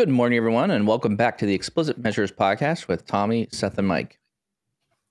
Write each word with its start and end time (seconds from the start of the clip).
Good 0.00 0.08
morning, 0.08 0.38
everyone, 0.38 0.70
and 0.70 0.86
welcome 0.86 1.14
back 1.14 1.36
to 1.36 1.44
the 1.44 1.52
Explicit 1.52 1.98
Measures 1.98 2.32
podcast 2.32 2.88
with 2.88 3.04
Tommy, 3.04 3.48
Seth, 3.52 3.76
and 3.76 3.86
Mike. 3.86 4.18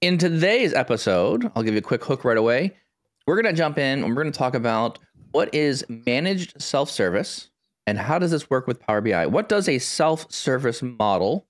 In 0.01 0.17
today's 0.17 0.73
episode, 0.73 1.51
I'll 1.53 1.61
give 1.61 1.75
you 1.75 1.77
a 1.77 1.83
quick 1.83 2.03
hook 2.03 2.25
right 2.25 2.35
away. 2.35 2.75
We're 3.27 3.39
going 3.39 3.53
to 3.53 3.55
jump 3.55 3.77
in 3.77 3.99
and 3.99 4.07
we're 4.07 4.23
going 4.23 4.33
to 4.33 4.37
talk 4.39 4.55
about 4.55 4.97
what 5.29 5.53
is 5.53 5.85
managed 6.07 6.59
self 6.59 6.89
service 6.89 7.51
and 7.85 7.99
how 7.99 8.17
does 8.17 8.31
this 8.31 8.49
work 8.49 8.65
with 8.65 8.79
Power 8.79 8.99
BI? 8.99 9.27
What 9.27 9.47
does 9.47 9.69
a 9.69 9.77
self 9.77 10.25
service 10.31 10.81
model 10.81 11.45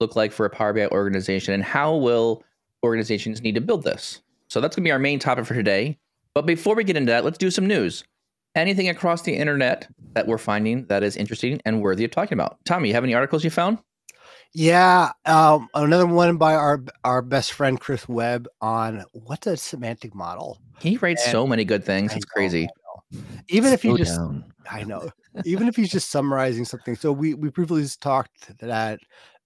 look 0.00 0.16
like 0.16 0.32
for 0.32 0.46
a 0.46 0.50
Power 0.50 0.72
BI 0.72 0.86
organization, 0.86 1.52
and 1.52 1.62
how 1.62 1.94
will 1.94 2.42
organizations 2.82 3.42
need 3.42 3.56
to 3.56 3.60
build 3.60 3.84
this? 3.84 4.22
So 4.48 4.58
that's 4.62 4.74
going 4.74 4.84
to 4.84 4.88
be 4.88 4.92
our 4.92 4.98
main 4.98 5.18
topic 5.18 5.44
for 5.44 5.52
today. 5.52 5.98
But 6.32 6.46
before 6.46 6.74
we 6.74 6.84
get 6.84 6.96
into 6.96 7.12
that, 7.12 7.26
let's 7.26 7.36
do 7.36 7.50
some 7.50 7.66
news. 7.66 8.04
Anything 8.54 8.88
across 8.88 9.22
the 9.22 9.34
internet 9.34 9.88
that 10.14 10.26
we're 10.26 10.38
finding 10.38 10.86
that 10.86 11.02
is 11.02 11.16
interesting 11.16 11.60
and 11.64 11.80
worthy 11.80 12.04
of 12.04 12.10
talking 12.10 12.34
about? 12.34 12.58
Tommy, 12.64 12.88
you 12.88 12.94
have 12.94 13.04
any 13.04 13.14
articles 13.14 13.44
you 13.44 13.50
found? 13.50 13.78
Yeah, 14.52 15.12
um, 15.26 15.68
another 15.74 16.06
one 16.06 16.36
by 16.36 16.54
our 16.54 16.82
our 17.04 17.22
best 17.22 17.52
friend 17.52 17.78
Chris 17.78 18.08
Webb 18.08 18.48
on 18.60 19.04
what's 19.12 19.46
a 19.46 19.56
semantic 19.56 20.14
model. 20.14 20.58
He 20.80 20.96
writes 20.96 21.22
and 21.24 21.30
so 21.30 21.46
many 21.46 21.64
good 21.64 21.84
things. 21.84 22.14
It's 22.14 22.24
crazy. 22.24 22.68
Even 23.48 23.72
if 23.72 23.82
he 23.82 23.94
just, 23.96 24.16
down. 24.16 24.44
I 24.68 24.82
know, 24.82 25.10
even 25.44 25.68
if 25.68 25.76
he's 25.76 25.90
just 25.90 26.10
summarizing 26.10 26.64
something. 26.64 26.96
So 26.96 27.12
we 27.12 27.34
we 27.34 27.50
previously 27.50 27.96
talked 28.00 28.58
that 28.58 28.98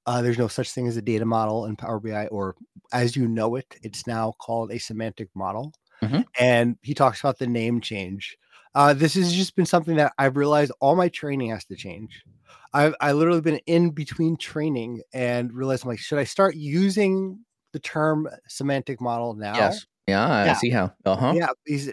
uh, 0.07 0.23
there's 0.23 0.39
no 0.39 0.49
such 0.49 0.71
thing 0.71 0.87
as 0.87 0.97
a 0.97 1.03
data 1.03 1.27
model 1.27 1.67
in 1.67 1.77
Power 1.77 2.01
BI, 2.01 2.27
or 2.29 2.57
as 2.93 3.15
you 3.15 3.29
know 3.29 3.57
it, 3.57 3.77
it's 3.83 4.07
now 4.07 4.33
called 4.39 4.73
a 4.73 4.79
semantic 4.79 5.29
model. 5.35 5.75
Mm-hmm. 6.03 6.23
And 6.39 6.77
he 6.83 6.95
talks 6.95 7.21
about 7.21 7.39
the 7.39 7.47
name 7.47 7.81
change. 7.81 8.37
Uh, 8.75 8.93
this 8.93 9.15
has 9.15 9.33
just 9.33 9.55
been 9.55 9.67
something 9.67 9.97
that 9.97 10.13
I've 10.19 10.37
realized 10.37 10.73
all 10.81 10.97
my 10.97 11.09
training 11.09 11.51
has 11.51 11.65
to 11.67 11.77
change. 11.77 12.25
I've 12.73 12.95
I 13.01 13.13
literally 13.13 13.41
been 13.41 13.61
in 13.67 13.91
between 13.91 14.37
training 14.37 15.03
and 15.13 15.53
realized 15.53 15.85
I'm 15.85 15.91
like, 15.91 16.01
should 16.01 16.19
I 16.19 16.25
start 16.25 16.57
using 16.57 17.39
the 17.73 17.79
term 17.79 18.29
semantic 18.49 19.01
model 19.01 19.35
now? 19.35 19.55
Yes. 19.55 19.87
Yeah, 20.07 20.27
I 20.27 20.45
yeah. 20.45 20.55
see 20.55 20.69
how. 20.69 20.93
Uh-huh. 21.07 21.33
Yeah, 21.35 21.49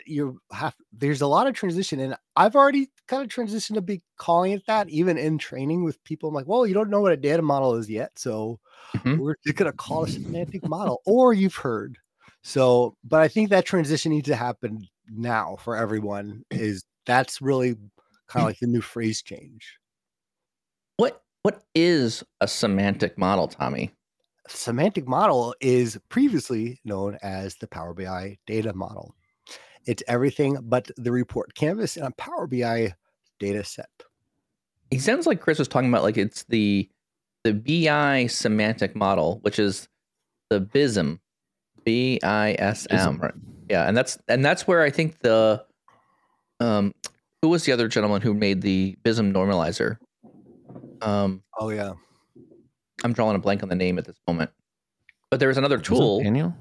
you 0.06 0.42
have 0.52 0.76
there's 0.92 1.22
a 1.22 1.28
lot 1.28 1.48
of 1.48 1.54
transition, 1.54 2.02
and 2.02 2.18
I've 2.36 2.58
already 2.58 2.90
kind 3.08 3.24
of 3.24 3.30
transitioned 3.30 3.76
to 3.76 3.82
be 3.82 4.02
calling 4.18 4.52
it 4.52 4.66
that, 4.68 4.90
even 4.90 5.18
in 5.18 5.38
training 5.38 5.86
with 5.86 6.04
people. 6.04 6.28
I'm 6.28 6.36
like, 6.36 6.48
well, 6.48 6.68
you 6.68 6.74
don't 6.74 6.90
know 6.90 7.00
what 7.00 7.14
a 7.14 7.18
data 7.18 7.42
model 7.42 7.76
is 7.76 7.90
yet, 7.90 8.12
so 8.18 8.60
mm-hmm. 8.98 9.18
we're 9.18 9.36
just 9.46 9.56
gonna 9.56 9.72
call 9.72 10.04
it 10.04 10.10
a 10.10 10.14
semantic 10.14 10.68
model, 10.68 11.02
or 11.06 11.32
you've 11.32 11.56
heard. 11.56 11.98
So, 12.44 12.98
but 13.06 13.22
I 13.22 13.30
think 13.30 13.50
that 13.50 13.66
transition 13.66 14.12
needs 14.12 14.28
to 14.28 14.36
happen 14.36 14.86
now 15.16 15.58
for 15.60 15.76
everyone. 15.76 16.44
Mm. 16.52 16.60
Is 16.60 16.84
that's 17.06 17.42
really 17.42 17.76
kind 18.28 18.36
of 18.36 18.42
mm. 18.42 18.46
like 18.46 18.60
the 18.60 18.68
new 18.68 18.82
phrase 18.82 19.22
change. 19.22 19.78
What 20.98 21.22
what 21.44 21.64
is 21.76 22.24
a 22.40 22.48
semantic 22.48 23.18
model, 23.18 23.48
Tommy? 23.48 23.92
semantic 24.48 25.08
model 25.08 25.56
is 25.62 26.00
previously 26.10 26.80
known 26.84 27.18
as 27.22 27.56
the 27.56 27.68
Power 27.68 27.94
BI 27.94 28.38
data 28.46 28.74
model. 28.74 29.16
It's 29.86 30.04
everything 30.08 30.58
but 30.62 30.92
the 30.98 31.12
report 31.12 31.56
canvas 31.56 31.98
in 31.98 32.04
a 32.04 32.12
Power 32.12 32.48
BI 32.48 32.94
data 33.40 33.64
set. 33.64 33.90
It 34.92 35.02
sounds 35.02 35.26
like 35.26 35.42
Chris 35.42 35.60
was 35.60 35.68
talking 35.68 35.90
about 35.90 36.04
like 36.04 36.18
it's 36.18 36.44
the 36.44 36.90
the 37.44 37.54
BI 37.54 38.28
semantic 38.28 38.96
model, 38.96 39.40
which 39.42 39.58
is 39.58 39.88
the 40.50 40.60
BISM, 40.60 41.20
B 41.84 42.20
I 42.24 42.56
S 42.60 42.86
M, 42.92 43.18
right? 43.18 43.34
Yeah, 43.72 43.88
and 43.88 43.96
that's 43.96 44.18
and 44.28 44.44
that's 44.44 44.68
where 44.68 44.82
I 44.82 44.90
think 44.90 45.20
the 45.20 45.64
um 46.60 46.94
who 47.42 47.48
was 47.48 47.64
the 47.64 47.72
other 47.72 47.88
gentleman 47.88 48.22
who 48.22 48.34
made 48.34 48.62
the 48.62 48.98
BISM 49.04 49.32
normalizer? 49.34 49.98
Um, 51.02 51.42
oh 51.58 51.70
yeah, 51.70 51.94
I'm 53.04 53.14
drawing 53.14 53.38
a 53.38 53.40
blank 53.40 53.64
on 53.64 53.70
the 53.70 53.76
name 53.76 53.98
at 53.98 54.04
this 54.04 54.18
moment. 54.28 54.52
But 55.30 55.40
there 55.40 55.48
was 55.48 55.58
another 55.58 55.78
tool. 55.78 56.18
Was 56.18 56.26
Daniel? 56.26 56.54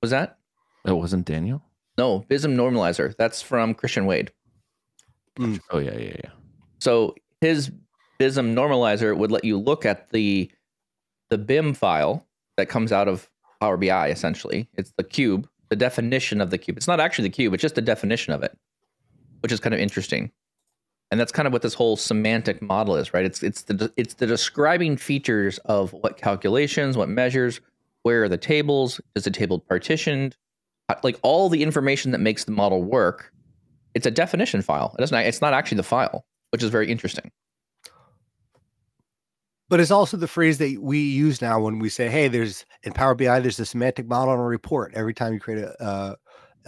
Was 0.00 0.12
that? 0.12 0.38
It 0.86 0.92
wasn't 0.92 1.26
Daniel? 1.26 1.62
No, 1.98 2.20
BISM 2.28 2.56
Normalizer. 2.56 3.16
That's 3.16 3.42
from 3.42 3.74
Christian 3.74 4.06
Wade. 4.06 4.30
Mm. 5.38 5.58
Oh, 5.70 5.78
yeah, 5.78 5.96
yeah, 5.98 6.16
yeah. 6.22 6.30
So 6.78 7.16
his 7.40 7.72
BISM 8.20 8.54
Normalizer 8.54 9.16
would 9.16 9.32
let 9.32 9.44
you 9.44 9.58
look 9.58 9.84
at 9.84 10.10
the 10.10 10.48
the 11.28 11.38
BIM 11.38 11.74
file 11.74 12.24
that 12.56 12.68
comes 12.68 12.92
out 12.92 13.08
of 13.08 13.28
Power 13.60 13.76
BI, 13.76 14.10
essentially. 14.10 14.68
It's 14.74 14.92
the 14.96 15.02
cube, 15.02 15.48
the 15.68 15.76
definition 15.76 16.40
of 16.40 16.50
the 16.50 16.58
cube. 16.58 16.76
It's 16.76 16.86
not 16.86 17.00
actually 17.00 17.28
the 17.28 17.34
cube, 17.34 17.54
it's 17.54 17.62
just 17.62 17.74
the 17.74 17.82
definition 17.82 18.32
of 18.32 18.42
it, 18.42 18.56
which 19.40 19.52
is 19.52 19.60
kind 19.60 19.74
of 19.74 19.80
interesting. 19.80 20.30
And 21.10 21.20
that's 21.20 21.32
kind 21.32 21.46
of 21.46 21.52
what 21.52 21.62
this 21.62 21.74
whole 21.74 21.96
semantic 21.96 22.60
model 22.60 22.96
is 22.96 23.14
right? 23.14 23.24
It's 23.24 23.42
it's 23.42 23.62
the 23.62 23.92
it's 23.96 24.14
the 24.14 24.26
describing 24.26 24.96
features 24.96 25.58
of 25.58 25.92
what 25.92 26.16
calculations 26.16 26.96
what 26.96 27.08
measures 27.08 27.60
where 28.02 28.24
are 28.24 28.28
the 28.28 28.36
tables 28.36 29.00
is 29.14 29.24
the 29.24 29.30
table 29.30 29.58
partitioned? 29.58 30.36
Like 31.02 31.18
all 31.22 31.48
the 31.48 31.62
information 31.62 32.10
that 32.12 32.18
makes 32.18 32.44
the 32.44 32.52
model 32.52 32.82
work 32.82 33.32
it's 33.94 34.06
a 34.06 34.10
definition 34.10 34.62
file. 34.62 34.94
It 34.98 35.00
doesn't 35.00 35.16
it's 35.16 35.40
not 35.40 35.54
actually 35.54 35.76
the 35.76 35.84
file 35.84 36.26
which 36.50 36.62
is 36.62 36.70
very 36.70 36.90
interesting 36.90 37.30
but 39.68 39.80
it's 39.80 39.90
also 39.90 40.16
the 40.16 40.28
phrase 40.28 40.58
that 40.58 40.78
we 40.80 40.98
use 40.98 41.42
now 41.42 41.60
when 41.60 41.78
we 41.78 41.88
say 41.88 42.08
hey 42.08 42.28
there's 42.28 42.64
in 42.82 42.92
power 42.92 43.14
bi 43.14 43.40
there's 43.40 43.58
a 43.58 43.66
semantic 43.66 44.06
model 44.06 44.34
on 44.34 44.38
a 44.38 44.44
report 44.44 44.92
every 44.94 45.14
time 45.14 45.32
you 45.32 45.40
create 45.40 45.62
a 45.62 45.82
uh, 45.82 46.14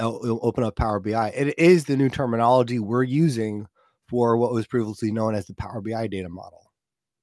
open 0.01 0.65
up 0.65 0.77
power 0.77 1.01
bi 1.01 1.29
it 1.31 1.59
is 1.59 1.85
the 1.85 1.97
new 1.97 2.09
terminology 2.09 2.79
we're 2.79 3.03
using 3.03 3.67
for 4.09 4.37
what 4.37 4.53
was 4.53 4.67
previously 4.67 5.13
known 5.13 5.35
as 5.35 5.47
the 5.47 5.55
Power 5.55 5.81
BI 5.81 6.07
data 6.07 6.29
model. 6.29 6.73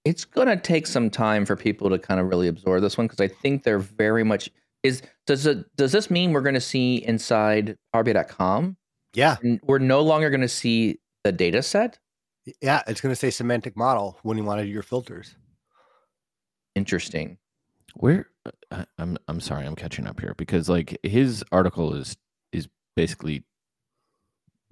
It's 0.05 0.23
going 0.23 0.47
to 0.47 0.57
take 0.57 0.85
some 0.85 1.09
time 1.09 1.45
for 1.45 1.55
people 1.55 1.89
to 1.89 1.97
kind 1.97 2.19
of 2.19 2.27
really 2.27 2.47
absorb 2.47 2.81
this 2.81 2.97
one 2.97 3.07
because 3.07 3.19
I 3.19 3.27
think 3.27 3.63
they're 3.63 3.79
very 3.79 4.23
much 4.23 4.49
is 4.83 5.01
does 5.25 5.47
it 5.47 5.65
does 5.75 5.91
this 5.91 6.11
mean 6.11 6.31
we're 6.31 6.41
going 6.41 6.53
to 6.53 6.61
see 6.61 7.03
inside 7.03 7.75
powerbi.com? 7.93 8.77
Yeah. 9.15 9.37
we're 9.63 9.79
no 9.79 10.01
longer 10.01 10.29
going 10.29 10.41
to 10.41 10.47
see 10.47 10.99
the 11.23 11.31
data 11.31 11.63
set? 11.63 11.97
Yeah, 12.61 12.83
it's 12.85 13.01
going 13.01 13.11
to 13.11 13.15
say 13.15 13.31
semantic 13.31 13.75
model 13.75 14.19
when 14.21 14.37
you 14.37 14.43
want 14.43 14.59
to 14.59 14.65
do 14.65 14.71
your 14.71 14.83
filters. 14.83 15.35
Interesting. 16.75 17.37
Where 17.95 18.29
I'm 18.97 19.17
I'm 19.27 19.39
sorry, 19.39 19.65
I'm 19.65 19.75
catching 19.75 20.07
up 20.07 20.19
here 20.19 20.35
because 20.37 20.69
like 20.69 20.97
his 21.03 21.43
article 21.51 21.93
is 21.93 22.17
is 22.51 22.67
basically 22.95 23.43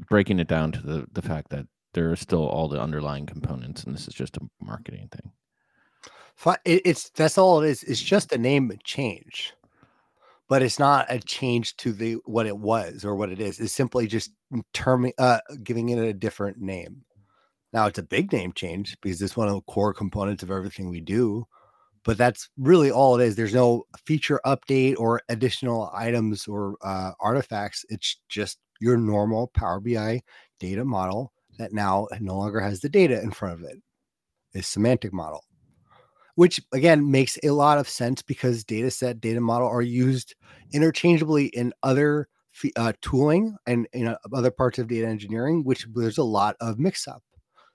breaking 0.09 0.40
it 0.40 0.47
down 0.47 0.72
to 0.74 0.81
the 0.81 1.08
the 1.12 1.22
fact 1.22 1.50
that 1.50 1.66
there 1.94 2.12
are 2.12 2.16
still 2.16 2.46
all 2.46 2.68
the 2.68 2.81
underlying 2.81 3.25
components, 3.25 3.84
and 3.84 3.94
this 3.96 4.08
is 4.08 4.14
just 4.14 4.38
a 4.38 4.41
marketing 4.62 5.09
thing. 5.12 5.31
It's 6.66 7.09
that's 7.12 7.38
all 7.38 7.62
it 7.62 7.69
is. 7.69 7.84
It's 7.84 8.02
just 8.02 8.34
a 8.34 8.38
name 8.38 8.72
change, 8.84 9.53
but 10.50 10.62
it's 10.62 10.80
not 10.80 11.06
a 11.09 11.20
change 11.20 11.78
to 11.78 11.94
the 11.94 12.14
what 12.25 12.46
it 12.46 12.58
was 12.58 13.06
or 13.06 13.16
what 13.16 13.31
it 13.31 13.40
is. 13.40 13.59
It's 13.59 13.74
simply 13.74 14.08
just 14.08 14.31
terming, 14.74 15.14
uh, 15.18 15.40
giving 15.64 15.90
it 15.90 16.00
a 16.00 16.14
different 16.14 16.58
name. 16.59 17.06
Now 17.72 17.88
it's 17.88 18.00
a 18.00 18.03
big 18.03 18.31
name 18.31 18.52
change 18.53 18.97
because 19.02 19.22
it's 19.22 19.38
one 19.38 19.47
of 19.47 19.56
the 19.56 19.62
core 19.62 19.94
components 19.94 20.44
of 20.44 20.52
everything 20.52 20.90
we 20.90 21.00
do. 21.02 21.47
But 22.03 22.18
that's 22.18 22.50
really 22.58 22.91
all 22.91 23.19
it 23.19 23.24
is. 23.24 23.36
There's 23.36 23.53
no 23.53 23.84
feature 24.06 24.41
update 24.46 24.96
or 24.97 25.22
additional 25.30 25.90
items 25.94 26.47
or 26.47 26.75
uh, 26.81 27.12
artifacts. 27.19 27.86
It's 27.90 28.18
just 28.28 28.59
your 28.81 28.97
normal 28.97 29.47
Power 29.47 29.80
BI 29.80 30.22
data 30.59 30.84
model 30.84 31.31
that 31.58 31.74
now 31.74 32.08
no 32.19 32.38
longer 32.38 32.59
has 32.59 32.81
the 32.81 32.90
data 32.90 33.22
in 33.22 33.31
front 33.31 33.59
of 33.59 33.69
it. 33.69 33.78
A 34.56 34.62
semantic 34.62 35.14
model, 35.14 35.44
which 36.36 36.59
again 36.74 37.09
makes 37.09 37.40
a 37.44 37.50
lot 37.50 37.78
of 37.80 37.90
sense 37.90 38.22
because 38.22 38.64
data 38.64 38.91
set, 38.91 39.20
data 39.20 39.41
model 39.41 39.68
are 39.68 39.81
used 39.81 40.35
interchangeably 40.74 41.47
in 41.47 41.74
other 41.81 42.28
uh, 42.76 42.94
tooling 43.02 43.55
and 43.66 43.88
in 43.94 44.08
uh, 44.08 44.17
other 44.34 44.52
parts 44.52 44.78
of 44.78 44.88
data 44.88 45.08
engineering, 45.08 45.64
which 45.64 45.88
there's 45.96 46.20
a 46.20 46.23
lot 46.23 46.55
of 46.61 46.78
mix 46.78 47.08
up. 47.08 47.23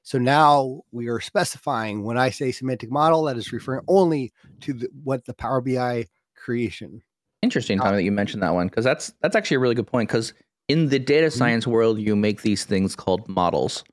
So 0.09 0.17
now 0.17 0.81
we 0.91 1.09
are 1.09 1.21
specifying 1.21 2.03
when 2.03 2.17
I 2.17 2.31
say 2.31 2.51
semantic 2.51 2.91
model, 2.91 3.25
that 3.25 3.37
is 3.37 3.53
referring 3.53 3.83
only 3.89 4.33
to 4.61 4.73
the, 4.73 4.89
what 5.05 5.27
the 5.27 5.35
Power 5.35 5.61
BI 5.61 6.07
creation. 6.35 7.03
Interesting, 7.43 7.79
Tommy, 7.79 7.97
that 7.97 8.05
you 8.05 8.11
mentioned 8.11 8.43
that 8.43 8.55
one 8.55 8.69
because 8.69 8.87
that's 8.87 9.13
that's 9.21 9.37
actually 9.37 9.57
a 9.57 9.61
really 9.61 9.75
good 9.75 9.87
point 9.87 10.09
because 10.09 10.33
in 10.69 10.89
the 10.89 10.99
data 10.99 11.27
mm-hmm. 11.27 11.37
science 11.37 11.67
world, 11.67 11.99
you 11.99 12.17
make 12.17 12.41
these 12.41 12.65
things 12.65 12.97
called 12.97 13.29
models. 13.29 13.85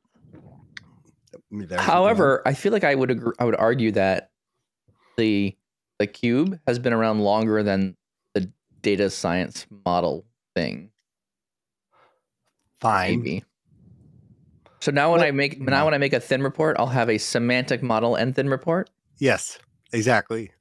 There's 1.51 1.81
However, 1.81 2.41
I 2.45 2.53
feel 2.53 2.71
like 2.71 2.85
I 2.85 2.95
would 2.95 3.11
agree, 3.11 3.33
I 3.37 3.43
would 3.43 3.57
argue 3.57 3.91
that 3.91 4.29
the 5.17 5.53
the 5.99 6.07
cube 6.07 6.57
has 6.65 6.79
been 6.79 6.93
around 6.93 7.23
longer 7.23 7.61
than 7.61 7.97
the 8.33 8.49
data 8.81 9.09
science 9.09 9.67
model 9.85 10.23
thing. 10.55 10.91
Fine. 12.79 13.19
Maybe. 13.19 13.43
So 14.85 14.91
now 14.91 15.11
when 15.11 15.21
I 15.21 15.31
make 15.31 15.59
now 15.59 15.77
mm-hmm. 15.77 15.85
when 15.85 15.93
I 15.95 15.97
make 15.97 16.13
a 16.13 16.19
thin 16.19 16.43
report, 16.43 16.75
I'll 16.77 16.85
have 16.85 17.09
a 17.09 17.17
semantic 17.17 17.81
model 17.81 18.13
and 18.13 18.35
thin 18.35 18.47
report. 18.47 18.91
Yes, 19.17 19.57
exactly. 19.91 20.51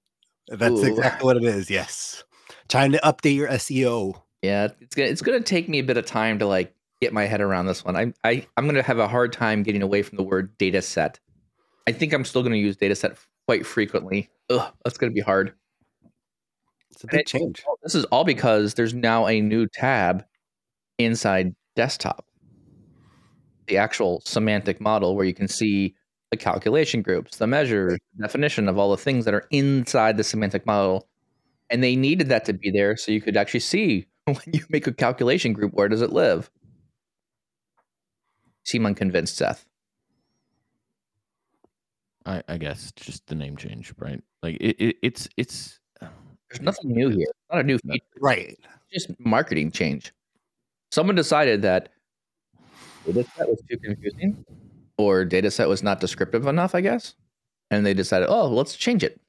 That's 0.49 0.81
Ooh. 0.81 0.87
exactly 0.87 1.27
what 1.27 1.37
it 1.37 1.45
is. 1.45 1.69
Yes. 1.69 2.25
Trying 2.71 2.93
to 2.93 2.99
update 3.05 3.35
your 3.35 3.49
SEO. 3.49 4.23
Yeah, 4.41 4.69
it's 4.81 4.95
gonna 4.95 5.11
it's 5.11 5.21
gonna 5.21 5.43
take 5.43 5.69
me 5.69 5.79
a 5.79 5.85
bit 5.85 5.99
of 5.99 6.07
time 6.07 6.39
to 6.39 6.47
like 6.47 6.75
get 7.03 7.13
my 7.13 7.27
head 7.27 7.43
around 7.43 7.67
this 7.67 7.85
one. 7.85 7.97
I 7.97 8.15
I 8.25 8.47
I'm 8.57 8.65
gonna 8.65 8.83
have 8.83 8.99
a 8.99 9.07
hard 9.07 9.31
time 9.31 9.63
getting 9.63 9.83
away 9.83 10.01
from 10.01 10.17
the 10.17 10.23
word 10.23 10.57
data 10.57 10.81
set. 10.81 11.21
I 11.87 11.93
think 11.93 12.15
I'm 12.15 12.25
still 12.25 12.41
going 12.41 12.55
to 12.55 12.59
use 12.59 12.79
dataset 12.79 13.19
quite 13.47 13.67
frequently. 13.67 14.31
Ugh, 14.49 14.73
that's 14.87 14.97
going 14.97 15.13
to 15.13 15.15
be 15.15 15.21
hard. 15.21 15.53
It's 16.93 17.05
a 17.05 17.09
big 17.09 17.27
change. 17.27 17.63
This 17.83 17.95
is 17.95 18.07
all 18.07 18.25
because 18.25 18.73
there's 18.73 18.95
now 18.95 19.27
a 19.27 19.43
new 19.43 19.67
tab 19.67 20.25
inside 20.99 21.55
desktop. 21.77 22.25
The 23.67 23.77
actual 23.79 24.23
semantic 24.25 24.81
model 24.81 25.17
where 25.17 25.25
you 25.25 25.35
can 25.35 25.49
see 25.49 25.95
the 26.31 26.37
calculation 26.37 27.03
groups, 27.03 27.37
the 27.37 27.47
measures, 27.47 27.99
the 28.17 28.23
definition 28.23 28.69
of 28.69 28.79
all 28.79 28.91
the 28.91 28.97
things 28.97 29.25
that 29.25 29.35
are 29.35 29.47
inside 29.51 30.17
the 30.17 30.25
semantic 30.25 30.67
model. 30.67 31.09
And 31.71 31.83
they 31.83 31.97
needed 31.97 32.29
that 32.29 32.45
to 32.47 32.53
be 32.53 32.71
there 32.71 32.97
so 32.97 33.13
you 33.13 33.21
could 33.21 33.37
actually 33.37 33.61
see 33.61 34.07
when 34.25 34.39
you 34.53 34.65
make 34.69 34.87
a 34.87 34.93
calculation 34.93 35.53
group, 35.53 35.73
where 35.75 35.89
does 35.89 36.03
it 36.03 36.13
live? 36.13 36.51
Seem 38.65 38.87
unconvinced, 38.87 39.37
Seth. 39.37 39.67
I, 42.27 42.43
I 42.49 42.57
guess 42.57 42.93
just 42.93 43.27
the 43.27 43.35
name 43.35 43.57
change, 43.57 43.93
right? 43.99 44.23
Like 44.43 44.57
it, 44.61 44.77
it 44.79 44.97
it's 45.03 45.29
it's 45.37 45.79
there's 46.01 46.63
nothing 46.63 46.93
new 46.93 47.09
here. 47.09 47.27
Not 47.53 47.61
a 47.61 47.63
new 47.65 47.79
feature. 47.79 48.05
Right. 48.21 48.59
Just 48.93 49.11
marketing 49.19 49.73
change. 49.73 50.13
Someone 50.91 51.17
decided 51.17 51.63
that 51.63 51.91
data 53.07 53.25
set 53.37 53.49
was 53.49 53.63
too 53.69 53.79
confusing 53.79 54.45
or 54.97 55.25
data 55.25 55.51
set 55.51 55.69
was 55.69 55.83
not 55.83 56.01
descriptive 56.01 56.47
enough, 56.47 56.75
I 56.75 56.81
guess. 56.81 57.15
And 57.71 57.85
they 57.85 57.95
decided, 57.95 58.29
oh, 58.29 58.49
let's 58.49 58.77
change 58.77 59.03
it. 59.03 59.21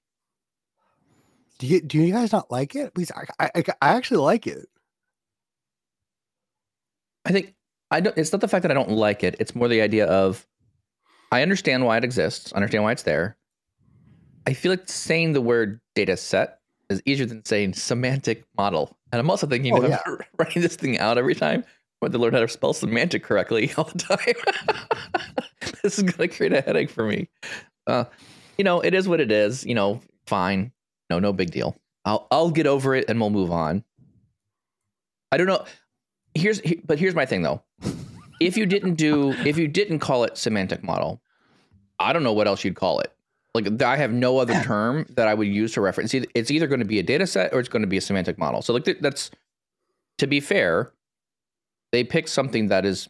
Do 1.57 1.67
you 1.67 1.81
do 1.81 1.97
you 1.97 2.11
guys 2.11 2.33
not 2.33 2.51
like 2.51 2.75
it? 2.75 2.93
Please, 2.93 3.11
I, 3.11 3.49
I, 3.55 3.63
I 3.81 3.89
actually 3.95 4.17
like 4.17 4.45
it. 4.45 4.67
I 7.25 7.31
think 7.31 7.55
I 7.91 8.01
don't. 8.01 8.17
It's 8.17 8.31
not 8.33 8.41
the 8.41 8.47
fact 8.47 8.63
that 8.63 8.71
I 8.71 8.73
don't 8.73 8.91
like 8.91 9.23
it. 9.23 9.37
It's 9.39 9.55
more 9.55 9.69
the 9.69 9.81
idea 9.81 10.05
of 10.05 10.45
I 11.31 11.41
understand 11.41 11.85
why 11.85 11.97
it 11.97 12.03
exists. 12.03 12.51
understand 12.53 12.83
why 12.83 12.91
it's 12.91 13.03
there. 13.03 13.37
I 14.47 14.53
feel 14.53 14.71
like 14.71 14.87
saying 14.89 15.33
the 15.33 15.41
word 15.41 15.79
data 15.95 16.17
set 16.17 16.59
is 16.89 17.01
easier 17.05 17.25
than 17.25 17.43
saying 17.45 17.73
semantic 17.73 18.43
model. 18.57 18.95
And 19.11 19.19
I'm 19.19 19.29
also 19.29 19.47
thinking 19.47 19.73
oh, 19.73 19.87
yeah. 19.87 20.01
writing 20.37 20.61
this 20.61 20.75
thing 20.75 20.99
out 20.99 21.17
every 21.17 21.35
time 21.35 21.63
I 22.01 22.07
to 22.07 22.17
learn 22.17 22.33
how 22.33 22.41
to 22.41 22.47
spell 22.47 22.73
semantic 22.73 23.23
correctly 23.23 23.71
all 23.77 23.85
the 23.85 23.97
time. 23.97 25.39
this 25.83 25.97
is 25.97 26.03
going 26.03 26.29
to 26.29 26.35
create 26.35 26.53
a 26.53 26.61
headache 26.61 26.89
for 26.89 27.05
me. 27.05 27.29
Uh, 27.87 28.05
you 28.57 28.63
know, 28.63 28.79
it 28.79 28.93
is 28.93 29.07
what 29.07 29.19
it 29.19 29.31
is. 29.31 29.65
You 29.65 29.75
know, 29.75 30.01
fine. 30.27 30.71
No, 31.09 31.19
no 31.19 31.33
big 31.33 31.51
deal. 31.51 31.75
I'll 32.05 32.27
I'll 32.31 32.51
get 32.51 32.67
over 32.67 32.95
it 32.95 33.05
and 33.09 33.19
we'll 33.19 33.31
move 33.31 33.51
on. 33.51 33.83
I 35.31 35.37
don't 35.37 35.47
know. 35.47 35.65
Here's 36.33 36.61
but 36.85 36.99
here's 36.99 37.15
my 37.15 37.25
thing 37.25 37.41
though. 37.41 37.63
If 38.39 38.57
you 38.57 38.65
didn't 38.65 38.95
do 38.95 39.31
if 39.45 39.57
you 39.57 39.67
didn't 39.67 39.99
call 39.99 40.23
it 40.23 40.37
semantic 40.37 40.83
model, 40.83 41.21
I 41.99 42.13
don't 42.13 42.23
know 42.23 42.33
what 42.33 42.47
else 42.47 42.63
you'd 42.63 42.75
call 42.75 42.99
it. 42.99 43.11
Like 43.53 43.81
I 43.81 43.95
have 43.95 44.11
no 44.11 44.37
other 44.37 44.61
term 44.61 45.05
that 45.15 45.27
I 45.27 45.33
would 45.33 45.47
use 45.47 45.73
to 45.73 45.81
reference. 45.81 46.13
It's 46.13 46.51
either 46.51 46.67
going 46.67 46.81
to 46.81 46.85
be 46.85 46.99
a 46.99 47.03
data 47.03 47.25
set 47.25 47.53
or 47.53 47.59
it's 47.59 47.69
going 47.69 47.83
to 47.83 47.87
be 47.87 47.97
a 47.97 48.01
semantic 48.01 48.37
model. 48.37 48.61
So 48.61 48.73
like 48.73 48.85
that's 48.99 49.31
to 50.17 50.27
be 50.27 50.39
fair, 50.39 50.91
they 51.95 52.03
pick 52.03 52.27
something 52.27 52.67
that 52.67 52.85
is 52.85 53.07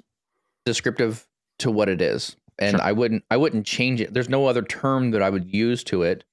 descriptive 0.65 1.27
to 1.59 1.71
what 1.71 1.89
it 1.89 2.01
is. 2.01 2.35
And 2.59 2.77
sure. 2.77 2.81
I 2.81 2.91
wouldn't 2.91 3.23
I 3.31 3.37
wouldn't 3.37 3.65
change 3.65 3.99
it. 3.99 4.13
There's 4.13 4.29
no 4.29 4.45
other 4.45 4.61
term 4.61 5.11
that 5.11 5.21
I 5.21 5.29
would 5.29 5.51
use 5.51 5.83
to 5.85 6.03
it 6.03 6.23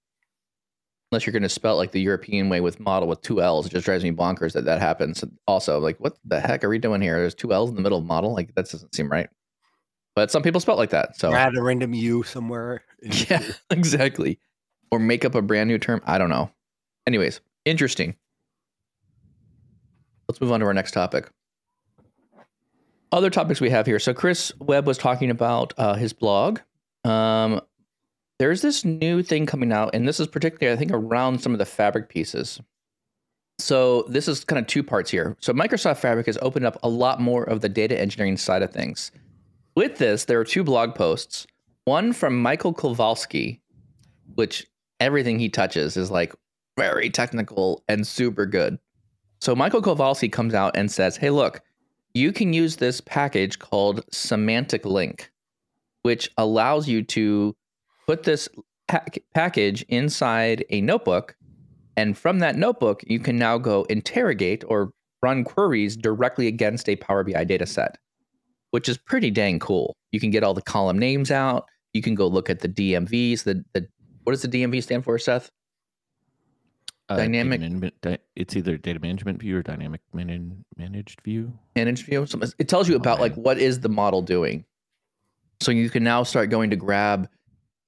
unless 1.10 1.26
you're 1.26 1.32
going 1.32 1.42
to 1.42 1.48
spell 1.48 1.74
it 1.74 1.78
like 1.78 1.92
the 1.92 2.00
European 2.00 2.48
way 2.48 2.60
with 2.60 2.78
model 2.78 3.08
with 3.08 3.20
two 3.22 3.42
L's. 3.42 3.66
It 3.66 3.72
just 3.72 3.84
drives 3.84 4.04
me 4.04 4.12
bonkers 4.12 4.52
that 4.52 4.64
that 4.66 4.80
happens. 4.80 5.24
Also, 5.46 5.78
like, 5.78 5.98
what 5.98 6.16
the 6.24 6.40
heck 6.40 6.64
are 6.64 6.68
we 6.68 6.78
doing 6.78 7.02
here? 7.02 7.18
There's 7.18 7.34
two 7.34 7.52
L's 7.52 7.68
in 7.68 7.76
the 7.76 7.82
middle 7.82 7.98
of 7.98 8.04
model. 8.04 8.32
Like, 8.32 8.54
that 8.54 8.70
doesn't 8.70 8.94
seem 8.94 9.10
right. 9.10 9.28
But 10.14 10.30
some 10.30 10.42
people 10.42 10.60
spell 10.60 10.76
it 10.76 10.78
like 10.78 10.90
that. 10.90 11.18
So 11.18 11.34
add 11.34 11.56
a 11.56 11.62
random 11.62 11.94
U 11.94 12.22
somewhere. 12.22 12.84
Yeah, 13.02 13.42
exactly. 13.68 14.38
Or 14.90 14.98
make 14.98 15.24
up 15.24 15.34
a 15.34 15.42
brand 15.42 15.68
new 15.68 15.78
term. 15.78 16.00
I 16.06 16.18
don't 16.18 16.30
know. 16.30 16.50
Anyways, 17.06 17.40
interesting. 17.64 18.14
Let's 20.28 20.40
move 20.40 20.52
on 20.52 20.60
to 20.60 20.66
our 20.66 20.74
next 20.74 20.92
topic. 20.92 21.28
Other 23.12 23.28
topics 23.28 23.60
we 23.60 23.68
have 23.70 23.84
here. 23.84 23.98
So 23.98 24.14
Chris 24.14 24.52
Webb 24.58 24.86
was 24.86 24.96
talking 24.96 25.30
about 25.30 25.74
uh, 25.76 25.94
his 25.94 26.14
blog. 26.14 26.60
Um, 27.04 27.60
there's 28.38 28.62
this 28.62 28.84
new 28.84 29.22
thing 29.22 29.44
coming 29.44 29.70
out, 29.70 29.94
and 29.94 30.08
this 30.08 30.18
is 30.18 30.26
particularly, 30.26 30.74
I 30.74 30.78
think, 30.78 30.90
around 30.92 31.40
some 31.40 31.52
of 31.52 31.58
the 31.58 31.66
fabric 31.66 32.08
pieces. 32.08 32.60
So 33.58 34.06
this 34.08 34.28
is 34.28 34.44
kind 34.44 34.58
of 34.58 34.66
two 34.66 34.82
parts 34.82 35.10
here. 35.10 35.36
So 35.40 35.52
Microsoft 35.52 35.98
Fabric 35.98 36.26
has 36.26 36.38
opened 36.40 36.64
up 36.64 36.78
a 36.82 36.88
lot 36.88 37.20
more 37.20 37.44
of 37.44 37.60
the 37.60 37.68
data 37.68 38.00
engineering 38.00 38.38
side 38.38 38.62
of 38.62 38.72
things. 38.72 39.12
With 39.76 39.98
this, 39.98 40.24
there 40.24 40.40
are 40.40 40.44
two 40.44 40.64
blog 40.64 40.94
posts. 40.94 41.46
One 41.84 42.12
from 42.12 42.40
Michael 42.40 42.74
Kovalsky, 42.74 43.60
which 44.34 44.66
everything 45.00 45.38
he 45.38 45.48
touches 45.48 45.96
is 45.96 46.10
like 46.10 46.34
very 46.78 47.10
technical 47.10 47.84
and 47.88 48.06
super 48.06 48.46
good. 48.46 48.78
So 49.40 49.54
Michael 49.54 49.82
Kovalsky 49.82 50.32
comes 50.32 50.54
out 50.54 50.76
and 50.76 50.90
says, 50.90 51.16
"Hey, 51.16 51.30
look, 51.30 51.60
you 52.14 52.32
can 52.32 52.52
use 52.52 52.76
this 52.76 53.00
package 53.00 53.58
called 53.58 54.04
Semantic 54.10 54.84
Link, 54.84 55.30
which 56.02 56.30
allows 56.36 56.88
you 56.88 57.02
to 57.04 57.54
put 58.06 58.24
this 58.24 58.48
pack- 58.88 59.22
package 59.34 59.82
inside 59.88 60.64
a 60.70 60.80
notebook, 60.80 61.36
and 61.96 62.16
from 62.16 62.38
that 62.40 62.56
notebook, 62.56 63.02
you 63.06 63.18
can 63.18 63.38
now 63.38 63.58
go 63.58 63.84
interrogate 63.84 64.64
or 64.68 64.92
run 65.22 65.44
queries 65.44 65.96
directly 65.96 66.46
against 66.46 66.88
a 66.88 66.96
Power 66.96 67.24
BI 67.24 67.44
data 67.44 67.66
set." 67.66 67.98
which 68.72 68.88
is 68.88 68.98
pretty 68.98 69.30
dang 69.30 69.58
cool. 69.58 69.96
You 70.10 70.18
can 70.18 70.30
get 70.30 70.42
all 70.42 70.54
the 70.54 70.62
column 70.62 70.98
names 70.98 71.30
out. 71.30 71.66
You 71.92 72.02
can 72.02 72.14
go 72.14 72.26
look 72.26 72.50
at 72.50 72.60
the 72.60 72.68
DMVs. 72.68 73.44
The 73.44 73.64
the 73.72 73.86
what 74.24 74.32
does 74.32 74.42
the 74.42 74.48
DMV 74.48 74.82
stand 74.82 75.04
for, 75.04 75.18
Seth? 75.18 75.50
Uh, 77.12 77.16
dynamic. 77.16 78.00
Di- 78.00 78.18
it's 78.36 78.56
either 78.56 78.76
data 78.76 79.00
management 79.00 79.40
view 79.40 79.56
or 79.56 79.62
dynamic 79.62 80.00
man- 80.12 80.64
managed 80.76 81.20
view. 81.22 81.52
Managed 81.76 82.06
view. 82.06 82.26
So 82.26 82.40
it 82.58 82.68
tells 82.68 82.88
you 82.88 82.96
about 82.96 83.20
like 83.20 83.34
what 83.34 83.58
is 83.58 83.80
the 83.80 83.88
model 83.88 84.22
doing. 84.22 84.64
So 85.60 85.70
you 85.70 85.90
can 85.90 86.02
now 86.02 86.22
start 86.22 86.50
going 86.50 86.70
to 86.70 86.76
grab 86.76 87.28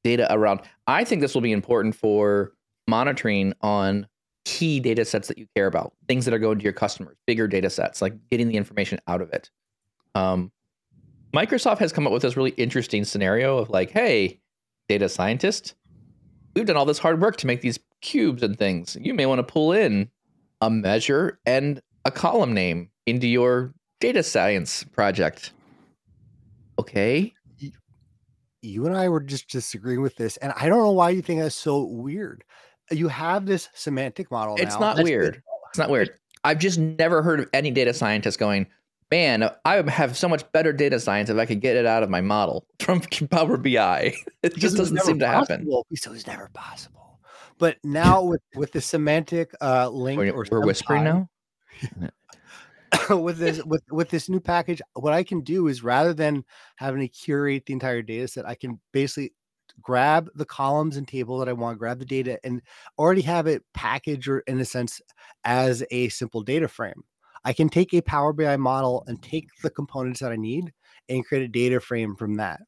data 0.04 0.32
around. 0.32 0.60
I 0.86 1.04
think 1.04 1.20
this 1.20 1.34
will 1.34 1.40
be 1.40 1.52
important 1.52 1.94
for 1.94 2.52
monitoring 2.86 3.54
on 3.62 4.06
key 4.44 4.78
data 4.78 5.04
sets 5.04 5.28
that 5.28 5.38
you 5.38 5.46
care 5.56 5.66
about, 5.66 5.94
things 6.06 6.24
that 6.26 6.34
are 6.34 6.38
going 6.38 6.58
to 6.58 6.64
your 6.64 6.72
customers, 6.72 7.16
bigger 7.26 7.48
data 7.48 7.70
sets, 7.70 8.02
like 8.02 8.14
getting 8.30 8.48
the 8.48 8.56
information 8.56 9.00
out 9.08 9.22
of 9.22 9.30
it. 9.32 9.50
Um, 10.14 10.52
Microsoft 11.34 11.78
has 11.78 11.92
come 11.92 12.06
up 12.06 12.12
with 12.12 12.22
this 12.22 12.36
really 12.36 12.50
interesting 12.52 13.04
scenario 13.04 13.58
of 13.58 13.70
like, 13.70 13.90
hey, 13.90 14.40
data 14.88 15.08
scientist, 15.08 15.74
we've 16.54 16.66
done 16.66 16.76
all 16.76 16.84
this 16.84 16.98
hard 16.98 17.20
work 17.20 17.36
to 17.38 17.46
make 17.46 17.60
these 17.62 17.78
cubes 18.04 18.42
and 18.42 18.56
things. 18.56 18.96
You 19.00 19.14
may 19.14 19.26
want 19.26 19.40
to 19.40 19.42
pull 19.42 19.72
in 19.72 20.08
a 20.60 20.70
measure 20.70 21.40
and 21.44 21.80
a 22.04 22.10
column 22.10 22.54
name 22.54 22.90
into 23.06 23.26
your 23.26 23.74
data 24.00 24.22
science 24.22 24.84
project. 24.84 25.52
Okay. 26.78 27.32
You 28.62 28.86
and 28.86 28.96
I 28.96 29.08
were 29.08 29.20
just 29.20 29.48
disagreeing 29.48 30.00
with 30.00 30.16
this, 30.16 30.36
and 30.38 30.52
I 30.56 30.68
don't 30.68 30.78
know 30.78 30.92
why 30.92 31.10
you 31.10 31.20
think 31.20 31.40
that's 31.40 31.54
so 31.54 31.84
weird. 31.84 32.44
You 32.90 33.08
have 33.08 33.44
this 33.46 33.68
semantic 33.74 34.30
model. 34.30 34.56
It's 34.56 34.74
now. 34.74 34.80
not 34.80 34.96
that's 34.96 35.08
weird. 35.08 35.34
Good. 35.34 35.42
It's 35.70 35.78
not 35.78 35.90
weird. 35.90 36.10
I've 36.44 36.58
just 36.58 36.78
never 36.78 37.22
heard 37.22 37.40
of 37.40 37.48
any 37.52 37.70
data 37.70 37.92
scientist 37.92 38.38
going, 38.38 38.66
man, 39.10 39.50
I 39.64 39.76
would 39.76 39.88
have 39.88 40.16
so 40.16 40.28
much 40.28 40.50
better 40.52 40.72
data 40.72 40.98
science 41.00 41.28
if 41.30 41.36
I 41.36 41.46
could 41.46 41.60
get 41.60 41.76
it 41.76 41.86
out 41.86 42.02
of 42.02 42.10
my 42.10 42.20
model 42.20 42.66
from 42.80 43.00
Power 43.30 43.56
BI. 43.56 44.14
It 44.42 44.56
just 44.56 44.76
doesn't 44.76 45.00
seem 45.00 45.18
to 45.20 45.26
happen. 45.26 45.70
So 45.94 46.12
it's 46.12 46.26
never 46.26 46.50
possible. 46.52 47.13
But 47.58 47.78
now 47.84 48.22
with 48.22 48.42
with 48.54 48.72
the 48.72 48.80
semantic 48.80 49.52
uh, 49.60 49.88
link, 49.88 50.18
we're, 50.18 50.32
or 50.32 50.44
we're 50.50 50.66
whispering 50.66 51.04
now. 51.04 51.28
with 53.10 53.38
this 53.38 53.62
with 53.64 53.82
with 53.90 54.10
this 54.10 54.28
new 54.28 54.40
package, 54.40 54.80
what 54.94 55.12
I 55.12 55.22
can 55.22 55.40
do 55.40 55.68
is 55.68 55.82
rather 55.82 56.14
than 56.14 56.44
having 56.76 57.00
to 57.00 57.08
curate 57.08 57.66
the 57.66 57.72
entire 57.72 58.02
data 58.02 58.28
set, 58.28 58.46
I 58.46 58.54
can 58.54 58.80
basically 58.92 59.32
grab 59.80 60.28
the 60.34 60.44
columns 60.44 60.96
and 60.96 61.06
table 61.06 61.38
that 61.38 61.48
I 61.48 61.52
want, 61.52 61.78
grab 61.78 61.98
the 61.98 62.04
data, 62.04 62.38
and 62.44 62.62
already 62.98 63.22
have 63.22 63.46
it 63.46 63.62
packaged 63.72 64.28
or 64.28 64.40
in 64.40 64.60
a 64.60 64.64
sense 64.64 65.00
as 65.44 65.84
a 65.90 66.08
simple 66.08 66.42
data 66.42 66.68
frame. 66.68 67.02
I 67.44 67.52
can 67.52 67.68
take 67.68 67.92
a 67.92 68.00
Power 68.00 68.32
BI 68.32 68.56
model 68.56 69.04
and 69.06 69.22
take 69.22 69.48
the 69.62 69.70
components 69.70 70.20
that 70.20 70.32
I 70.32 70.36
need 70.36 70.72
and 71.08 71.26
create 71.26 71.44
a 71.44 71.48
data 71.48 71.80
frame 71.80 72.16
from 72.16 72.36
that, 72.36 72.60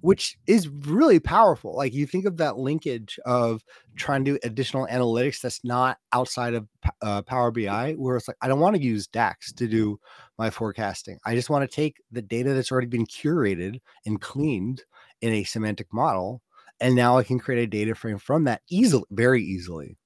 which 0.00 0.36
is 0.46 0.68
really 0.68 1.20
powerful. 1.20 1.76
Like 1.76 1.92
you 1.92 2.06
think 2.06 2.24
of 2.24 2.36
that 2.38 2.56
linkage 2.56 3.18
of 3.26 3.62
trying 3.96 4.24
to 4.24 4.32
do 4.32 4.38
additional 4.42 4.86
analytics 4.86 5.40
that's 5.40 5.62
not 5.64 5.98
outside 6.12 6.54
of 6.54 6.68
uh, 7.02 7.22
Power 7.22 7.50
BI, 7.50 7.92
where 7.92 8.16
it's 8.16 8.28
like, 8.28 8.36
I 8.40 8.48
don't 8.48 8.60
want 8.60 8.76
to 8.76 8.82
use 8.82 9.06
DAX 9.06 9.52
to 9.54 9.66
do 9.66 9.98
my 10.38 10.50
forecasting. 10.50 11.18
I 11.24 11.34
just 11.34 11.50
want 11.50 11.68
to 11.68 11.74
take 11.74 11.96
the 12.10 12.22
data 12.22 12.54
that's 12.54 12.72
already 12.72 12.86
been 12.86 13.06
curated 13.06 13.80
and 14.06 14.20
cleaned 14.20 14.82
in 15.20 15.32
a 15.32 15.44
semantic 15.44 15.92
model. 15.92 16.42
And 16.80 16.94
now 16.94 17.18
I 17.18 17.24
can 17.24 17.38
create 17.38 17.62
a 17.62 17.66
data 17.66 17.94
frame 17.94 18.18
from 18.18 18.44
that 18.44 18.62
easily, 18.70 19.04
very 19.10 19.42
easily 19.42 19.98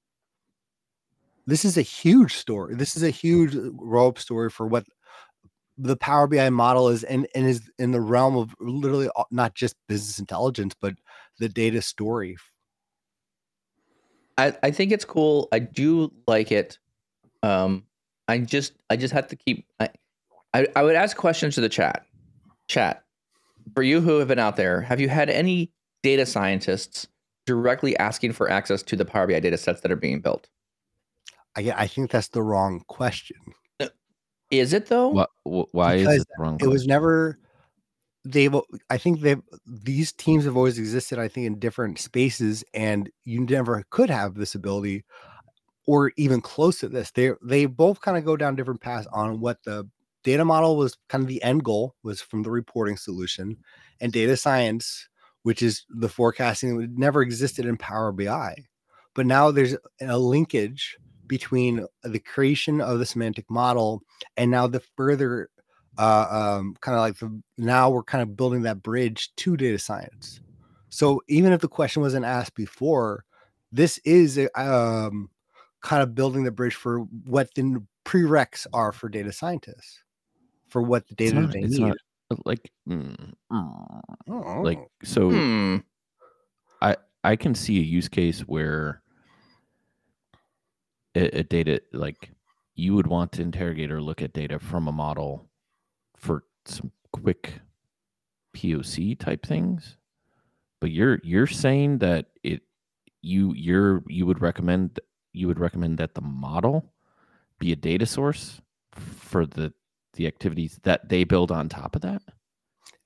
this 1.47 1.65
is 1.65 1.77
a 1.77 1.81
huge 1.81 2.33
story. 2.33 2.75
This 2.75 2.95
is 2.95 3.03
a 3.03 3.09
huge 3.09 3.55
uh, 3.55 4.07
up 4.07 4.17
story 4.17 4.49
for 4.49 4.67
what 4.67 4.85
the 5.77 5.97
Power 5.97 6.27
BI 6.27 6.49
model 6.49 6.89
is 6.89 7.03
and, 7.03 7.27
and 7.35 7.45
is 7.45 7.69
in 7.77 7.91
the 7.91 8.01
realm 8.01 8.37
of 8.37 8.55
literally 8.59 9.09
not 9.31 9.55
just 9.55 9.75
business 9.87 10.19
intelligence, 10.19 10.73
but 10.79 10.93
the 11.39 11.49
data 11.49 11.81
story. 11.81 12.37
I, 14.37 14.53
I 14.63 14.71
think 14.71 14.91
it's 14.91 15.05
cool. 15.05 15.47
I 15.51 15.59
do 15.59 16.11
like 16.27 16.51
it. 16.51 16.77
Um, 17.43 17.83
I 18.27 18.39
just 18.39 18.73
I 18.89 18.95
just 18.95 19.13
have 19.13 19.27
to 19.27 19.35
keep. 19.35 19.65
I, 19.79 19.89
I 20.53 20.67
I 20.75 20.83
would 20.83 20.95
ask 20.95 21.15
questions 21.15 21.55
to 21.55 21.61
the 21.61 21.69
chat. 21.69 22.05
Chat 22.67 23.03
for 23.73 23.83
you 23.83 24.01
who 24.01 24.19
have 24.19 24.27
been 24.27 24.39
out 24.39 24.55
there. 24.55 24.81
Have 24.81 24.99
you 24.99 25.09
had 25.09 25.29
any 25.29 25.71
data 26.03 26.25
scientists 26.25 27.07
directly 27.45 27.97
asking 27.97 28.33
for 28.33 28.49
access 28.49 28.81
to 28.83 28.95
the 28.95 29.05
Power 29.05 29.27
BI 29.27 29.39
data 29.39 29.57
sets 29.57 29.81
that 29.81 29.91
are 29.91 29.97
being 29.97 30.21
built? 30.21 30.49
I 31.55 31.73
I 31.75 31.87
think 31.87 32.11
that's 32.11 32.29
the 32.29 32.43
wrong 32.43 32.83
question. 32.87 33.37
Is 34.51 34.73
it 34.73 34.87
though? 34.87 35.09
What, 35.09 35.29
why 35.43 35.95
is 35.95 36.21
it 36.21 36.27
wrong? 36.37 36.57
It 36.61 36.67
was 36.67 36.85
never 36.85 37.39
they've 38.25 38.55
I 38.89 38.97
think 38.97 39.21
they've 39.21 39.41
these 39.65 40.11
teams 40.11 40.45
have 40.45 40.57
always 40.57 40.79
existed, 40.79 41.19
I 41.19 41.27
think, 41.27 41.47
in 41.47 41.59
different 41.59 41.99
spaces, 41.99 42.63
and 42.73 43.09
you 43.23 43.41
never 43.41 43.85
could 43.89 44.09
have 44.09 44.35
this 44.35 44.55
ability 44.55 45.05
or 45.87 46.11
even 46.17 46.41
close 46.41 46.79
to 46.79 46.89
this. 46.89 47.11
They 47.11 47.31
they 47.43 47.65
both 47.65 48.01
kind 48.01 48.17
of 48.17 48.25
go 48.25 48.35
down 48.35 48.55
different 48.55 48.81
paths 48.81 49.07
on 49.13 49.39
what 49.39 49.63
the 49.63 49.87
data 50.23 50.43
model 50.43 50.75
was 50.75 50.97
kind 51.07 51.23
of 51.23 51.27
the 51.27 51.43
end 51.43 51.63
goal 51.63 51.95
was 52.03 52.19
from 52.19 52.43
the 52.43 52.51
reporting 52.51 52.97
solution, 52.97 53.57
and 54.01 54.11
data 54.11 54.35
science, 54.35 55.07
which 55.43 55.61
is 55.61 55.85
the 55.89 56.09
forecasting 56.09 56.77
that 56.79 56.97
never 56.97 57.21
existed 57.21 57.65
in 57.65 57.77
Power 57.77 58.11
BI. 58.11 58.55
But 59.13 59.27
now 59.27 59.51
there's 59.51 59.77
a 60.01 60.17
linkage 60.17 60.97
between 61.27 61.85
the 62.03 62.19
creation 62.19 62.81
of 62.81 62.99
the 62.99 63.05
semantic 63.05 63.49
model 63.49 64.01
and 64.37 64.51
now 64.51 64.67
the 64.67 64.81
further 64.95 65.49
uh, 65.97 66.27
um, 66.59 66.75
kind 66.81 66.95
of 66.95 67.01
like 67.01 67.17
the, 67.19 67.41
now 67.57 67.89
we're 67.89 68.03
kind 68.03 68.21
of 68.21 68.35
building 68.35 68.61
that 68.63 68.83
bridge 68.83 69.33
to 69.37 69.55
data 69.55 69.79
science. 69.79 70.41
So 70.89 71.21
even 71.27 71.53
if 71.53 71.61
the 71.61 71.67
question 71.67 72.01
wasn't 72.01 72.25
asked 72.25 72.55
before, 72.55 73.23
this 73.71 73.97
is 73.99 74.37
a, 74.37 74.49
um, 74.61 75.29
kind 75.81 76.01
of 76.03 76.13
building 76.15 76.43
the 76.43 76.51
bridge 76.51 76.75
for 76.75 76.99
what 77.25 77.53
the 77.55 77.81
prereqs 78.05 78.67
are 78.73 78.91
for 78.91 79.07
data 79.07 79.31
scientists, 79.31 80.03
for 80.67 80.81
what 80.81 81.07
the 81.07 81.15
data 81.15 81.39
not- 81.41 81.51
they 81.51 81.61
need. 81.61 81.79
not, 81.79 81.97
like 82.45 82.71
mm, 82.89 83.33
Oh. 83.51 84.61
like 84.63 84.79
so. 85.03 85.29
I 86.81 86.97
I 87.23 87.35
can 87.35 87.55
see 87.55 87.77
a 87.79 87.83
use 87.83 88.09
case 88.09 88.41
where 88.41 89.01
a, 91.15 91.39
a 91.39 91.43
data 91.43 91.81
like 91.93 92.31
you 92.75 92.93
would 92.93 93.07
want 93.07 93.31
to 93.33 93.41
interrogate 93.41 93.91
or 93.91 94.01
look 94.01 94.21
at 94.21 94.33
data 94.33 94.59
from 94.59 94.87
a 94.87 94.91
model 94.91 95.49
for 96.15 96.43
some 96.65 96.91
quick 97.11 97.61
POC 98.55 99.17
type 99.17 99.45
things. 99.45 99.97
But 100.81 100.91
you're 100.91 101.19
you're 101.23 101.47
saying 101.47 101.99
that 101.99 102.27
it 102.43 102.61
you 103.21 103.53
you're 103.55 104.03
you 104.07 104.25
would 104.25 104.41
recommend 104.41 104.99
you 105.33 105.47
would 105.47 105.59
recommend 105.59 105.97
that 105.97 106.15
the 106.15 106.21
model 106.21 106.93
be 107.59 107.71
a 107.71 107.75
data 107.75 108.05
source 108.05 108.61
for 108.93 109.45
the 109.45 109.73
the 110.13 110.27
activities 110.27 110.79
that 110.83 111.09
they 111.09 111.23
build 111.23 111.51
on 111.51 111.69
top 111.69 111.95
of 111.95 112.01
that. 112.01 112.21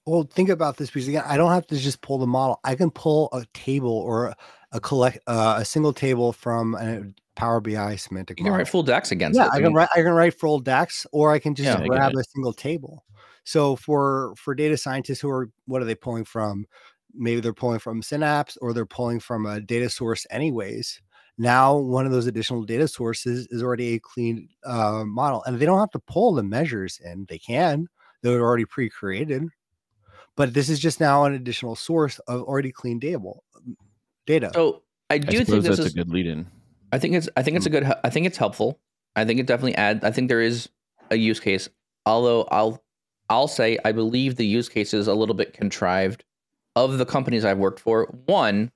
Well, 0.06 0.24
think 0.24 0.50
about 0.50 0.78
this 0.78 0.89
because 0.89 1.08
again, 1.08 1.24
I 1.25 1.38
don't 1.38 1.51
have 1.51 1.68
to 1.68 1.78
just 1.78 2.01
pull 2.01 2.18
the 2.18 2.28
model. 2.28 2.60
I 2.63 2.75
can 2.75 2.89
pull 2.89 3.30
a 3.32 3.46
table 3.54 3.92
or 3.92 4.28
a, 4.28 4.38
a 4.71 4.79
collect 4.79 5.19
uh, 5.27 5.55
a 5.57 5.65
single 5.65 5.93
table 5.93 6.31
from 6.33 6.75
a 6.75 7.03
Power 7.35 7.61
BI 7.61 7.95
semantic 7.95 8.38
You 8.38 8.43
can 8.43 8.51
model. 8.51 8.57
write 8.59 8.67
full 8.67 8.83
DAX 8.83 9.11
against 9.11 9.38
yeah, 9.38 9.45
it. 9.45 9.51
I 9.53 9.55
can 9.55 9.63
mean, 9.65 9.73
write 9.73 9.89
I 9.95 10.01
can 10.01 10.11
write 10.11 10.38
full 10.38 10.59
DAX 10.59 11.07
or 11.11 11.31
I 11.31 11.39
can 11.39 11.55
just 11.55 11.67
Yeah, 11.67 11.88
grab 11.88 12.13
a 12.15 12.23
single 12.23 12.53
table. 12.53 13.05
So 13.45 13.75
for 13.77 14.33
for 14.38 14.53
data 14.53 14.77
scientists 14.77 15.21
who 15.21 15.29
are 15.29 15.49
what 15.65 15.81
are 15.81 15.85
they 15.85 15.95
pulling 15.95 16.25
from? 16.25 16.65
Maybe 17.13 17.41
they're 17.41 17.53
pulling 17.53 17.79
from 17.79 18.01
Synapse 18.01 18.57
or 18.57 18.73
they're 18.73 18.85
pulling 18.85 19.19
from 19.19 19.45
a 19.45 19.59
data 19.61 19.89
source 19.89 20.27
anyways. 20.29 21.01
Now 21.38 21.77
one 21.77 22.05
of 22.05 22.11
those 22.11 22.27
additional 22.27 22.63
data 22.63 22.88
sources 22.88 23.47
is 23.49 23.63
already 23.63 23.95
a 23.95 23.99
clean 23.99 24.49
uh, 24.65 25.05
model, 25.05 25.41
and 25.45 25.57
they 25.57 25.65
don't 25.65 25.79
have 25.79 25.91
to 25.91 25.99
pull 25.99 26.33
the 26.33 26.43
measures 26.43 26.99
in. 27.03 27.25
They 27.29 27.39
can; 27.39 27.88
they're 28.21 28.41
already 28.41 28.65
pre-created. 28.65 29.45
But 30.35 30.53
this 30.53 30.69
is 30.69 30.79
just 30.79 30.99
now 30.99 31.23
an 31.23 31.33
additional 31.33 31.75
source 31.75 32.19
of 32.27 32.43
already 32.43 32.71
clean 32.71 32.99
data. 32.99 33.19
Data. 34.29 34.51
So 34.53 34.83
I 35.09 35.15
I 35.15 35.17
do 35.17 35.43
think 35.43 35.63
this 35.63 35.77
that's 35.77 35.79
is 35.79 35.93
a 35.93 35.98
good 35.98 36.12
lead 36.12 36.27
in. 36.27 36.45
I 36.91 37.00
think 37.00 37.15
it's 37.15 37.27
I 37.36 37.41
think 37.41 37.57
it's 37.57 37.65
a 37.65 37.69
hmm. 37.69 37.88
good 37.88 37.93
I 38.03 38.12
think 38.12 38.27
it's 38.27 38.38
helpful. 38.38 38.79
I 39.15 39.25
think 39.25 39.39
it 39.39 39.48
definitely 39.48 39.75
add 39.75 40.03
I 40.03 40.12
think 40.12 40.29
there 40.29 40.41
is 40.41 40.69
a 41.09 41.15
use 41.17 41.39
case. 41.39 41.67
Although 42.05 42.43
I'll 42.43 42.83
I'll 43.29 43.48
say 43.48 43.79
I 43.83 43.91
believe 43.91 44.36
the 44.36 44.45
use 44.45 44.69
case 44.69 44.93
is 44.93 45.07
a 45.07 45.15
little 45.15 45.33
bit 45.33 45.53
contrived 45.53 46.25
of 46.75 47.00
the 47.00 47.05
companies 47.07 47.43
I've 47.43 47.57
worked 47.57 47.79
for. 47.79 48.05
One, 48.27 48.71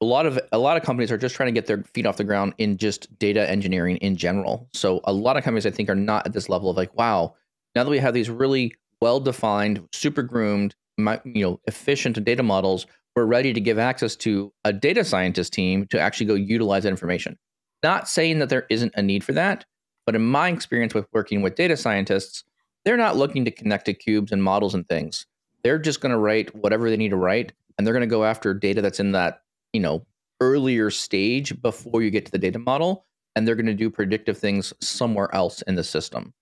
a 0.00 0.04
lot 0.04 0.26
of 0.26 0.38
a 0.52 0.58
lot 0.58 0.76
of 0.76 0.84
companies 0.84 1.10
are 1.10 1.18
just 1.18 1.34
trying 1.34 1.48
to 1.48 1.52
get 1.52 1.66
their 1.66 1.82
feet 1.82 2.06
off 2.06 2.16
the 2.16 2.24
ground 2.24 2.54
in 2.58 2.76
just 2.76 3.18
data 3.18 3.50
engineering 3.50 3.96
in 3.96 4.14
general. 4.14 4.68
So 4.74 5.00
a 5.04 5.12
lot 5.12 5.36
of 5.36 5.42
companies 5.42 5.66
I 5.66 5.70
think 5.70 5.90
are 5.90 5.96
not 5.96 6.24
at 6.24 6.32
this 6.32 6.48
level 6.48 6.70
of 6.70 6.76
like, 6.76 6.96
wow, 6.96 7.34
now 7.74 7.82
that 7.82 7.90
we 7.90 7.98
have 7.98 8.14
these 8.14 8.30
really 8.30 8.76
well 9.00 9.18
defined, 9.18 9.88
super 9.92 10.22
groomed, 10.22 10.76
you 11.24 11.44
know, 11.44 11.60
efficient 11.66 12.22
data 12.24 12.44
models, 12.44 12.86
we're 13.16 13.24
ready 13.24 13.54
to 13.54 13.60
give 13.60 13.78
access 13.78 14.14
to 14.14 14.52
a 14.64 14.72
data 14.72 15.02
scientist 15.02 15.54
team 15.54 15.86
to 15.86 15.98
actually 15.98 16.26
go 16.26 16.34
utilize 16.34 16.82
that 16.82 16.90
information. 16.90 17.38
Not 17.82 18.08
saying 18.08 18.38
that 18.38 18.50
there 18.50 18.66
isn't 18.68 18.92
a 18.94 19.02
need 19.02 19.24
for 19.24 19.32
that, 19.32 19.64
but 20.04 20.14
in 20.14 20.24
my 20.24 20.50
experience 20.50 20.92
with 20.92 21.06
working 21.12 21.40
with 21.40 21.54
data 21.54 21.76
scientists, 21.76 22.44
they're 22.84 22.96
not 22.96 23.16
looking 23.16 23.44
to 23.46 23.50
connect 23.50 23.86
to 23.86 23.94
cubes 23.94 24.32
and 24.32 24.42
models 24.42 24.74
and 24.74 24.86
things. 24.86 25.26
They're 25.64 25.78
just 25.78 26.00
going 26.00 26.12
to 26.12 26.18
write 26.18 26.54
whatever 26.54 26.90
they 26.90 26.96
need 26.96 27.08
to 27.08 27.16
write, 27.16 27.52
and 27.76 27.86
they're 27.86 27.94
going 27.94 28.02
to 28.02 28.06
go 28.06 28.24
after 28.24 28.54
data 28.54 28.82
that's 28.82 29.00
in 29.00 29.12
that 29.12 29.40
you 29.72 29.80
know 29.80 30.06
earlier 30.40 30.90
stage 30.90 31.60
before 31.60 32.02
you 32.02 32.10
get 32.10 32.26
to 32.26 32.32
the 32.32 32.38
data 32.38 32.58
model, 32.58 33.06
and 33.34 33.48
they're 33.48 33.56
going 33.56 33.66
to 33.66 33.74
do 33.74 33.90
predictive 33.90 34.38
things 34.38 34.72
somewhere 34.80 35.34
else 35.34 35.62
in 35.62 35.74
the 35.74 35.82
system. 35.82 36.34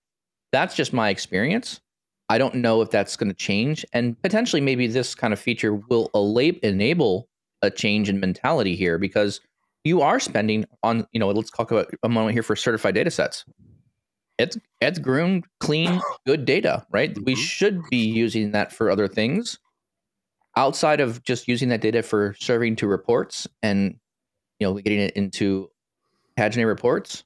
That's 0.51 0.75
just 0.75 0.93
my 0.93 1.09
experience. 1.09 1.79
I 2.29 2.37
don't 2.37 2.55
know 2.55 2.81
if 2.81 2.89
that's 2.89 3.15
going 3.15 3.29
to 3.29 3.35
change, 3.35 3.85
and 3.93 4.19
potentially 4.21 4.61
maybe 4.61 4.87
this 4.87 5.13
kind 5.13 5.31
of 5.33 5.39
feature 5.39 5.75
will 5.75 6.09
ala- 6.15 6.57
enable 6.63 7.27
a 7.61 7.69
change 7.69 8.09
in 8.09 8.19
mentality 8.19 8.75
here 8.75 8.97
because 8.97 9.41
you 9.83 10.01
are 10.01 10.19
spending 10.19 10.65
on 10.83 11.05
you 11.11 11.19
know 11.19 11.29
let's 11.29 11.51
talk 11.51 11.71
about 11.71 11.91
a 12.03 12.09
moment 12.09 12.33
here 12.33 12.43
for 12.43 12.55
certified 12.55 12.95
data 12.95 13.11
sets. 13.11 13.45
It's 14.37 14.57
it's 14.81 14.99
groomed 14.99 15.45
clean 15.59 16.01
good 16.25 16.45
data 16.45 16.85
right? 16.91 17.15
We 17.25 17.33
Mhm. 17.35 17.37
should 17.37 17.81
be 17.89 17.97
using 18.05 18.51
that 18.51 18.71
for 18.73 18.89
other 18.89 19.07
things. 19.07 19.59
Outside 20.57 21.01
of 21.01 21.21
just 21.23 21.47
using 21.47 21.69
that 21.69 21.81
data 21.81 22.01
for 22.01 22.35
serving 22.39 22.77
to 22.77 22.87
reports 22.87 23.47
and 23.61 23.95
you 24.59 24.67
know 24.67 24.73
getting 24.75 24.99
it 24.99 25.11
into 25.15 25.69
paginated 26.39 26.67
reports 26.67 27.23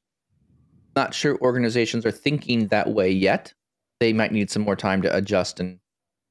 not 0.96 1.14
sure 1.14 1.38
organizations 1.42 2.06
are 2.06 2.12
thinking 2.12 2.68
that 2.68 2.90
way 2.90 3.10
yet 3.12 3.54
they 4.00 4.14
might 4.14 4.32
need 4.32 4.50
some 4.50 4.62
more 4.62 4.76
time 4.76 5.02
to 5.02 5.16
adjust 5.16 5.60
and 5.60 5.80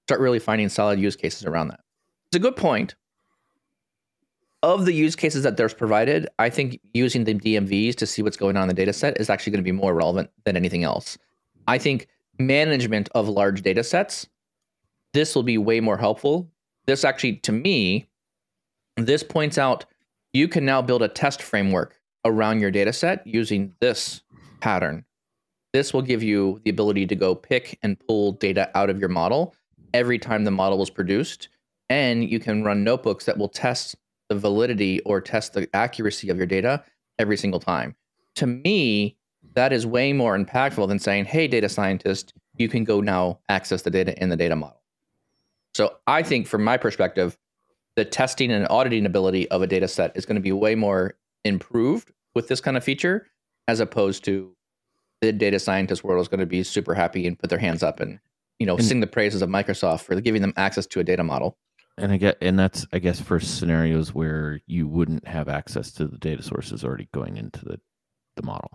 start 0.06 0.20
really 0.20 0.38
finding 0.38 0.68
solid 0.68 0.98
use 0.98 1.16
cases 1.16 1.44
around 1.44 1.68
that 1.68 1.80
it's 2.28 2.36
a 2.36 2.40
good 2.40 2.56
point 2.56 2.94
of 4.62 4.86
the 4.86 4.92
use 4.92 5.14
cases 5.14 5.42
that 5.44 5.56
there's 5.56 5.74
provided, 5.74 6.28
I 6.38 6.50
think 6.50 6.80
using 6.92 7.24
the 7.24 7.34
DMVs 7.34 7.94
to 7.96 8.06
see 8.06 8.22
what's 8.22 8.36
going 8.36 8.56
on 8.56 8.62
in 8.62 8.68
the 8.68 8.74
data 8.74 8.92
set 8.92 9.20
is 9.20 9.30
actually 9.30 9.52
going 9.52 9.64
to 9.64 9.70
be 9.70 9.72
more 9.72 9.94
relevant 9.94 10.30
than 10.44 10.56
anything 10.56 10.84
else. 10.84 11.16
I 11.66 11.78
think 11.78 12.08
management 12.38 13.08
of 13.14 13.28
large 13.28 13.62
data 13.62 13.84
sets, 13.84 14.26
this 15.14 15.34
will 15.34 15.42
be 15.42 15.58
way 15.58 15.80
more 15.80 15.96
helpful. 15.96 16.50
This 16.86 17.04
actually, 17.04 17.36
to 17.36 17.52
me, 17.52 18.08
this 18.96 19.22
points 19.22 19.58
out 19.58 19.84
you 20.32 20.48
can 20.48 20.64
now 20.64 20.82
build 20.82 21.02
a 21.02 21.08
test 21.08 21.40
framework 21.40 22.00
around 22.24 22.60
your 22.60 22.70
data 22.70 22.92
set 22.92 23.26
using 23.26 23.74
this 23.80 24.22
pattern. 24.60 25.04
This 25.72 25.92
will 25.92 26.02
give 26.02 26.22
you 26.22 26.60
the 26.64 26.70
ability 26.70 27.06
to 27.06 27.14
go 27.14 27.34
pick 27.34 27.78
and 27.82 27.98
pull 28.06 28.32
data 28.32 28.70
out 28.74 28.90
of 28.90 28.98
your 28.98 29.08
model 29.08 29.54
every 29.92 30.18
time 30.18 30.44
the 30.44 30.50
model 30.50 30.78
was 30.78 30.90
produced. 30.90 31.48
And 31.90 32.28
you 32.28 32.38
can 32.38 32.64
run 32.64 32.84
notebooks 32.84 33.24
that 33.26 33.38
will 33.38 33.48
test 33.48 33.96
the 34.28 34.38
validity 34.38 35.00
or 35.00 35.20
test 35.20 35.54
the 35.54 35.68
accuracy 35.74 36.28
of 36.28 36.36
your 36.36 36.46
data 36.46 36.84
every 37.18 37.36
single 37.36 37.60
time. 37.60 37.94
To 38.36 38.46
me, 38.46 39.16
that 39.54 39.72
is 39.72 39.86
way 39.86 40.12
more 40.12 40.38
impactful 40.38 40.86
than 40.88 40.98
saying, 40.98 41.24
hey, 41.26 41.48
data 41.48 41.68
scientist, 41.68 42.34
you 42.56 42.68
can 42.68 42.84
go 42.84 43.00
now 43.00 43.38
access 43.48 43.82
the 43.82 43.90
data 43.90 44.20
in 44.22 44.28
the 44.28 44.36
data 44.36 44.56
model. 44.56 44.82
So 45.74 45.96
I 46.06 46.22
think 46.22 46.46
from 46.46 46.64
my 46.64 46.76
perspective, 46.76 47.38
the 47.96 48.04
testing 48.04 48.52
and 48.52 48.66
auditing 48.68 49.06
ability 49.06 49.50
of 49.50 49.62
a 49.62 49.66
data 49.66 49.88
set 49.88 50.16
is 50.16 50.26
going 50.26 50.36
to 50.36 50.42
be 50.42 50.52
way 50.52 50.74
more 50.74 51.16
improved 51.44 52.12
with 52.34 52.48
this 52.48 52.60
kind 52.60 52.76
of 52.76 52.84
feature 52.84 53.26
as 53.66 53.80
opposed 53.80 54.24
to 54.24 54.54
the 55.20 55.32
data 55.32 55.58
scientist 55.58 56.04
world 56.04 56.20
is 56.20 56.28
going 56.28 56.40
to 56.40 56.46
be 56.46 56.62
super 56.62 56.94
happy 56.94 57.26
and 57.26 57.38
put 57.38 57.50
their 57.50 57.58
hands 57.58 57.82
up 57.82 58.00
and 58.00 58.18
you 58.58 58.66
know 58.66 58.76
And- 58.76 58.84
sing 58.84 59.00
the 59.00 59.06
praises 59.06 59.42
of 59.42 59.48
Microsoft 59.48 60.02
for 60.02 60.20
giving 60.20 60.42
them 60.42 60.52
access 60.56 60.86
to 60.88 61.00
a 61.00 61.04
data 61.04 61.24
model. 61.24 61.56
And 61.96 62.12
I 62.12 62.16
get, 62.16 62.38
and 62.40 62.56
that's 62.56 62.86
I 62.92 63.00
guess 63.00 63.20
for 63.20 63.40
scenarios 63.40 64.14
where 64.14 64.60
you 64.66 64.86
wouldn't 64.86 65.26
have 65.26 65.48
access 65.48 65.90
to 65.92 66.06
the 66.06 66.16
data 66.18 66.42
sources 66.42 66.84
already 66.84 67.08
going 67.12 67.36
into 67.36 67.64
the 67.64 67.80
the 68.36 68.42
model. 68.44 68.70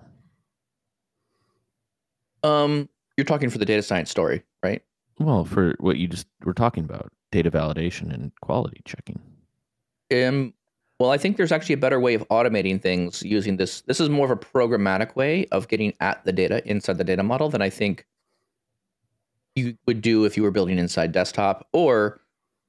Um, 2.44 2.90
you're 3.16 3.24
talking 3.26 3.50
for 3.50 3.58
the 3.58 3.66
data 3.66 3.82
science 3.82 4.12
story, 4.12 4.44
right? 4.62 4.82
Well, 5.20 5.46
for 5.46 5.76
what 5.80 5.98
you 5.98 6.08
just 6.10 6.28
were 6.44 6.54
talking 6.54 6.84
about, 6.84 7.14
data 7.32 7.50
validation 7.50 8.14
and 8.14 8.32
quality 8.42 8.82
checking. 8.84 9.22
Um, 10.12 10.54
well, 11.00 11.12
I 11.12 11.18
think 11.18 11.38
there's 11.38 11.52
actually 11.52 11.74
a 11.74 11.78
better 11.78 12.00
way 12.00 12.14
of 12.14 12.28
automating 12.30 12.82
things 12.82 13.24
using 13.24 13.58
this. 13.58 13.82
This 13.82 14.00
is 14.00 14.10
more 14.10 14.26
of 14.26 14.32
a 14.32 14.36
programmatic 14.36 15.16
way 15.16 15.46
of 15.52 15.68
getting 15.68 15.94
at 16.00 16.24
the 16.24 16.32
data 16.32 16.62
inside 16.70 16.98
the 16.98 17.04
data 17.04 17.24
model 17.24 17.50
than 17.50 17.62
I 17.62 17.70
think 17.70 18.06
you 19.56 19.76
would 19.86 20.02
do 20.02 20.26
if 20.26 20.38
you 20.38 20.44
were 20.44 20.52
building 20.52 20.78
inside 20.80 21.12
desktop 21.12 21.68
or 21.74 22.20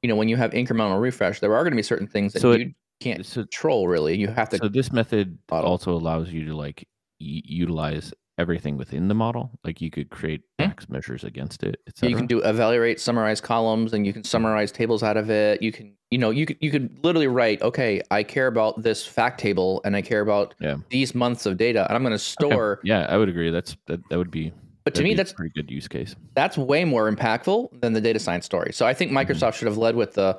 you 0.02 0.08
know 0.08 0.16
when 0.16 0.28
you 0.28 0.36
have 0.36 0.50
incremental 0.50 1.00
refresh 1.00 1.40
there 1.40 1.54
are 1.54 1.62
going 1.62 1.72
to 1.72 1.76
be 1.76 1.82
certain 1.82 2.06
things 2.06 2.34
that 2.34 2.40
So 2.40 2.52
it- 2.52 2.60
you 2.60 2.74
can't 3.00 3.24
so- 3.24 3.42
control 3.42 3.88
really 3.88 4.16
you 4.16 4.28
have 4.28 4.50
to 4.50 4.58
So 4.58 4.68
this 4.68 4.92
method 4.92 5.38
model. 5.50 5.70
also 5.70 5.92
allows 5.94 6.30
you 6.30 6.44
to 6.46 6.54
like 6.54 6.86
utilize 7.18 8.12
everything 8.38 8.76
within 8.76 9.08
the 9.08 9.14
model. 9.14 9.50
Like 9.64 9.80
you 9.80 9.90
could 9.90 10.10
create 10.10 10.42
Hmm. 10.60 10.66
DAX 10.68 10.88
measures 10.88 11.24
against 11.24 11.62
it. 11.62 11.76
you 12.02 12.16
can 12.16 12.26
do 12.26 12.40
evaluate 12.40 13.00
summarize 13.00 13.40
columns 13.40 13.92
and 13.92 14.06
you 14.06 14.12
can 14.12 14.24
summarize 14.24 14.70
tables 14.72 15.02
out 15.02 15.16
of 15.16 15.30
it 15.30 15.60
you 15.62 15.70
can 15.72 15.94
you 16.10 16.18
know 16.18 16.30
you 16.30 16.46
could 16.46 16.56
you 16.60 16.70
could 16.70 16.96
literally 17.04 17.26
write 17.26 17.60
okay 17.62 18.00
i 18.10 18.22
care 18.22 18.46
about 18.46 18.82
this 18.82 19.04
fact 19.06 19.40
table 19.40 19.80
and 19.84 19.96
i 19.96 20.02
care 20.02 20.20
about 20.20 20.54
Yeah. 20.60 20.76
these 20.90 21.14
months 21.14 21.46
of 21.46 21.56
data 21.56 21.86
and 21.88 21.96
i'm 21.96 22.02
going 22.02 22.10
to 22.10 22.14
Okay. 22.14 22.22
store 22.48 22.80
Yeah, 22.84 23.06
I 23.08 23.16
would 23.16 23.28
agree. 23.28 23.50
That's 23.50 23.76
that. 23.86 24.00
That 24.10 24.18
would 24.18 24.30
be. 24.30 24.52
but 24.84 24.94
to 24.94 25.02
me 25.02 25.14
that's 25.14 25.32
pretty 25.32 25.52
good 25.54 25.70
use 25.70 25.88
case. 25.88 26.14
that's 26.34 26.56
way 26.58 26.84
more 26.84 27.10
impactful 27.10 27.80
than 27.80 27.92
the 27.94 28.00
data 28.00 28.18
science 28.18 28.44
story. 28.44 28.72
So 28.72 28.86
I 28.86 28.94
think 28.94 29.10
Mm-hmm. 29.12 29.30
Microsoft 29.32 29.54
should 29.54 29.66
have 29.68 29.78
led 29.78 29.96
with 29.96 30.14
the, 30.14 30.38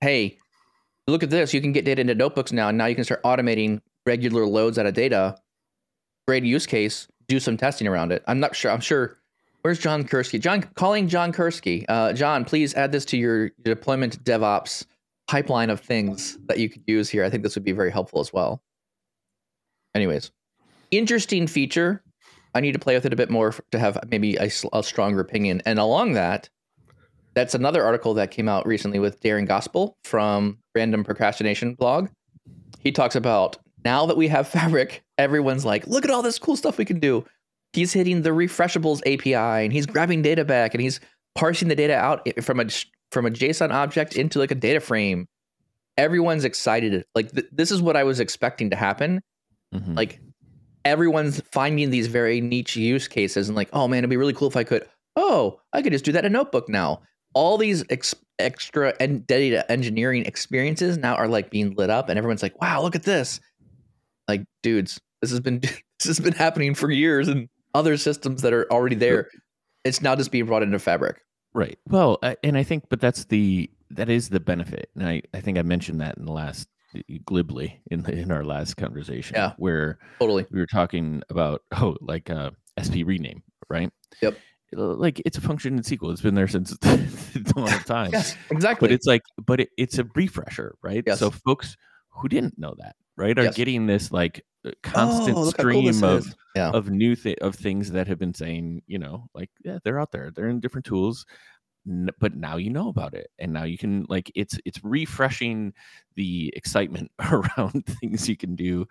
hey, 0.00 0.38
look 1.08 1.22
at 1.22 1.30
this. 1.30 1.52
You 1.54 1.60
can 1.60 1.72
get 1.72 1.84
data 1.84 2.00
into 2.00 2.14
notebooks 2.14 2.52
now, 2.52 2.68
and 2.68 2.76
now 2.78 2.86
you 2.86 2.94
can 2.94 3.04
start 3.04 3.22
automating 3.22 3.80
regular 4.06 4.46
loads 4.46 4.78
out 4.78 4.86
of 4.86 4.94
data. 4.94 5.36
Great 6.28 6.44
use 6.44 6.66
case. 6.66 7.08
Do 7.32 7.40
some 7.40 7.56
testing 7.56 7.88
around 7.88 8.12
it. 8.12 8.22
I'm 8.26 8.40
not 8.40 8.54
sure. 8.54 8.70
I'm 8.70 8.82
sure. 8.82 9.16
Where's 9.62 9.78
John 9.78 10.04
Kerski? 10.04 10.38
John 10.38 10.60
calling 10.74 11.08
John 11.08 11.32
Kerski. 11.32 11.86
Uh, 11.88 12.12
John, 12.12 12.44
please 12.44 12.74
add 12.74 12.92
this 12.92 13.06
to 13.06 13.16
your 13.16 13.48
deployment 13.62 14.22
DevOps 14.22 14.84
pipeline 15.28 15.70
of 15.70 15.80
things 15.80 16.36
that 16.48 16.58
you 16.58 16.68
could 16.68 16.82
use 16.86 17.08
here. 17.08 17.24
I 17.24 17.30
think 17.30 17.42
this 17.42 17.54
would 17.54 17.64
be 17.64 17.72
very 17.72 17.90
helpful 17.90 18.20
as 18.20 18.34
well. 18.34 18.62
Anyways, 19.94 20.30
interesting 20.90 21.46
feature. 21.46 22.02
I 22.54 22.60
need 22.60 22.72
to 22.72 22.78
play 22.78 22.96
with 22.96 23.06
it 23.06 23.14
a 23.14 23.16
bit 23.16 23.30
more 23.30 23.54
to 23.70 23.78
have 23.78 23.98
maybe 24.10 24.36
a 24.36 24.50
stronger 24.50 25.20
opinion. 25.20 25.62
And 25.64 25.78
along 25.78 26.12
that, 26.12 26.50
that's 27.32 27.54
another 27.54 27.82
article 27.82 28.12
that 28.12 28.30
came 28.30 28.46
out 28.46 28.66
recently 28.66 28.98
with 28.98 29.22
Darren 29.22 29.48
Gosbell 29.48 29.94
from 30.04 30.58
Random 30.74 31.02
Procrastination 31.02 31.76
blog. 31.76 32.10
He 32.80 32.92
talks 32.92 33.16
about 33.16 33.56
now 33.86 34.04
that 34.04 34.18
we 34.18 34.28
have 34.28 34.48
Fabric, 34.52 35.02
everyone's 35.22 35.64
like, 35.64 35.86
look 35.86 36.04
at 36.04 36.10
all 36.10 36.22
this 36.22 36.38
cool 36.38 36.56
stuff 36.56 36.78
we 36.78 36.84
can 36.84 36.98
do. 37.00 37.24
He's 37.72 37.92
hitting 37.92 38.22
the 38.22 38.30
refreshables 38.30 39.00
API 39.06 39.64
and 39.64 39.72
he's 39.72 39.86
grabbing 39.86 40.20
data 40.22 40.44
back 40.44 40.74
and 40.74 40.82
he's 40.82 41.00
parsing 41.34 41.68
the 41.68 41.74
data 41.74 41.94
out 41.96 42.28
from 42.42 42.60
a 42.60 42.66
from 43.10 43.26
a 43.26 43.30
JSON 43.30 43.70
object 43.72 44.16
into 44.16 44.38
like 44.38 44.50
a 44.50 44.54
data 44.54 44.80
frame. 44.80 45.26
Everyone's 45.96 46.44
excited. 46.44 47.04
Like 47.14 47.32
th- 47.32 47.46
this 47.52 47.70
is 47.70 47.80
what 47.82 47.96
I 47.96 48.04
was 48.04 48.20
expecting 48.20 48.70
to 48.70 48.76
happen 48.76 49.20
Mhm. 49.74 49.96
like 49.96 50.20
everyone's 50.84 51.40
finding 51.52 51.88
these 51.88 52.06
very 52.06 52.40
niche 52.42 52.76
use 52.76 53.08
cases 53.08 53.48
and 53.48 53.56
like 53.56 53.70
oh 53.72 53.88
man 53.88 53.98
it'd 54.00 54.10
be 54.10 54.16
really 54.18 54.34
cool 54.34 54.48
if 54.48 54.56
i 54.56 54.64
could 54.64 54.84
oh 55.16 55.58
i 55.72 55.80
could 55.80 55.92
just 55.92 56.04
do 56.04 56.12
that 56.12 56.26
in 56.26 56.32
a 56.32 56.36
notebook 56.36 56.68
now 56.68 57.00
all 57.34 57.56
these 57.56 57.82
ex- 57.88 58.14
extra 58.38 58.92
and 59.00 59.26
data 59.26 59.64
engineering 59.72 60.26
experiences 60.26 60.98
now 60.98 61.14
are 61.14 61.28
like 61.28 61.50
being 61.50 61.72
lit 61.74 61.88
up 61.88 62.08
and 62.10 62.18
everyone's 62.18 62.42
like 62.42 62.60
wow 62.60 62.82
look 62.82 62.94
at 62.96 63.04
this 63.04 63.40
like 64.28 64.42
dudes 64.62 65.00
this 65.22 65.30
has 65.30 65.40
been 65.40 65.60
this 65.60 66.06
has 66.06 66.20
been 66.20 66.34
happening 66.34 66.74
for 66.74 66.90
years 66.90 67.28
and 67.28 67.48
other 67.74 67.96
systems 67.96 68.42
that 68.42 68.52
are 68.52 68.70
already 68.70 68.96
there 68.96 69.28
it's 69.84 70.02
now 70.02 70.14
just 70.14 70.30
being 70.30 70.44
brought 70.46 70.62
into 70.62 70.78
fabric 70.78 71.18
Right. 71.54 71.78
Well, 71.86 72.18
and 72.42 72.56
I 72.56 72.62
think, 72.62 72.84
but 72.88 72.98
that's 72.98 73.26
the 73.26 73.70
that 73.90 74.08
is 74.08 74.30
the 74.30 74.40
benefit, 74.40 74.88
and 74.96 75.06
I 75.06 75.20
I 75.34 75.40
think 75.42 75.58
I 75.58 75.62
mentioned 75.62 76.00
that 76.00 76.16
in 76.16 76.24
the 76.24 76.32
last 76.32 76.66
glibly 77.26 77.78
in 77.90 78.02
the, 78.04 78.12
in 78.12 78.30
our 78.32 78.42
last 78.42 78.78
conversation, 78.78 79.34
Yeah. 79.36 79.52
where 79.58 79.98
totally 80.18 80.46
we 80.50 80.58
were 80.60 80.66
talking 80.66 81.22
about 81.28 81.60
oh 81.76 81.96
like 82.00 82.30
uh 82.30 82.52
SP 82.80 83.04
rename, 83.04 83.42
right? 83.68 83.90
Yep. 84.22 84.38
Like 84.72 85.20
it's 85.26 85.36
a 85.36 85.42
function 85.42 85.76
in 85.76 85.82
SQL. 85.82 86.10
It's 86.12 86.22
been 86.22 86.34
there 86.34 86.48
since 86.48 86.70
the 86.80 87.52
dawn 87.54 87.70
of 87.72 87.84
time. 87.84 88.10
yes 88.14 88.34
exactly 88.50 88.88
But 88.88 88.94
it's 88.94 89.06
like, 89.06 89.20
but 89.44 89.60
it, 89.60 89.68
it's 89.76 89.98
a 89.98 90.04
refresher, 90.14 90.74
right? 90.82 91.04
Yes. 91.06 91.18
So 91.18 91.30
folks 91.30 91.76
who 92.10 92.28
didn't 92.28 92.58
know 92.58 92.74
that, 92.78 92.96
right, 93.18 93.38
are 93.38 93.44
Yes. 93.44 93.56
getting 93.56 93.84
this 93.86 94.10
like 94.10 94.42
constant 94.82 95.36
Oh, 95.36 95.44
how 95.44 95.50
cool 95.50 95.50
stream 95.50 96.04
of 96.04 96.34
yeah 96.54 96.70
of 96.70 96.90
new 96.90 97.16
th- 97.16 97.38
of 97.38 97.54
things 97.54 97.90
that 97.92 98.06
have 98.08 98.18
been 98.18 98.34
saying, 98.34 98.82
you 98.86 98.98
know, 98.98 99.28
like 99.34 99.50
yeah, 99.64 99.78
they're 99.84 100.00
out 100.00 100.12
there, 100.12 100.30
they're 100.30 100.48
in 100.48 100.60
different 100.60 100.84
tools, 100.86 101.26
n- 101.86 102.10
but 102.18 102.34
now 102.36 102.56
you 102.56 102.70
know 102.70 102.88
about 102.88 103.14
it, 103.14 103.30
and 103.38 103.52
now 103.52 103.64
you 103.64 103.78
can 103.78 104.06
like 104.08 104.30
it's 104.34 104.58
it's 104.64 104.82
refreshing 104.84 105.72
the 106.14 106.52
excitement 106.56 107.10
around 107.30 107.84
things 108.00 108.28
you 108.28 108.36
can 108.36 108.54
do 108.54 108.86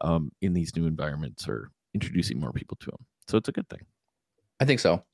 um, 0.00 0.30
in 0.40 0.52
these 0.52 0.76
new 0.76 0.86
environments 0.86 1.48
or 1.48 1.70
introducing 1.94 2.38
more 2.38 2.52
people 2.52 2.76
to 2.80 2.86
them. 2.86 3.04
So 3.28 3.36
it's 3.38 3.48
a 3.48 3.52
good 3.52 3.68
thing. 3.68 3.84
I 4.60 4.64
think 4.64 4.80
so. 4.80 5.04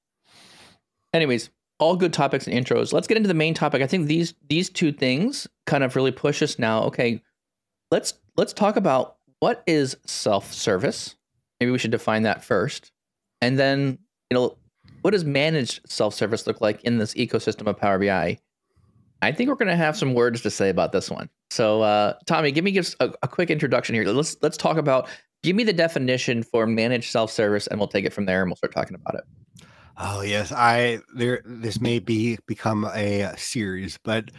Anyways, 1.12 1.50
all 1.78 1.96
good 1.96 2.12
topics 2.12 2.46
and 2.46 2.54
intros. 2.54 2.92
Let's 2.92 3.06
get 3.06 3.16
into 3.16 3.28
the 3.28 3.34
main 3.34 3.54
topic. 3.54 3.82
I 3.82 3.86
think 3.86 4.06
these 4.06 4.34
these 4.48 4.70
two 4.70 4.92
things 4.92 5.46
kind 5.66 5.84
of 5.84 5.96
really 5.96 6.12
push 6.12 6.42
us 6.42 6.58
now. 6.58 6.84
Okay, 6.84 7.22
let's 7.90 8.14
let's 8.36 8.52
talk 8.52 8.76
about 8.76 9.16
what 9.42 9.64
is 9.66 9.96
self-service. 10.06 11.16
Maybe 11.58 11.72
we 11.72 11.78
should 11.78 11.90
define 11.90 12.22
that 12.22 12.44
first. 12.44 12.92
And 13.40 13.58
then, 13.58 13.98
you 14.30 14.36
know, 14.36 14.56
what 15.00 15.10
does 15.10 15.24
managed 15.24 15.80
self-service 15.84 16.46
look 16.46 16.60
like 16.60 16.80
in 16.84 16.98
this 16.98 17.12
ecosystem 17.14 17.66
of 17.66 17.76
Power 17.76 17.98
BI? 17.98 18.38
I 19.20 19.32
think 19.32 19.48
we're 19.48 19.56
going 19.56 19.66
to 19.66 19.74
have 19.74 19.96
some 19.96 20.14
words 20.14 20.42
to 20.42 20.50
say 20.50 20.68
about 20.68 20.92
this 20.92 21.10
one. 21.10 21.28
So, 21.50 21.82
uh, 21.82 22.14
Tommy, 22.24 22.52
give 22.52 22.62
me 22.62 22.70
just 22.70 22.94
a, 23.00 23.12
a 23.24 23.26
quick 23.26 23.50
introduction 23.50 23.96
here. 23.96 24.04
Let's 24.04 24.36
let's 24.42 24.56
talk 24.56 24.76
about. 24.76 25.08
Give 25.42 25.56
me 25.56 25.64
the 25.64 25.72
definition 25.72 26.44
for 26.44 26.64
managed 26.64 27.10
self-service, 27.10 27.66
and 27.66 27.80
we'll 27.80 27.88
take 27.88 28.04
it 28.04 28.12
from 28.12 28.26
there, 28.26 28.42
and 28.42 28.48
we'll 28.48 28.56
start 28.56 28.72
talking 28.72 28.94
about 28.94 29.16
it. 29.16 29.24
Oh 29.96 30.22
yes, 30.22 30.52
I 30.52 31.00
there. 31.14 31.42
This 31.44 31.80
may 31.80 31.98
be 31.98 32.38
become 32.46 32.88
a 32.94 33.24
uh, 33.24 33.36
series, 33.36 33.98
but 34.02 34.30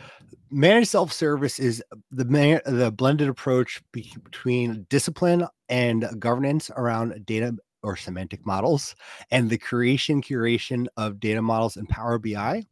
managed 0.51 0.89
self-service 0.89 1.59
is 1.59 1.83
the 2.11 2.25
man, 2.25 2.61
the 2.65 2.91
blended 2.91 3.29
approach 3.29 3.81
be- 3.91 4.13
between 4.23 4.85
discipline 4.89 5.47
and 5.69 6.07
governance 6.19 6.71
around 6.75 7.25
data 7.25 7.55
or 7.83 7.95
semantic 7.97 8.45
models, 8.45 8.95
and 9.31 9.49
the 9.49 9.57
creation 9.57 10.21
curation 10.21 10.87
of 10.97 11.19
data 11.19 11.41
models 11.41 11.77
in 11.77 11.85
Power 11.87 12.19
BI, 12.19 12.63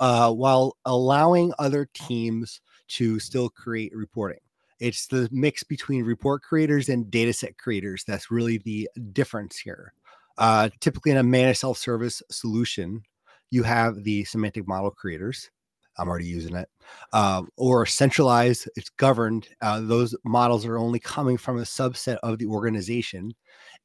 uh, 0.00 0.32
while 0.32 0.76
allowing 0.86 1.52
other 1.58 1.88
teams 1.94 2.60
to 2.88 3.20
still 3.20 3.48
create 3.50 3.94
reporting. 3.94 4.40
It's 4.80 5.06
the 5.06 5.28
mix 5.32 5.64
between 5.64 6.04
report 6.04 6.42
creators 6.42 6.88
and 6.88 7.06
dataset 7.06 7.56
creators 7.58 8.04
that's 8.06 8.30
really 8.30 8.58
the 8.58 8.88
difference 9.12 9.58
here. 9.58 9.94
Uh, 10.38 10.68
typically, 10.80 11.12
in 11.12 11.18
a 11.18 11.22
managed 11.22 11.60
self 11.60 11.78
service 11.78 12.22
solution, 12.30 13.02
you 13.50 13.62
have 13.62 14.04
the 14.04 14.24
semantic 14.24 14.66
model 14.66 14.90
creators. 14.90 15.50
I'm 15.98 16.08
already 16.08 16.26
using 16.26 16.56
it. 16.56 16.68
Um, 17.12 17.48
or 17.56 17.86
centralized, 17.86 18.68
it's 18.76 18.90
governed. 18.90 19.48
Uh, 19.62 19.80
those 19.80 20.14
models 20.24 20.66
are 20.66 20.78
only 20.78 20.98
coming 20.98 21.38
from 21.38 21.58
a 21.58 21.62
subset 21.62 22.18
of 22.22 22.38
the 22.38 22.46
organization. 22.46 23.32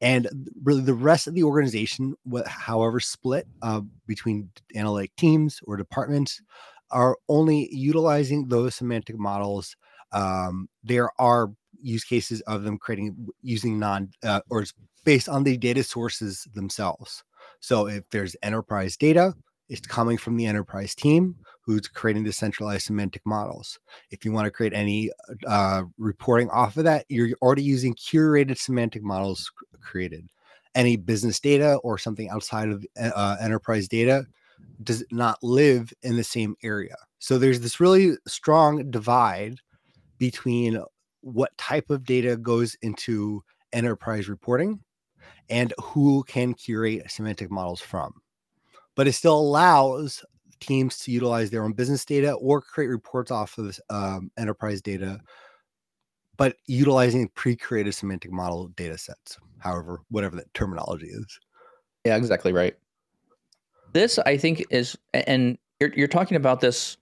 And 0.01 0.27
really, 0.63 0.81
the 0.81 0.93
rest 0.93 1.27
of 1.27 1.35
the 1.35 1.43
organization, 1.43 2.15
however 2.47 2.99
split 2.99 3.47
uh, 3.61 3.81
between 4.07 4.49
analytic 4.75 5.15
teams 5.15 5.61
or 5.65 5.77
departments, 5.77 6.41
are 6.89 7.17
only 7.29 7.73
utilizing 7.73 8.47
those 8.47 8.75
semantic 8.75 9.17
models. 9.17 9.75
Um, 10.11 10.67
there 10.83 11.09
are 11.17 11.51
use 11.81 12.03
cases 12.03 12.41
of 12.41 12.63
them 12.63 12.77
creating 12.77 13.15
using 13.41 13.79
non 13.79 14.09
uh, 14.23 14.41
or 14.49 14.65
based 15.03 15.29
on 15.29 15.43
the 15.43 15.57
data 15.57 15.83
sources 15.83 16.47
themselves. 16.53 17.23
So 17.59 17.87
if 17.87 18.09
there's 18.09 18.35
enterprise 18.43 18.97
data, 18.97 19.33
it's 19.69 19.87
coming 19.87 20.17
from 20.17 20.35
the 20.35 20.45
enterprise 20.45 20.93
team 20.93 21.35
who's 21.61 21.87
creating 21.87 22.23
the 22.23 22.33
centralized 22.33 22.85
semantic 22.85 23.21
models. 23.25 23.79
If 24.09 24.25
you 24.25 24.31
want 24.31 24.45
to 24.45 24.51
create 24.51 24.73
any 24.73 25.11
uh, 25.47 25.83
reporting 25.97 26.49
off 26.49 26.75
of 26.77 26.83
that, 26.83 27.05
you're 27.07 27.29
already 27.41 27.63
using 27.63 27.93
curated 27.95 28.57
semantic 28.57 29.03
models 29.03 29.49
created. 29.79 30.27
Any 30.75 30.97
business 30.97 31.39
data 31.39 31.75
or 31.83 31.97
something 31.97 32.29
outside 32.29 32.69
of 32.69 32.85
uh, 32.99 33.37
enterprise 33.39 33.87
data 33.87 34.25
does 34.83 35.03
not 35.11 35.37
live 35.41 35.93
in 36.03 36.17
the 36.17 36.23
same 36.23 36.55
area. 36.63 36.95
So 37.19 37.37
there's 37.37 37.61
this 37.61 37.79
really 37.79 38.13
strong 38.27 38.89
divide 38.89 39.57
between 40.17 40.83
what 41.21 41.55
type 41.57 41.89
of 41.89 42.03
data 42.03 42.35
goes 42.35 42.75
into 42.81 43.43
enterprise 43.73 44.27
reporting 44.27 44.79
and 45.49 45.73
who 45.81 46.23
can 46.23 46.53
curate 46.53 47.09
semantic 47.09 47.49
models 47.49 47.81
from. 47.81 48.13
But 48.95 49.07
it 49.07 49.13
still 49.13 49.39
allows 49.39 50.23
teams 50.59 50.99
to 50.99 51.11
utilize 51.11 51.49
their 51.49 51.63
own 51.63 51.73
business 51.73 52.05
data 52.05 52.33
or 52.33 52.61
create 52.61 52.87
reports 52.87 53.31
off 53.31 53.57
of 53.57 53.79
um, 53.89 54.31
enterprise 54.37 54.81
data, 54.81 55.19
but 56.37 56.55
utilizing 56.67 57.27
pre-created 57.29 57.93
semantic 57.93 58.31
model 58.31 58.67
data 58.69 58.97
sets, 58.97 59.37
however, 59.59 60.01
whatever 60.09 60.35
that 60.35 60.53
terminology 60.53 61.07
is. 61.07 61.39
Yeah, 62.05 62.15
exactly 62.15 62.53
right. 62.53 62.75
This, 63.93 64.19
I 64.19 64.37
think, 64.37 64.63
is, 64.69 64.97
and 65.13 65.57
you're, 65.79 65.93
you're 65.95 66.07
talking 66.07 66.37
about 66.37 66.61
this 66.61 66.97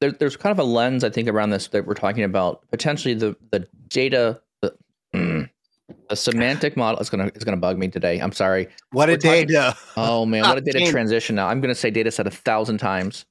there, 0.00 0.12
there's 0.12 0.36
kind 0.36 0.52
of 0.52 0.58
a 0.58 0.68
lens 0.68 1.04
I 1.04 1.10
think 1.10 1.28
around 1.28 1.50
this 1.50 1.68
that 1.68 1.86
we're 1.86 1.94
talking 1.94 2.24
about 2.24 2.62
potentially 2.70 3.14
the 3.14 3.36
the 3.50 3.66
data 3.88 4.40
the, 4.62 4.74
mm, 5.14 5.48
the 6.08 6.16
semantic 6.16 6.76
model 6.76 7.00
is 7.00 7.08
gonna 7.10 7.30
is 7.34 7.44
gonna 7.44 7.56
bug 7.56 7.78
me 7.78 7.88
today. 7.88 8.18
I'm 8.18 8.32
sorry. 8.32 8.68
What 8.92 9.08
a 9.08 9.12
We're 9.12 9.16
talking- 9.18 9.46
data. 9.48 9.76
Oh 9.96 10.26
man, 10.26 10.42
what 10.42 10.58
a 10.58 10.60
data 10.60 10.78
Change. 10.78 10.90
transition 10.90 11.36
now. 11.36 11.48
I'm 11.48 11.60
gonna 11.60 11.74
say 11.74 11.90
data 11.90 12.10
set 12.10 12.26
a 12.26 12.30
thousand 12.30 12.78
times. 12.78 13.24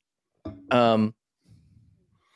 Um, 0.71 1.13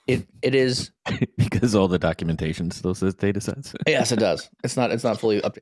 it 0.08 0.28
it 0.42 0.56
is 0.56 0.92
because 1.38 1.76
all 1.76 1.88
the 1.88 2.00
documentation 2.00 2.72
still 2.72 2.96
says 2.96 3.15
data 3.15 3.42
sets. 3.42 3.74
yes, 3.88 4.12
it 4.12 4.20
does. 4.20 4.50
It's 4.63 4.76
not 4.78 4.92
it's 4.92 5.04
not 5.04 5.20
fully 5.20 5.42
up. 5.44 5.58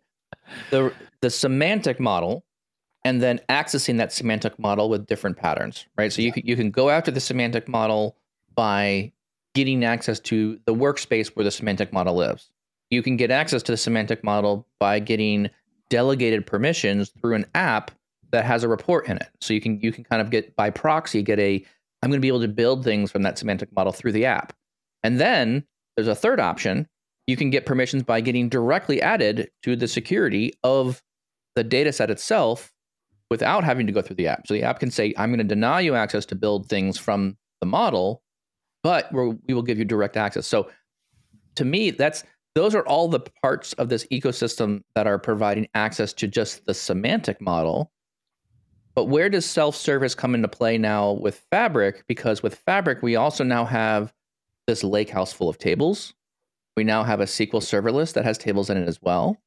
The 0.71 0.93
the 1.21 1.29
semantic 1.29 1.99
model, 1.99 2.45
and 3.03 3.21
then 3.21 3.39
accessing 3.49 3.97
that 3.97 4.13
semantic 4.13 4.57
model 4.59 4.89
with 4.89 5.05
different 5.05 5.37
patterns, 5.37 5.85
right? 5.97 6.11
So 6.13 6.21
you 6.21 6.31
can 6.31 6.45
you 6.45 6.55
can 6.55 6.71
go 6.71 6.89
after 6.89 7.11
the 7.11 7.19
semantic 7.19 7.67
model 7.67 8.15
by 8.57 9.13
getting 9.55 9.85
access 9.85 10.19
to 10.19 10.59
the 10.65 10.75
workspace 10.75 11.29
where 11.29 11.45
the 11.45 11.51
semantic 11.51 11.93
model 11.93 12.15
lives. 12.15 12.51
You 12.89 13.01
can 13.01 13.15
get 13.15 13.31
access 13.31 13.63
to 13.63 13.71
the 13.71 13.77
semantic 13.77 14.23
model 14.23 14.67
by 14.79 14.99
getting 14.99 15.49
delegated 15.89 16.45
permissions 16.45 17.09
through 17.09 17.35
an 17.35 17.45
app 17.55 17.91
that 18.31 18.43
has 18.43 18.63
a 18.63 18.67
report 18.67 19.07
in 19.07 19.17
it. 19.17 19.29
So 19.39 19.53
you 19.53 19.61
can 19.61 19.79
you 19.79 19.93
can 19.93 20.03
kind 20.03 20.21
of 20.21 20.29
get 20.29 20.55
by 20.55 20.69
proxy 20.69 21.21
get 21.21 21.39
a 21.39 21.65
I'm 22.03 22.09
going 22.09 22.19
to 22.19 22.21
be 22.21 22.27
able 22.27 22.41
to 22.41 22.47
build 22.47 22.83
things 22.83 23.11
from 23.11 23.23
that 23.23 23.37
semantic 23.37 23.73
model 23.73 23.93
through 23.93 24.11
the 24.11 24.25
app. 24.25 24.53
And 25.03 25.19
then 25.19 25.65
there's 25.95 26.07
a 26.07 26.15
third 26.15 26.39
option. 26.39 26.87
You 27.25 27.35
can 27.35 27.49
get 27.49 27.65
permissions 27.65 28.03
by 28.03 28.21
getting 28.21 28.49
directly 28.49 29.01
added 29.01 29.49
to 29.63 29.75
the 29.75 29.87
security 29.87 30.53
of 30.63 31.01
the 31.55 31.63
data 31.63 31.91
set 31.91 32.11
itself 32.11 32.71
without 33.29 33.63
having 33.63 33.87
to 33.87 33.93
go 33.93 34.01
through 34.01 34.15
the 34.15 34.27
app. 34.27 34.47
So 34.47 34.53
the 34.53 34.63
app 34.63 34.79
can 34.79 34.91
say, 34.91 35.13
I'm 35.17 35.29
going 35.29 35.39
to 35.39 35.43
deny 35.43 35.81
you 35.81 35.95
access 35.95 36.25
to 36.27 36.35
build 36.35 36.69
things 36.69 36.97
from 36.97 37.37
the 37.59 37.65
model, 37.65 38.21
but 38.83 39.11
we 39.13 39.53
will 39.53 39.61
give 39.61 39.77
you 39.77 39.85
direct 39.85 40.17
access. 40.17 40.47
So 40.47 40.69
to 41.55 41.65
me, 41.65 41.91
that's 41.91 42.23
those 42.55 42.73
are 42.73 42.85
all 42.87 43.07
the 43.07 43.19
parts 43.19 43.73
of 43.73 43.89
this 43.89 44.07
ecosystem 44.11 44.81
that 44.95 45.05
are 45.05 45.19
providing 45.19 45.67
access 45.75 46.11
to 46.13 46.27
just 46.27 46.65
the 46.65 46.73
semantic 46.73 47.39
model. 47.39 47.91
But 48.95 49.05
where 49.05 49.29
does 49.29 49.45
self-service 49.45 50.15
come 50.15 50.33
into 50.33 50.47
play 50.47 50.79
now 50.79 51.11
with 51.11 51.45
Fabric? 51.51 52.03
Because 52.07 52.41
with 52.41 52.55
Fabric, 52.55 53.03
we 53.03 53.15
also 53.15 53.43
now 53.43 53.63
have 53.63 54.11
this 54.65 54.81
lakehouse 54.81 55.31
full 55.31 55.49
of 55.49 55.59
tables. 55.59 56.15
We 56.75 56.83
now 56.83 57.03
have 57.03 57.21
a 57.21 57.25
SQL 57.25 57.61
serverless 57.61 58.13
that 58.13 58.25
has 58.25 58.39
tables 58.39 58.71
in 58.71 58.77
it 58.77 58.87
as 58.87 58.99
well. 59.01 59.37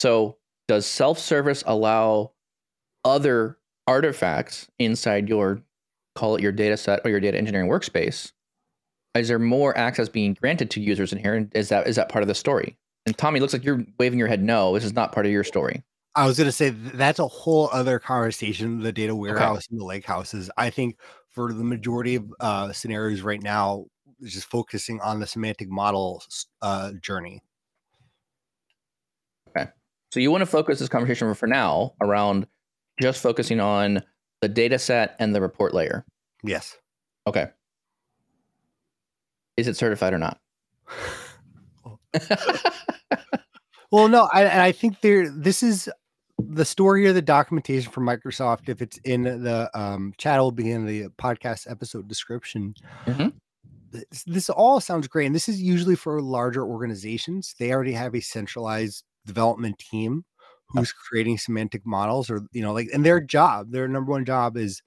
So 0.00 0.36
does 0.68 0.84
self-service 0.84 1.64
allow 1.66 2.32
other 3.04 3.56
artifacts 3.86 4.68
inside 4.78 5.28
your 5.28 5.62
call 6.14 6.36
it 6.36 6.42
your 6.42 6.52
data 6.52 6.76
set 6.76 7.00
or 7.04 7.10
your 7.10 7.20
data 7.20 7.38
engineering 7.38 7.70
workspace? 7.70 8.32
Is 9.14 9.28
there 9.28 9.38
more 9.38 9.76
access 9.76 10.08
being 10.08 10.34
granted 10.34 10.70
to 10.70 10.80
users 10.80 11.12
in 11.12 11.18
here? 11.18 11.34
And 11.34 11.52
is 11.54 11.68
that 11.68 11.86
is 11.86 11.96
that 11.96 12.08
part 12.08 12.22
of 12.22 12.28
the 12.28 12.34
story? 12.34 12.76
And 13.04 13.16
Tommy, 13.16 13.40
looks 13.40 13.52
like 13.52 13.64
you're 13.64 13.84
waving 13.98 14.18
your 14.18 14.28
head 14.28 14.42
no. 14.42 14.74
This 14.74 14.84
is 14.84 14.94
not 14.94 15.12
part 15.12 15.26
of 15.26 15.32
your 15.32 15.44
story. 15.44 15.82
I 16.14 16.26
was 16.26 16.36
going 16.36 16.46
to 16.48 16.52
say 16.52 16.70
that's 16.70 17.18
a 17.18 17.26
whole 17.26 17.68
other 17.72 17.98
conversation. 17.98 18.80
The 18.80 18.92
data 18.92 19.14
warehouse 19.14 19.66
and 19.70 19.80
the 19.80 19.84
lake 19.84 20.04
houses. 20.04 20.50
I 20.56 20.70
think 20.70 20.98
for 21.30 21.52
the 21.52 21.64
majority 21.64 22.16
of 22.16 22.32
uh, 22.38 22.72
scenarios 22.72 23.22
right 23.22 23.42
now, 23.42 23.86
it's 24.20 24.34
just 24.34 24.48
focusing 24.48 25.00
on 25.00 25.20
the 25.20 25.26
semantic 25.26 25.68
model 25.68 26.22
uh, 26.60 26.92
journey. 27.00 27.42
Okay, 29.48 29.70
so 30.10 30.20
you 30.20 30.30
want 30.30 30.42
to 30.42 30.46
focus 30.46 30.78
this 30.78 30.88
conversation 30.88 31.34
for 31.34 31.46
now 31.46 31.94
around 32.00 32.46
just 33.00 33.22
focusing 33.22 33.58
on 33.58 34.02
the 34.42 34.48
data 34.48 34.78
set 34.78 35.16
and 35.18 35.34
the 35.34 35.40
report 35.40 35.72
layer. 35.72 36.04
Yes. 36.44 36.76
Okay. 37.26 37.46
Is 39.56 39.68
it 39.68 39.76
certified 39.76 40.12
or 40.12 40.18
not? 40.18 40.38
Well, 43.92 44.08
no, 44.08 44.26
I, 44.32 44.44
and 44.44 44.62
I 44.62 44.72
think 44.72 45.02
there. 45.02 45.28
This 45.28 45.62
is 45.62 45.88
the 46.38 46.64
story 46.64 47.06
or 47.06 47.12
the 47.12 47.20
documentation 47.20 47.92
from 47.92 48.06
Microsoft. 48.06 48.70
If 48.70 48.80
it's 48.80 48.96
in 49.04 49.22
the 49.22 49.70
um, 49.74 50.14
chat, 50.16 50.40
will 50.40 50.50
be 50.50 50.70
in 50.70 50.86
the 50.86 51.08
podcast 51.20 51.70
episode 51.70 52.08
description. 52.08 52.74
Mhm. 53.04 53.34
This, 53.90 54.24
this 54.24 54.48
all 54.48 54.80
sounds 54.80 55.08
great, 55.08 55.26
and 55.26 55.34
this 55.34 55.46
is 55.46 55.60
usually 55.60 55.94
for 55.94 56.22
larger 56.22 56.64
organizations. 56.64 57.54
They 57.58 57.70
already 57.70 57.92
have 57.92 58.14
a 58.14 58.20
centralized 58.20 59.04
development 59.26 59.78
team 59.78 60.24
who's 60.72 60.92
creating 60.92 61.38
semantic 61.38 61.84
models, 61.84 62.30
or 62.30 62.42
you 62.52 62.62
know, 62.62 62.72
like, 62.72 62.88
and 62.92 63.04
their 63.04 63.20
job, 63.20 63.70
their 63.70 63.88
number 63.88 64.10
one 64.10 64.24
job 64.24 64.56
is 64.56 64.82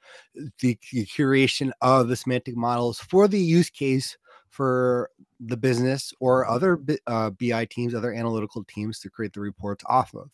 the 0.60 0.76
cu- 0.76 1.06
curation 1.06 1.71
of 1.82 2.08
the 2.08 2.15
semantic 2.15 2.56
models 2.56 3.00
for 3.00 3.28
the 3.28 3.39
use 3.39 3.69
case 3.69 4.17
for 4.50 5.10
the 5.39 5.58
business 5.58 6.13
or 6.19 6.48
other 6.48 6.78
bi- 6.78 6.98
uh, 7.08 7.30
BI 7.32 7.65
teams, 7.65 7.93
other 7.93 8.13
analytical 8.13 8.63
teams 8.63 9.00
to 9.00 9.10
create 9.10 9.34
the 9.34 9.41
reports 9.41 9.84
off 9.88 10.13
of. 10.15 10.30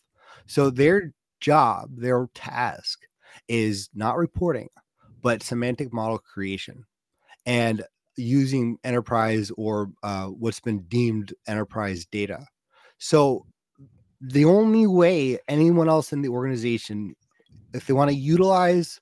So 0.46 0.70
their 0.70 1.12
job, 1.40 1.90
their 1.96 2.28
task 2.34 3.00
is 3.48 3.90
not 3.94 4.16
reporting, 4.16 4.68
but 5.22 5.42
semantic 5.42 5.92
model 5.92 6.18
creation 6.18 6.84
and 7.46 7.82
using 8.16 8.78
enterprise 8.84 9.50
or 9.56 9.90
uh, 10.02 10.26
what's 10.26 10.60
been 10.60 10.82
deemed 10.82 11.34
enterprise 11.46 12.06
data. 12.06 12.46
So 12.98 13.46
the 14.22 14.44
only 14.44 14.86
way 14.86 15.38
anyone 15.48 15.88
else 15.88 16.12
in 16.12 16.22
the 16.22 16.28
organization, 16.28 17.14
if 17.74 17.86
they 17.86 17.92
want 17.92 18.08
to 18.10 18.16
utilize 18.16 19.00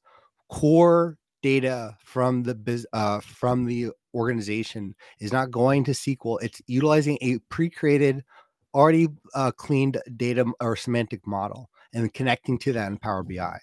core 0.49 1.19
data 1.43 1.97
from 2.03 2.43
the 2.43 2.55
biz, 2.55 2.87
uh, 2.95 3.21
from 3.21 3.67
the 3.67 3.91
organization, 4.15 4.95
is 5.21 5.33
not 5.33 5.51
going 5.51 5.85
to 5.85 5.91
SQL. 5.91 6.39
It's 6.43 6.63
utilizing 6.67 7.19
a 7.21 7.39
pre-created, 7.51 8.25
already 8.75 9.09
uh, 9.35 9.51
cleaned 9.53 10.01
data 10.17 10.47
or 10.59 10.75
semantic 10.75 11.27
model 11.27 11.69
and 11.93 12.13
connecting 12.15 12.59
to 12.61 12.73
that 12.73 12.91
in 12.91 12.97
Power 12.97 13.23
BI. 13.23 13.59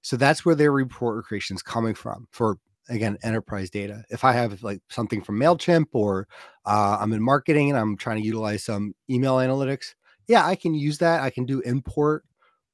So 0.00 0.16
that's 0.16 0.46
where 0.46 0.54
their 0.54 0.72
report 0.72 1.24
creation 1.24 1.56
is 1.56 1.62
coming 1.62 1.94
from 1.94 2.28
for 2.30 2.56
again 2.88 3.18
enterprise 3.22 3.68
data. 3.68 4.04
If 4.08 4.24
I 4.24 4.32
have 4.32 4.62
like 4.62 4.80
something 4.88 5.22
from 5.22 5.38
Mailchimp 5.38 5.86
or 5.92 6.26
uh, 6.64 6.96
I'm 6.98 7.12
in 7.12 7.22
marketing 7.22 7.68
and 7.68 7.78
I'm 7.78 7.96
trying 7.98 8.20
to 8.20 8.26
utilize 8.26 8.64
some 8.64 8.94
email 9.10 9.36
analytics, 9.36 9.94
yeah, 10.28 10.46
I 10.46 10.54
can 10.54 10.74
use 10.74 10.98
that. 10.98 11.22
I 11.22 11.30
can 11.30 11.46
do 11.46 11.60
import, 11.60 12.24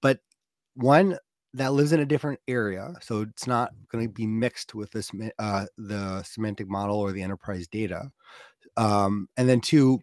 but 0.03 0.19
one 0.75 1.17
that 1.55 1.73
lives 1.73 1.93
in 1.93 2.01
a 2.01 2.07
different 2.07 2.41
area, 2.49 2.93
so 3.01 3.23
it's 3.23 3.47
not 3.47 3.73
going 3.91 4.05
to 4.07 4.13
be 4.13 4.27
mixed 4.27 4.75
with 4.75 4.91
this 4.91 5.11
uh, 5.39 5.67
the 5.79 6.23
semantic 6.25 6.69
model 6.69 6.99
or 6.99 7.13
the 7.13 7.23
enterprise 7.23 7.69
data. 7.69 8.11
Um, 8.77 9.29
and 9.37 9.49
then 9.49 9.61
two, 9.61 10.01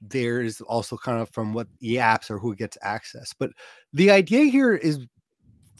there's 0.00 0.60
also 0.60 0.96
kind 0.96 1.20
of 1.20 1.30
from 1.30 1.54
what 1.54 1.68
the 1.78 1.96
apps 1.96 2.30
or 2.30 2.38
who 2.38 2.56
gets 2.56 2.76
access. 2.82 3.32
But 3.32 3.52
the 3.92 4.10
idea 4.10 4.46
here 4.46 4.74
is 4.74 5.06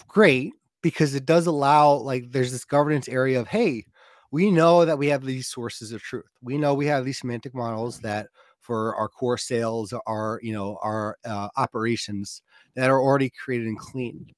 great 0.07 0.53
because 0.83 1.17
it 1.17 1.27
does 1.27 1.49
allow 1.49 1.95
like 1.95 2.31
there's 2.31 2.53
this 2.53 2.65
governance 2.65 3.09
area 3.09 3.41
of 3.41 3.49
hey, 3.49 3.85
we 4.31 4.53
know 4.53 4.85
that 4.85 4.99
we 4.99 5.09
have 5.09 5.25
these 5.25 5.49
sources 5.49 5.91
of 5.91 6.01
truth. 6.01 6.31
We 6.43 6.59
know 6.59 6.75
we 6.75 6.87
have 6.87 7.05
these 7.05 7.19
semantic 7.19 7.55
models 7.57 7.99
that 8.01 8.29
for 8.63 8.95
our 8.97 9.09
core 9.09 9.39
sales, 9.39 9.93
our 10.07 10.41
you 10.43 10.53
know 10.53 10.79
our 10.83 11.19
uh, 11.25 11.49
operations 11.57 12.43
that 12.75 12.91
are 12.91 13.01
already 13.01 13.31
created 13.31 13.67
and 13.67 13.79
cleaned. 13.79 14.33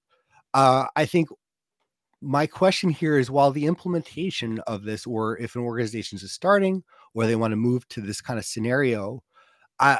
Uh, 0.53 0.87
I 0.97 1.05
think 1.07 1.29
my 2.21 2.47
question 2.47 2.89
here 2.89 3.19
is 3.19 3.31
while 3.31 3.51
the 3.51 3.67
implementation 3.67 4.59
of 4.61 4.83
this, 4.83 5.07
or 5.07 5.39
if 5.39 5.55
an 5.55 5.63
organization 5.63 6.17
is 6.17 6.33
starting 6.33 6.83
or 7.13 7.27
they 7.27 7.37
want 7.37 7.53
to 7.53 7.57
move 7.57 7.87
to 7.89 8.01
this 8.01 8.21
kind 8.21 8.39
of 8.39 8.47
scenario, 8.47 9.23
I, 9.79 9.99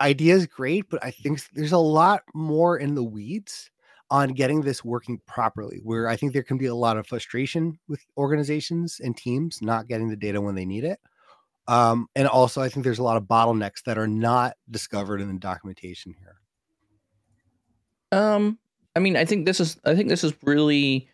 idea 0.00 0.34
is 0.34 0.46
great, 0.46 0.86
but 0.88 1.04
I 1.04 1.10
think 1.10 1.42
there's 1.52 1.72
a 1.72 1.78
lot 1.78 2.22
more 2.34 2.78
in 2.78 2.94
the 2.94 3.04
weeds 3.04 3.70
on 4.10 4.30
getting 4.30 4.60
this 4.60 4.84
working 4.84 5.20
properly. 5.26 5.80
Where 5.82 6.08
I 6.08 6.16
think 6.16 6.32
there 6.32 6.42
can 6.42 6.58
be 6.58 6.66
a 6.66 6.74
lot 6.74 6.96
of 6.96 7.06
frustration 7.06 7.78
with 7.88 8.00
organizations 8.16 9.00
and 9.02 9.16
teams 9.16 9.60
not 9.60 9.88
getting 9.88 10.08
the 10.08 10.16
data 10.16 10.40
when 10.40 10.54
they 10.54 10.66
need 10.66 10.84
it. 10.84 11.00
Um, 11.68 12.08
and 12.16 12.26
also, 12.26 12.60
I 12.60 12.68
think 12.68 12.84
there's 12.84 12.98
a 12.98 13.04
lot 13.04 13.16
of 13.16 13.24
bottlenecks 13.24 13.84
that 13.84 13.98
are 13.98 14.08
not 14.08 14.54
discovered 14.70 15.20
in 15.20 15.28
the 15.28 15.38
documentation 15.38 16.14
here. 16.18 16.36
Um, 18.10 18.58
I 18.94 18.98
mean, 18.98 19.16
I 19.16 19.24
think 19.24 19.46
this 19.46 19.60
is 19.60 19.78
I 19.84 19.94
think 19.94 20.08
this 20.08 20.24
is 20.24 20.34
really 20.42 21.08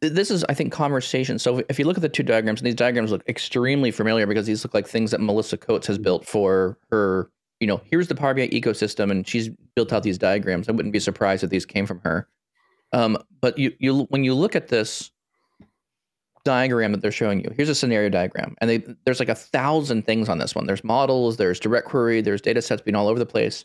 this 0.00 0.30
is 0.30 0.44
I 0.48 0.54
think 0.54 0.72
conversation. 0.72 1.38
So 1.38 1.62
if 1.68 1.78
you 1.78 1.84
look 1.84 1.98
at 1.98 2.02
the 2.02 2.08
two 2.08 2.22
diagrams, 2.22 2.60
and 2.60 2.66
these 2.66 2.74
diagrams 2.74 3.10
look 3.10 3.28
extremely 3.28 3.90
familiar 3.90 4.26
because 4.26 4.46
these 4.46 4.64
look 4.64 4.74
like 4.74 4.86
things 4.86 5.10
that 5.10 5.20
Melissa 5.20 5.56
Coates 5.56 5.86
has 5.86 5.98
built 5.98 6.24
for 6.24 6.78
her. 6.90 7.30
You 7.60 7.66
know, 7.66 7.82
here's 7.84 8.08
the 8.08 8.14
Power 8.14 8.32
BI 8.32 8.48
ecosystem, 8.48 9.10
and 9.10 9.28
she's 9.28 9.50
built 9.74 9.92
out 9.92 10.02
these 10.02 10.16
diagrams. 10.16 10.68
I 10.68 10.72
wouldn't 10.72 10.94
be 10.94 11.00
surprised 11.00 11.44
if 11.44 11.50
these 11.50 11.66
came 11.66 11.84
from 11.84 12.00
her. 12.00 12.26
Um, 12.92 13.18
but 13.42 13.58
you 13.58 13.72
you 13.78 14.06
when 14.08 14.24
you 14.24 14.34
look 14.34 14.56
at 14.56 14.68
this 14.68 15.10
diagram 16.50 16.90
that 16.90 17.00
they're 17.00 17.12
showing 17.12 17.40
you, 17.40 17.50
here's 17.56 17.68
a 17.68 17.74
scenario 17.76 18.08
diagram, 18.08 18.56
and 18.60 18.68
they, 18.68 18.78
there's 19.04 19.20
like 19.20 19.28
a 19.28 19.34
thousand 19.36 20.04
things 20.04 20.28
on 20.28 20.38
this 20.38 20.52
one. 20.52 20.66
There's 20.66 20.82
models, 20.82 21.36
there's 21.36 21.60
direct 21.60 21.86
query, 21.86 22.20
there's 22.20 22.40
data 22.40 22.60
sets 22.60 22.82
being 22.82 22.96
all 22.96 23.06
over 23.06 23.20
the 23.20 23.26
place. 23.26 23.64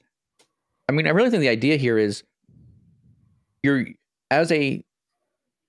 I 0.88 0.92
mean, 0.92 1.08
I 1.08 1.10
really 1.10 1.32
think 1.32 1.42
the 1.42 1.50
idea 1.50 1.78
here 1.78 1.98
is 1.98 2.24
you're 3.64 3.88
as 4.30 4.52
a 4.52 4.84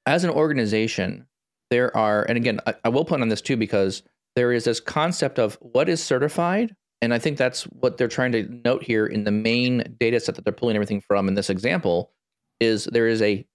as 0.04 0.24
an 0.24 0.30
organization, 0.30 1.26
there 1.70 1.96
are, 1.96 2.24
and 2.28 2.36
again, 2.36 2.60
I, 2.66 2.74
I 2.84 2.88
will 2.90 3.06
point 3.06 3.22
on 3.22 3.30
this 3.30 3.40
too 3.40 3.56
because 3.56 4.02
there 4.36 4.52
is 4.52 4.64
this 4.64 4.78
concept 4.78 5.38
of 5.38 5.58
what 5.60 5.88
is 5.88 6.02
certified, 6.02 6.76
and 7.00 7.14
I 7.14 7.18
think 7.18 7.38
that's 7.38 7.62
what 7.64 7.96
they're 7.96 8.08
trying 8.08 8.32
to 8.32 8.60
note 8.64 8.82
here 8.82 9.06
in 9.06 9.24
the 9.24 9.32
main 9.32 9.96
data 9.98 10.20
set 10.20 10.34
that 10.34 10.44
they're 10.44 10.52
pulling 10.52 10.76
everything 10.76 11.00
from 11.00 11.28
in 11.28 11.34
this 11.34 11.48
example. 11.48 12.12
Is 12.60 12.84
there 12.92 13.08
is 13.08 13.22
a, 13.22 13.46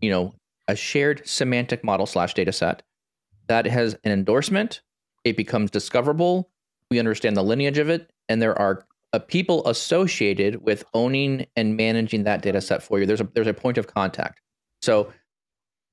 you 0.00 0.10
know, 0.10 0.34
a 0.66 0.76
shared 0.76 1.20
semantic 1.26 1.84
model 1.84 2.06
slash 2.06 2.32
data 2.32 2.52
set 2.52 2.82
that 3.48 3.66
has 3.66 3.94
an 4.04 4.12
endorsement. 4.12 4.82
It 5.24 5.36
becomes 5.36 5.70
discoverable. 5.70 6.50
We 6.90 6.98
understand 6.98 7.36
the 7.36 7.42
lineage 7.42 7.78
of 7.78 7.88
it, 7.88 8.10
and 8.28 8.40
there 8.40 8.58
are 8.58 8.86
uh, 9.12 9.18
people 9.18 9.66
associated 9.68 10.62
with 10.62 10.84
owning 10.94 11.46
and 11.56 11.76
managing 11.76 12.24
that 12.24 12.42
data 12.42 12.60
set 12.60 12.82
for 12.82 12.98
you. 12.98 13.06
There's 13.06 13.20
a 13.20 13.28
there's 13.34 13.46
a 13.46 13.54
point 13.54 13.78
of 13.78 13.86
contact. 13.86 14.40
So 14.80 15.12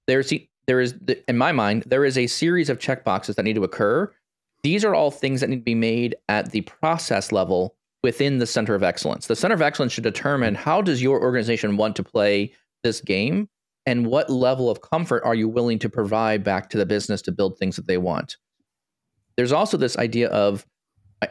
there's 0.07 0.33
there 0.67 0.79
is 0.79 0.95
in 1.27 1.37
my 1.37 1.51
mind 1.51 1.83
there 1.87 2.05
is 2.05 2.17
a 2.17 2.27
series 2.27 2.69
of 2.69 2.79
checkboxes 2.79 3.35
that 3.35 3.43
need 3.43 3.55
to 3.55 3.63
occur. 3.63 4.11
These 4.63 4.83
are 4.83 4.93
all 4.93 5.11
things 5.11 5.41
that 5.41 5.49
need 5.49 5.57
to 5.57 5.61
be 5.61 5.75
made 5.75 6.15
at 6.27 6.51
the 6.51 6.61
process 6.61 7.31
level 7.31 7.75
within 8.03 8.39
the 8.39 8.47
center 8.47 8.75
of 8.75 8.83
excellence. 8.83 9.27
The 9.27 9.35
center 9.35 9.55
of 9.55 9.61
excellence 9.61 9.93
should 9.93 10.03
determine 10.03 10.55
how 10.55 10.81
does 10.81 11.01
your 11.01 11.21
organization 11.21 11.77
want 11.77 11.95
to 11.97 12.03
play 12.03 12.53
this 12.83 13.01
game 13.01 13.49
and 13.89 14.05
what 14.05 14.29
level 14.29 14.69
of 14.69 14.81
comfort 14.81 15.23
are 15.25 15.33
you 15.33 15.49
willing 15.49 15.79
to 15.79 15.89
provide 15.89 16.43
back 16.43 16.69
to 16.69 16.77
the 16.77 16.85
business 16.85 17.23
to 17.23 17.31
build 17.31 17.57
things 17.57 17.75
that 17.75 17.87
they 17.87 17.97
want. 17.97 18.37
There's 19.35 19.51
also 19.51 19.77
this 19.77 19.97
idea 19.97 20.29
of 20.29 20.63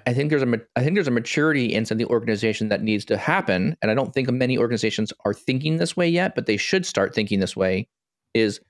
I 0.06 0.12
think 0.12 0.30
there's 0.30 0.42
a 0.42 0.60
I 0.74 0.82
think 0.82 0.96
there's 0.96 1.06
a 1.06 1.12
maturity 1.12 1.72
inside 1.72 1.98
the 1.98 2.04
organization 2.06 2.68
that 2.68 2.82
needs 2.82 3.04
to 3.06 3.16
happen, 3.16 3.76
and 3.80 3.90
I 3.90 3.94
don't 3.94 4.12
think 4.12 4.28
many 4.30 4.58
organizations 4.58 5.12
are 5.24 5.32
thinking 5.32 5.76
this 5.76 5.96
way 5.96 6.08
yet, 6.08 6.34
but 6.34 6.46
they 6.46 6.56
should 6.56 6.84
start 6.84 7.14
thinking 7.14 7.38
this 7.38 7.56
way. 7.56 7.88
Is 8.34 8.60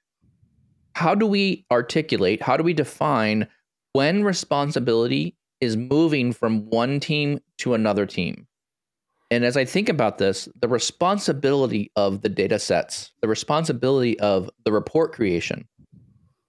how 0.95 1.15
do 1.15 1.27
we 1.27 1.65
articulate? 1.73 2.43
How 2.43 2.59
do 2.59 2.63
we 2.63 2.75
define 2.75 3.49
when 3.95 4.23
responsibility 4.23 5.35
is 5.63 5.79
moving 5.79 6.33
from 6.33 6.69
one 6.69 7.01
team 7.01 7.41
to 7.59 7.73
another 7.73 8.05
team? 8.05 8.47
And 9.31 9.45
as 9.45 9.57
I 9.57 9.65
think 9.65 9.89
about 9.89 10.19
this, 10.19 10.49
the 10.61 10.69
responsibility 10.69 11.91
of 11.97 12.23
the 12.23 12.29
data 12.29 12.59
sets, 12.59 13.13
the 13.21 13.29
responsibility 13.29 14.19
of 14.21 14.49
the 14.65 14.73
report 14.73 15.13
creation. 15.13 15.69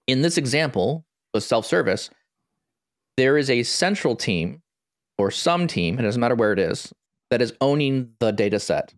In 0.06 0.22
this 0.22 0.38
example, 0.38 1.04
with 1.34 1.44
self 1.44 1.66
service, 1.66 2.10
there 3.16 3.36
is 3.36 3.50
a 3.50 3.62
central 3.62 4.16
team 4.16 4.62
or 5.18 5.30
some 5.30 5.66
team, 5.66 5.98
it 5.98 6.02
doesn't 6.02 6.20
matter 6.20 6.34
where 6.34 6.52
it 6.52 6.58
is, 6.58 6.92
that 7.30 7.42
is 7.42 7.52
owning 7.60 8.12
the 8.18 8.32
data 8.32 8.58
set 8.58 8.94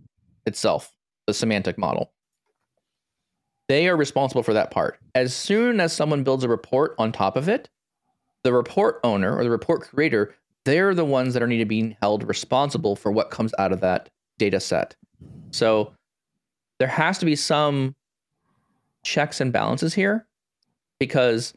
itself, 0.46 0.92
the 1.26 1.34
semantic 1.34 1.76
model. 1.76 2.12
They 3.68 3.88
are 3.88 3.96
responsible 3.96 4.42
for 4.42 4.54
that 4.54 4.70
part. 4.70 4.98
As 5.14 5.34
soon 5.34 5.80
as 5.80 5.92
someone 5.92 6.24
builds 6.24 6.44
a 6.44 6.48
report 6.48 6.94
on 6.98 7.10
top 7.10 7.36
of 7.36 7.48
it, 7.48 7.68
the 8.44 8.52
report 8.52 9.00
owner 9.02 9.36
or 9.36 9.44
the 9.44 9.50
report 9.50 9.82
creator, 9.82 10.34
they're 10.64 10.94
the 10.94 11.04
ones 11.04 11.34
that 11.34 11.42
are 11.42 11.46
need 11.46 11.58
to 11.58 11.64
be 11.64 11.96
held 12.00 12.26
responsible 12.28 12.96
for 12.96 13.10
what 13.10 13.30
comes 13.30 13.52
out 13.58 13.72
of 13.72 13.80
that 13.80 14.08
data 14.38 14.60
set. 14.60 14.94
So 15.50 15.92
there 16.78 16.88
has 16.88 17.18
to 17.18 17.24
be 17.24 17.36
some 17.36 17.94
checks 19.04 19.40
and 19.40 19.52
balances 19.52 19.94
here 19.94 20.26
because 20.98 21.54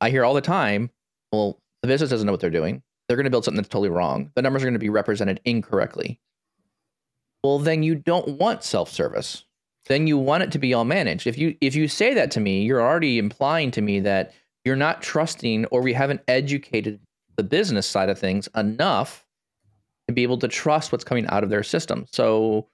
I 0.00 0.10
hear 0.10 0.24
all 0.24 0.34
the 0.34 0.40
time, 0.40 0.90
well, 1.30 1.58
the 1.82 1.88
business 1.88 2.10
doesn't 2.10 2.26
know 2.26 2.32
what 2.32 2.40
they're 2.40 2.50
doing. 2.50 2.82
They're 3.08 3.16
going 3.16 3.24
to 3.24 3.30
build 3.30 3.44
something 3.44 3.56
that's 3.56 3.68
totally 3.68 3.90
wrong. 3.90 4.30
The 4.34 4.42
numbers 4.42 4.62
are 4.62 4.66
going 4.66 4.74
to 4.74 4.78
be 4.78 4.88
represented 4.88 5.40
incorrectly. 5.44 6.18
Well, 7.44 7.58
then 7.58 7.82
you 7.82 7.96
don't 7.96 8.38
want 8.38 8.62
self-service. 8.62 9.44
Then 9.86 10.06
you 10.06 10.16
want 10.16 10.44
it 10.44 10.52
to 10.52 10.58
be 10.58 10.74
all 10.74 10.84
managed. 10.84 11.26
If 11.26 11.36
you 11.36 11.56
if 11.60 11.74
you 11.74 11.88
say 11.88 12.14
that 12.14 12.30
to 12.32 12.40
me, 12.40 12.62
you're 12.62 12.80
already 12.80 13.18
implying 13.18 13.72
to 13.72 13.82
me 13.82 13.98
that 14.00 14.32
you're 14.64 14.76
not 14.76 15.02
trusting 15.02 15.66
or 15.66 15.82
we 15.82 15.92
haven't 15.92 16.20
educated 16.28 17.00
the 17.36 17.42
business 17.42 17.86
side 17.86 18.08
of 18.08 18.18
things 18.18 18.48
enough 18.56 19.26
to 20.08 20.14
be 20.14 20.22
able 20.22 20.38
to 20.38 20.48
trust 20.48 20.92
what's 20.92 21.04
coming 21.04 21.26
out 21.28 21.44
of 21.44 21.50
their 21.50 21.62
system. 21.62 22.06
So 22.10 22.68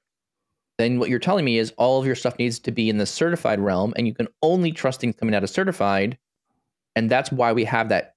then 0.78 0.98
what 0.98 1.10
you're 1.10 1.18
telling 1.18 1.44
me 1.44 1.58
is 1.58 1.72
all 1.76 2.00
of 2.00 2.06
your 2.06 2.14
stuff 2.14 2.38
needs 2.38 2.58
to 2.60 2.70
be 2.70 2.88
in 2.88 2.98
the 2.98 3.06
certified 3.06 3.60
realm 3.60 3.92
and 3.96 4.06
you 4.06 4.14
can 4.14 4.28
only 4.42 4.72
trust 4.72 5.00
things 5.00 5.16
coming 5.16 5.34
out 5.34 5.42
of 5.42 5.50
certified. 5.50 6.18
And 6.96 7.10
that's 7.10 7.30
why 7.30 7.52
we 7.52 7.64
have 7.64 7.88
that 7.90 8.14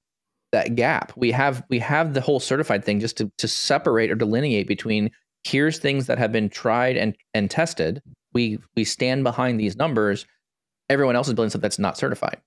that 0.51 0.75
gap. 0.75 1.13
We 1.15 1.31
have 1.31 1.63
we 1.69 1.79
have 1.79 2.13
the 2.13 2.21
whole 2.21 2.39
certified 2.39 2.83
thing 2.83 2.99
just 2.99 3.17
to 3.17 3.31
to 3.37 3.47
separate 3.47 4.11
or 4.11 4.15
delineate 4.15 4.67
between 4.67 5.11
here's 5.43 5.79
things 5.79 6.07
that 6.07 6.17
have 6.17 6.31
been 6.31 6.49
tried 6.49 6.97
and 6.97 7.15
and 7.33 7.49
tested. 7.49 8.01
We 8.33 8.59
we 8.75 8.83
stand 8.83 9.23
behind 9.23 9.59
these 9.59 9.75
numbers. 9.75 10.25
Everyone 10.89 11.15
else 11.15 11.27
is 11.27 11.33
building 11.33 11.49
stuff 11.49 11.61
that's 11.61 11.79
not 11.79 11.97
certified, 11.97 12.41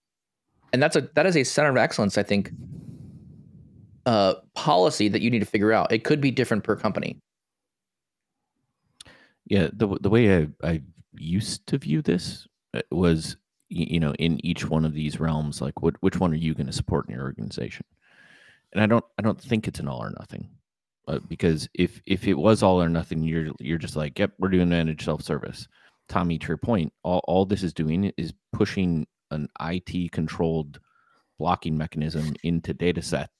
and 0.73 0.83
that's 0.83 0.97
a 0.97 1.03
that 1.15 1.27
is 1.27 1.37
a 1.37 1.45
center 1.45 1.71
of 1.71 1.77
excellence. 1.77 2.19
I 2.19 2.23
think 2.23 2.51
uh, 4.07 4.35
policy 4.55 5.09
that 5.09 5.23
you 5.23 5.31
need 5.31 5.41
to 5.41 5.47
figure 5.47 5.73
out. 5.73 5.93
It 5.93 6.05
could 6.05 6.21
be 6.21 6.31
different 6.31 6.65
per 6.65 6.77
company. 6.77 7.21
Yeah, 9.47 9.69
the 9.73 9.99
the 10.01 10.11
way 10.11 10.37
I 10.37 10.49
I 10.63 10.83
used 11.15 11.67
to 11.69 11.79
view 11.79 12.03
this 12.03 12.47
uh, 12.75 12.83
was 12.91 13.37
you 13.69 13.99
know 14.01 14.15
in 14.15 14.45
each 14.45 14.69
one 14.69 14.85
of 14.85 14.93
these 14.93 15.19
realms 15.19 15.61
like 15.61 15.83
what 15.83 15.95
which 16.01 16.19
one 16.21 16.33
are 16.33 16.37
you 16.37 16.55
going 16.55 16.67
to 16.67 16.73
support 16.73 17.09
in 17.09 17.15
your 17.15 17.25
organization 17.25 17.85
and 18.73 18.83
i 18.83 18.87
don't 18.87 19.05
i 19.19 19.23
don't 19.23 19.41
think 19.41 19.67
it's 19.67 19.81
an 19.81 19.89
all 19.89 20.03
or 20.03 20.11
nothing 20.19 20.49
uh, 21.09 21.19
because 21.29 21.69
if 21.75 22.01
if 22.07 22.29
it 22.29 22.35
was 22.35 22.63
all 22.63 22.83
or 22.83 22.89
nothing 22.89 23.23
you're 23.23 23.49
you're 23.59 23.79
just 23.79 23.97
like 23.97 24.19
yep 24.19 24.33
we're 24.39 24.49
doing 24.49 24.69
managed 24.69 25.05
self-service 25.05 25.67
tommy 26.09 26.39
to 26.39 26.49
your 26.49 26.57
point 26.57 26.93
all, 27.03 27.23
all 27.27 27.47
this 27.47 27.63
is 27.63 27.73
doing 27.73 28.13
is 28.17 28.35
pushing 28.53 29.07
an 29.31 29.49
it 29.61 30.11
controlled 30.13 30.79
blocking 31.39 31.77
mechanism 31.77 32.35
into 32.43 32.75
data 32.75 33.03
set 33.03 33.31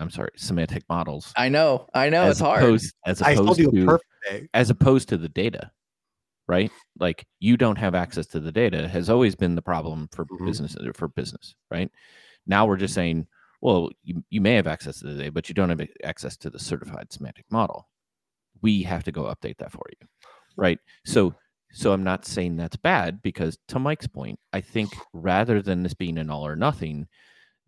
i'm 0.00 0.10
sorry 0.10 0.30
semantic 0.36 0.82
models 0.88 1.32
i 1.36 1.48
know 1.48 1.86
i 1.94 2.08
know 2.08 2.28
it's 2.28 2.40
opposed, 2.40 2.94
hard 3.04 3.12
as 3.12 3.20
opposed 3.20 3.58
to 3.58 3.98
as 4.54 4.70
opposed 4.70 5.08
to 5.08 5.16
the 5.16 5.28
data 5.28 5.70
right? 6.50 6.72
Like 6.98 7.24
you 7.38 7.56
don't 7.56 7.78
have 7.78 7.94
access 7.94 8.26
to 8.28 8.40
the 8.40 8.50
data 8.50 8.88
has 8.88 9.08
always 9.08 9.36
been 9.36 9.54
the 9.54 9.62
problem 9.62 10.08
for 10.10 10.24
mm-hmm. 10.24 10.46
business 10.46 10.76
for 10.94 11.06
business, 11.06 11.54
right? 11.70 11.88
Now 12.44 12.66
we're 12.66 12.76
just 12.76 12.92
saying, 12.92 13.28
well, 13.60 13.90
you, 14.02 14.24
you 14.30 14.40
may 14.40 14.56
have 14.56 14.66
access 14.66 14.98
to 14.98 15.06
the 15.06 15.14
data, 15.14 15.32
but 15.32 15.48
you 15.48 15.54
don't 15.54 15.68
have 15.68 15.80
access 16.02 16.36
to 16.38 16.50
the 16.50 16.58
certified 16.58 17.12
semantic 17.12 17.44
model. 17.52 17.88
We 18.62 18.82
have 18.82 19.04
to 19.04 19.12
go 19.12 19.32
update 19.32 19.58
that 19.58 19.70
for 19.70 19.84
you, 20.00 20.08
right? 20.56 20.80
So 21.04 21.36
so 21.72 21.92
I'm 21.92 22.02
not 22.02 22.26
saying 22.26 22.56
that's 22.56 22.74
bad 22.74 23.22
because 23.22 23.56
to 23.68 23.78
Mike's 23.78 24.08
point, 24.08 24.40
I 24.52 24.60
think 24.60 24.90
rather 25.12 25.62
than 25.62 25.84
this 25.84 25.94
being 25.94 26.18
an 26.18 26.30
all 26.30 26.44
or 26.44 26.56
nothing, 26.56 27.06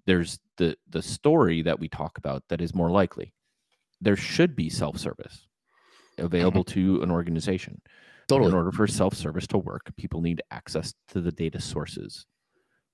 there's 0.07 0.39
the 0.57 0.77
the 0.91 1.03
story 1.03 1.63
that 1.63 1.79
we 1.79 1.89
talk 1.89 2.19
about 2.19 2.43
that 2.49 2.61
is 2.61 2.75
more 2.75 2.91
likely. 2.91 3.33
There 4.01 4.17
should 4.17 4.57
be 4.57 4.69
self-service 4.69 5.47
available 6.19 6.65
mm-hmm. 6.65 6.81
to 6.97 7.03
an 7.03 7.11
organization. 7.11 7.81
Totally. 8.29 8.51
In 8.51 8.55
order 8.55 8.73
for 8.73 8.87
self 8.87 9.15
service 9.15 9.47
to 9.49 9.59
work, 9.59 9.93
people 9.97 10.21
need 10.21 10.43
access 10.51 10.95
to 11.09 11.21
the 11.21 11.33
data 11.33 11.61
sources, 11.61 12.27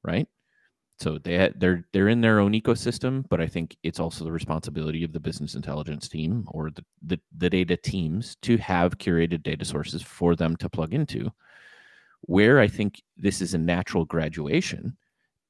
right? 0.02 0.26
So 0.98 1.18
they 1.18 1.52
they're 1.56 1.86
they're 1.92 2.08
in 2.08 2.20
their 2.20 2.40
own 2.40 2.52
ecosystem, 2.52 3.24
but 3.28 3.40
I 3.40 3.46
think 3.46 3.76
it's 3.82 4.00
also 4.00 4.24
the 4.24 4.32
responsibility 4.32 5.04
of 5.04 5.12
the 5.12 5.20
business 5.20 5.54
intelligence 5.54 6.08
team 6.08 6.44
or 6.48 6.70
the, 6.70 6.84
the, 7.02 7.20
the 7.36 7.50
data 7.50 7.76
teams 7.76 8.36
to 8.42 8.56
have 8.56 8.98
curated 8.98 9.44
data 9.44 9.64
sources 9.64 10.02
for 10.02 10.34
them 10.34 10.56
to 10.56 10.68
plug 10.68 10.94
into. 10.94 11.30
Where 12.22 12.58
I 12.58 12.66
think 12.66 13.00
this 13.16 13.40
is 13.40 13.54
a 13.54 13.58
natural 13.58 14.04
graduation 14.04 14.96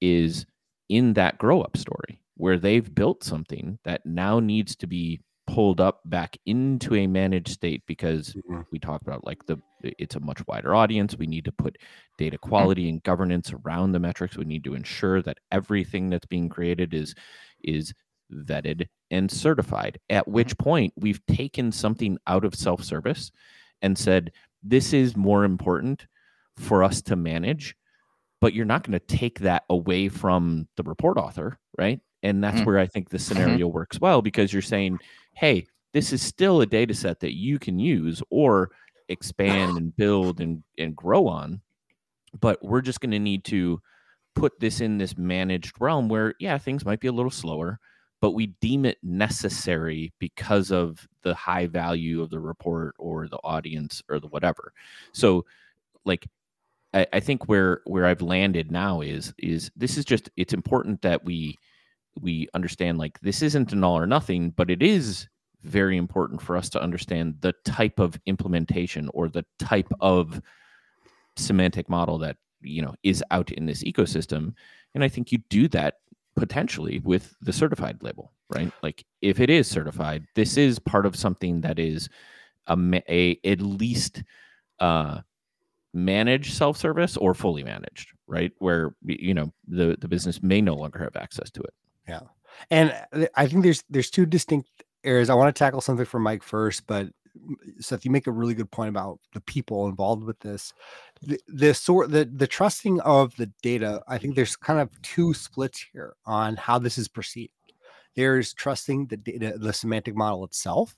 is 0.02 0.44
in 0.88 1.12
that 1.14 1.38
grow 1.38 1.60
up 1.60 1.76
story 1.76 2.20
where 2.36 2.58
they've 2.58 2.94
built 2.94 3.24
something 3.24 3.78
that 3.84 4.06
now 4.06 4.40
needs 4.40 4.76
to 4.76 4.86
be 4.86 5.20
pulled 5.48 5.80
up 5.80 6.00
back 6.04 6.36
into 6.44 6.94
a 6.94 7.06
managed 7.06 7.48
state 7.48 7.82
because 7.86 8.34
mm-hmm. 8.34 8.60
we 8.70 8.78
talked 8.78 9.06
about 9.06 9.24
like 9.24 9.44
the 9.46 9.58
it's 9.82 10.14
a 10.14 10.20
much 10.20 10.46
wider 10.46 10.74
audience 10.74 11.16
we 11.16 11.26
need 11.26 11.44
to 11.44 11.52
put 11.52 11.76
data 12.18 12.36
mm-hmm. 12.36 12.48
quality 12.48 12.88
and 12.88 13.02
governance 13.02 13.52
around 13.64 13.92
the 13.92 13.98
metrics 13.98 14.36
we 14.36 14.44
need 14.44 14.62
to 14.62 14.74
ensure 14.74 15.22
that 15.22 15.38
everything 15.50 16.10
that's 16.10 16.26
being 16.26 16.50
created 16.50 16.92
is 16.92 17.14
is 17.64 17.94
vetted 18.30 18.86
and 19.10 19.30
certified 19.30 19.98
at 20.10 20.24
mm-hmm. 20.24 20.32
which 20.32 20.58
point 20.58 20.92
we've 20.96 21.24
taken 21.26 21.72
something 21.72 22.18
out 22.26 22.44
of 22.44 22.54
self-service 22.54 23.32
and 23.80 23.96
said 23.96 24.30
this 24.62 24.92
is 24.92 25.16
more 25.16 25.44
important 25.44 26.06
for 26.58 26.84
us 26.84 27.00
to 27.00 27.16
manage 27.16 27.74
but 28.40 28.54
you're 28.54 28.64
not 28.64 28.84
going 28.84 28.98
to 28.98 29.16
take 29.16 29.40
that 29.40 29.64
away 29.70 30.08
from 30.08 30.68
the 30.76 30.82
report 30.82 31.18
author 31.18 31.58
right 31.76 32.00
and 32.22 32.42
that's 32.42 32.56
mm-hmm. 32.56 32.64
where 32.64 32.78
i 32.78 32.86
think 32.86 33.08
the 33.08 33.16
mm-hmm. 33.16 33.34
scenario 33.34 33.66
works 33.66 34.00
well 34.00 34.22
because 34.22 34.52
you're 34.52 34.62
saying 34.62 34.98
hey, 35.38 35.64
this 35.92 36.12
is 36.12 36.20
still 36.20 36.60
a 36.60 36.66
data 36.66 36.92
set 36.92 37.20
that 37.20 37.36
you 37.36 37.60
can 37.60 37.78
use 37.78 38.20
or 38.28 38.70
expand 39.08 39.78
and 39.78 39.96
build 39.96 40.40
and, 40.40 40.64
and 40.76 40.96
grow 40.96 41.28
on. 41.28 41.60
But 42.38 42.62
we're 42.62 42.82
just 42.82 43.00
going 43.00 43.12
to 43.12 43.20
need 43.20 43.44
to 43.44 43.80
put 44.34 44.58
this 44.58 44.80
in 44.80 44.98
this 44.98 45.16
managed 45.16 45.74
realm 45.80 46.08
where, 46.08 46.34
yeah, 46.40 46.58
things 46.58 46.84
might 46.84 46.98
be 46.98 47.06
a 47.06 47.12
little 47.12 47.30
slower, 47.30 47.78
but 48.20 48.32
we 48.32 48.48
deem 48.60 48.84
it 48.84 48.98
necessary 49.02 50.12
because 50.18 50.72
of 50.72 51.06
the 51.22 51.34
high 51.34 51.66
value 51.66 52.20
of 52.20 52.30
the 52.30 52.40
report 52.40 52.96
or 52.98 53.28
the 53.28 53.38
audience 53.44 54.02
or 54.08 54.18
the 54.18 54.26
whatever. 54.26 54.72
So, 55.12 55.46
like, 56.04 56.26
I, 56.94 57.06
I 57.12 57.20
think 57.20 57.48
where 57.48 57.82
where 57.84 58.06
I've 58.06 58.22
landed 58.22 58.70
now 58.70 59.00
is 59.00 59.32
is 59.38 59.70
this 59.76 59.98
is 59.98 60.04
just 60.04 60.30
it's 60.36 60.54
important 60.54 61.02
that 61.02 61.24
we 61.24 61.56
we 62.20 62.48
understand 62.54 62.98
like 62.98 63.20
this 63.20 63.42
isn't 63.42 63.72
an 63.72 63.84
all 63.84 63.98
or 63.98 64.06
nothing, 64.06 64.50
but 64.50 64.70
it 64.70 64.82
is 64.82 65.28
very 65.62 65.96
important 65.96 66.40
for 66.40 66.56
us 66.56 66.68
to 66.70 66.82
understand 66.82 67.36
the 67.40 67.52
type 67.64 67.98
of 67.98 68.18
implementation 68.26 69.10
or 69.12 69.28
the 69.28 69.44
type 69.58 69.92
of 70.00 70.40
semantic 71.36 71.88
model 71.88 72.18
that 72.18 72.36
you 72.60 72.82
know 72.82 72.94
is 73.02 73.22
out 73.30 73.50
in 73.52 73.66
this 73.66 73.82
ecosystem. 73.84 74.54
And 74.94 75.04
i 75.04 75.08
think 75.08 75.30
you 75.30 75.38
do 75.50 75.68
that 75.68 75.98
potentially 76.34 76.98
with 77.00 77.34
the 77.40 77.52
certified 77.52 78.02
label 78.02 78.32
right? 78.50 78.72
Like 78.82 79.04
if 79.20 79.40
it 79.40 79.50
is 79.50 79.68
certified 79.68 80.26
this 80.34 80.56
is 80.56 80.78
part 80.78 81.06
of 81.06 81.16
something 81.16 81.60
that 81.62 81.78
is 81.78 82.08
a, 82.66 82.76
a 83.08 83.38
at 83.44 83.60
least 83.60 84.22
uh 84.80 85.20
managed 85.98 86.54
self-service 86.54 87.16
or 87.16 87.34
fully 87.34 87.62
managed 87.62 88.12
right 88.26 88.52
where 88.58 88.94
you 89.04 89.34
know 89.34 89.52
the 89.66 89.96
the 90.00 90.08
business 90.08 90.42
may 90.42 90.60
no 90.60 90.74
longer 90.74 90.98
have 90.98 91.16
access 91.16 91.50
to 91.50 91.60
it 91.60 91.74
yeah 92.08 92.20
and 92.70 92.94
uh, 93.12 93.26
i 93.36 93.46
think 93.46 93.62
there's 93.62 93.84
there's 93.90 94.10
two 94.10 94.26
distinct 94.26 94.68
areas 95.04 95.30
i 95.30 95.34
want 95.34 95.54
to 95.54 95.58
tackle 95.58 95.80
something 95.80 96.06
for 96.06 96.18
mike 96.18 96.42
first 96.42 96.86
but 96.86 97.08
Seth, 97.80 98.04
you 98.04 98.10
make 98.10 98.26
a 98.26 98.32
really 98.32 98.54
good 98.54 98.70
point 98.70 98.88
about 98.88 99.20
the 99.32 99.40
people 99.40 99.88
involved 99.88 100.24
with 100.24 100.38
this. 100.40 100.72
The, 101.22 101.38
the 101.48 101.74
sort 101.74 102.10
the 102.10 102.24
the 102.24 102.46
trusting 102.46 103.00
of 103.00 103.34
the 103.36 103.50
data. 103.62 104.02
I 104.08 104.18
think 104.18 104.34
there's 104.34 104.56
kind 104.56 104.80
of 104.80 104.90
two 105.02 105.34
splits 105.34 105.84
here 105.92 106.14
on 106.26 106.56
how 106.56 106.78
this 106.78 106.98
is 106.98 107.08
perceived. 107.08 107.52
There's 108.16 108.54
trusting 108.54 109.06
the 109.06 109.16
data, 109.16 109.54
the 109.58 109.72
semantic 109.72 110.16
model 110.16 110.44
itself, 110.44 110.96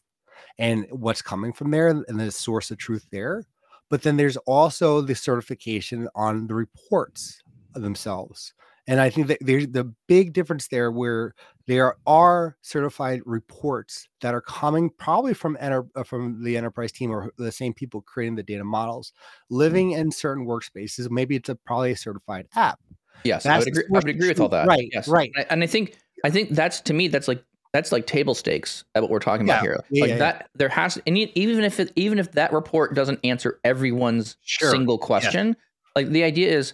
and 0.58 0.86
what's 0.90 1.22
coming 1.22 1.52
from 1.52 1.70
there, 1.70 1.88
and 1.88 2.20
the 2.20 2.30
source 2.30 2.70
of 2.70 2.78
truth 2.78 3.06
there. 3.10 3.44
But 3.90 4.03
then 4.03 4.16
there's 4.16 4.37
also 4.38 5.00
the 5.00 5.14
certification 5.14 6.09
on 6.14 6.46
the 6.46 6.55
reports 6.55 7.42
themselves. 7.74 8.55
And 8.87 9.00
I 9.00 9.11
think 9.11 9.29
that 9.29 9.38
there's 9.40 9.68
the 9.68 9.92
big 10.09 10.33
difference 10.33 10.68
there 10.68 10.90
where 10.90 11.35
there 11.66 11.96
are 12.07 12.57
certified 12.62 13.20
reports 13.24 14.09
that 14.20 14.35
are 14.35 14.40
coming 14.40 14.90
probably 14.90 15.35
from 15.35 15.57
enter, 15.61 15.87
uh, 15.94 16.03
from 16.03 16.42
the 16.42 16.57
enterprise 16.57 16.90
team 16.90 17.12
or 17.12 17.31
the 17.37 17.53
same 17.53 17.72
people 17.72 18.00
creating 18.00 18.35
the 18.35 18.42
data 18.42 18.64
models, 18.64 19.12
mm. 19.12 19.57
living 19.57 19.92
in 19.92 20.11
certain 20.11 20.46
workspaces. 20.46 21.09
Maybe 21.11 21.37
it's 21.37 21.48
a 21.48 21.55
probably 21.55 21.92
a 21.92 21.96
certified 21.96 22.48
app. 22.57 22.81
Yes, 23.22 23.46
I 23.46 23.59
would 23.59 23.68
agree. 23.68 23.85
I 23.85 23.98
would 23.98 24.09
agree 24.09 24.29
with 24.29 24.40
all 24.40 24.48
that. 24.48 24.66
Right, 24.66 24.88
yes. 24.92 25.07
right. 25.07 25.31
And 25.50 25.62
I 25.62 25.66
think 25.66 25.96
I 26.24 26.31
think 26.31 26.50
that's 26.50 26.81
to 26.83 26.94
me 26.94 27.09
that's 27.09 27.29
like 27.29 27.44
that's 27.72 27.92
like 27.92 28.06
table 28.06 28.35
stakes 28.35 28.85
at 28.94 29.02
what 29.02 29.11
we're 29.11 29.18
talking 29.20 29.46
about 29.46 29.62
here. 29.62 29.78
yeah, 29.90 30.00
like 30.02 30.11
yeah, 30.11 30.18
that 30.18 30.50
there 30.54 30.68
has 30.68 31.00
and 31.06 31.16
even 31.16 31.64
if 31.64 31.78
it 31.80 31.92
even 31.96 32.18
if 32.18 32.33
that 32.33 32.52
report 32.52 32.94
doesn't 32.94 33.20
answer 33.24 33.61
everyone's 33.64 34.37
Sure. 34.42 34.70
single 34.70 34.98
question, 34.98 35.56
like 35.94 36.09
the 36.09 36.24
idea 36.24 36.50
is 36.50 36.72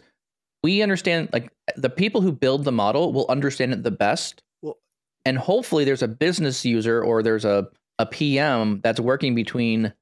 we 0.62 0.82
understand 0.82 1.28
like 1.32 1.52
the 1.76 1.90
people 1.90 2.20
who 2.22 2.32
build 2.32 2.64
the 2.64 2.72
model 2.72 3.12
will 3.12 3.26
understand 3.28 3.72
it 3.72 3.82
the 3.82 3.90
best. 3.90 4.42
Well- 4.62 4.78
and 5.24 5.36
hopefully 5.38 5.84
there's 5.84 6.02
a 6.02 6.08
business 6.08 6.64
user 6.64 7.02
or 7.02 7.22
there's 7.22 7.44
a 7.44 7.68
a 7.98 8.06
PM 8.06 8.80
that's 8.82 9.00
working 9.00 9.34
between 9.34 9.92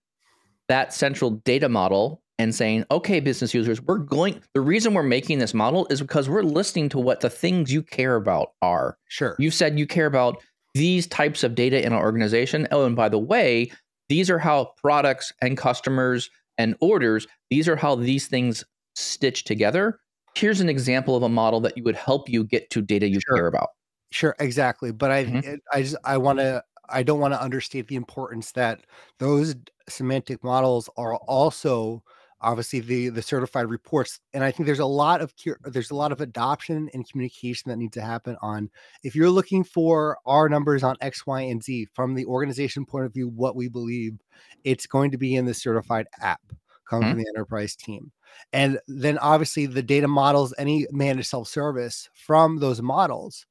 that 0.69 0.93
central 0.93 1.31
data 1.31 1.69
model 1.69 2.21
and 2.41 2.53
saying, 2.53 2.85
okay, 2.91 3.21
business 3.21 3.55
users, 3.55 3.81
we're 3.81 3.99
going, 3.99 4.41
the 4.55 4.61
reason 4.61 4.95
we're 4.95 5.05
making 5.05 5.39
this 5.39 5.55
model 5.55 5.87
is 5.91 6.01
because 6.01 6.29
we're 6.29 6.43
listening 6.43 6.89
to 6.89 6.99
what 6.99 7.21
the 7.21 7.31
things 7.31 7.73
you 7.73 7.81
care 7.83 8.17
about 8.17 8.55
are. 8.61 8.99
Sure. 9.07 9.37
You 9.39 9.53
said 9.53 9.79
you 9.79 9.87
care 9.87 10.07
about 10.07 10.43
these 10.75 11.07
types 11.07 11.43
of 11.45 11.55
data 11.55 11.85
in 11.85 11.93
our 11.93 12.03
organization. 12.03 12.67
Oh, 12.71 12.85
and 12.85 12.97
by 12.97 13.09
the 13.09 13.19
way, 13.19 13.71
these 14.09 14.29
are 14.31 14.39
how 14.39 14.73
products 14.83 15.33
and 15.41 15.57
customers 15.57 16.31
and 16.59 16.77
orders, 16.81 17.27
these 17.51 17.69
are 17.69 17.77
how 17.77 17.95
these 17.97 18.27
things 18.29 18.65
stitch 18.95 19.45
together. 19.45 19.99
Here's 20.37 20.61
an 20.61 20.69
example 20.69 21.17
of 21.17 21.23
a 21.23 21.29
model 21.29 21.61
that 21.61 21.77
you 21.77 21.85
would 21.85 21.97
help 21.97 22.29
you 22.29 22.45
get 22.45 22.71
to 22.71 22.83
data 22.83 23.09
you 23.09 23.23
Sure. 23.27 23.37
care 23.37 23.47
about. 23.47 23.71
Sure, 24.13 24.37
exactly. 24.41 24.93
But 24.93 25.11
I, 25.13 25.27
Mhm. 25.27 25.45
it- 25.45 25.63
I 25.73 25.83
just, 25.83 25.97
I 26.05 26.19
want 26.19 26.41
to, 26.41 26.65
I 26.91 27.03
don't 27.05 27.21
want 27.21 27.35
to 27.35 27.43
understate 27.43 27.89
the 27.89 27.97
importance 27.97 28.53
that 28.53 28.87
those 29.19 29.57
semantic 29.89 30.45
models 30.45 30.91
are 30.99 31.17
also 31.17 32.05
obviously 32.45 32.81
the 32.81 33.09
the 33.09 33.23
certified 33.23 33.67
reports. 33.67 34.21
And 34.33 34.45
I 34.45 34.51
think 34.51 34.67
there's 34.67 34.79
a 34.79 34.87
lot 34.87 35.21
of 35.21 35.33
there's 35.65 35.91
a 35.91 35.97
lot 35.97 36.13
of 36.13 36.21
adoption 36.21 36.89
and 36.93 37.09
communication 37.09 37.71
that 37.71 37.77
needs 37.77 37.95
to 37.95 38.03
happen 38.03 38.37
on. 38.43 38.71
If 39.03 39.17
you're 39.17 39.31
looking 39.31 39.65
for 39.65 40.19
our 40.27 40.49
numbers 40.49 40.83
on 40.83 40.97
X, 41.01 41.27
Y, 41.27 41.41
and 41.41 41.63
Z 41.63 41.89
from 41.95 42.15
the 42.15 42.27
organization 42.27 42.85
point 42.85 43.07
of 43.07 43.15
view, 43.15 43.29
what 43.29 43.57
we 43.57 43.69
believe, 43.69 44.19
it's 44.63 44.87
going 44.87 45.11
to 45.11 45.19
be 45.19 45.35
in 45.35 45.47
the 45.47 45.55
certified 45.55 46.07
app 46.21 46.43
coming 46.89 47.09
mm-hmm. 47.09 47.13
from 47.13 47.19
the 47.19 47.29
enterprise 47.35 47.75
team. 47.75 48.13
And 48.53 48.79
then 48.89 49.19
obviously 49.19 49.67
the 49.67 49.83
data 49.83 50.09
models, 50.09 50.53
any 50.59 50.87
managed 50.91 51.29
self-service 51.29 52.11
from 52.15 52.59
those 52.59 52.83
models 52.83 53.47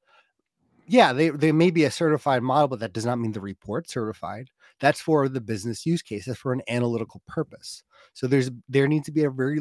yeah, 0.86 1.12
they 1.12 1.30
they 1.30 1.52
may 1.52 1.70
be 1.70 1.84
a 1.84 1.90
certified 1.90 2.42
model, 2.42 2.68
but 2.68 2.80
that 2.80 2.92
does 2.92 3.06
not 3.06 3.18
mean 3.18 3.32
the 3.32 3.40
report 3.40 3.88
certified. 3.88 4.50
That's 4.80 5.00
for 5.00 5.28
the 5.28 5.40
business 5.40 5.86
use 5.86 6.02
case. 6.02 6.26
That's 6.26 6.38
for 6.38 6.52
an 6.52 6.62
analytical 6.68 7.22
purpose. 7.26 7.82
So 8.12 8.26
there's 8.26 8.50
there 8.68 8.88
needs 8.88 9.06
to 9.06 9.12
be 9.12 9.24
a 9.24 9.30
very 9.30 9.60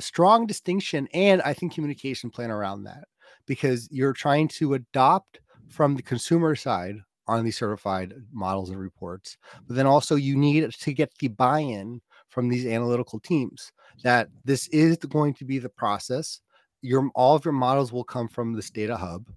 strong 0.00 0.46
distinction 0.46 1.08
and 1.12 1.42
I 1.42 1.52
think 1.52 1.74
communication 1.74 2.30
plan 2.30 2.50
around 2.50 2.84
that 2.84 3.04
because 3.46 3.88
you're 3.90 4.14
trying 4.14 4.48
to 4.48 4.74
adopt 4.74 5.40
from 5.68 5.94
the 5.94 6.02
consumer 6.02 6.54
side 6.56 6.96
on 7.28 7.44
these 7.44 7.58
certified 7.58 8.14
models 8.32 8.70
and 8.70 8.80
reports, 8.80 9.36
but 9.66 9.76
then 9.76 9.86
also 9.86 10.16
you 10.16 10.36
need 10.36 10.72
to 10.72 10.92
get 10.92 11.12
the 11.18 11.28
buy-in 11.28 12.00
from 12.28 12.48
these 12.48 12.66
analytical 12.66 13.20
teams 13.20 13.70
that 14.02 14.28
this 14.44 14.66
is 14.68 14.96
going 14.96 15.34
to 15.34 15.44
be 15.44 15.58
the 15.58 15.68
process. 15.68 16.40
Your 16.80 17.10
all 17.14 17.36
of 17.36 17.44
your 17.44 17.52
models 17.52 17.92
will 17.92 18.04
come 18.04 18.26
from 18.26 18.54
this 18.54 18.70
data 18.70 18.96
hub 18.96 19.28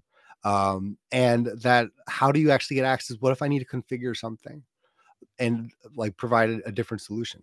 um, 0.43 0.97
and 1.11 1.47
that 1.61 1.87
how 2.07 2.31
do 2.31 2.39
you 2.39 2.51
actually 2.51 2.75
get 2.75 2.85
access 2.85 3.17
what 3.19 3.31
if 3.31 3.41
i 3.41 3.47
need 3.47 3.59
to 3.59 3.65
configure 3.65 4.15
something 4.15 4.61
and 5.39 5.71
like 5.95 6.15
provided 6.17 6.61
a, 6.65 6.71
different 6.71 7.01
solution 7.01 7.41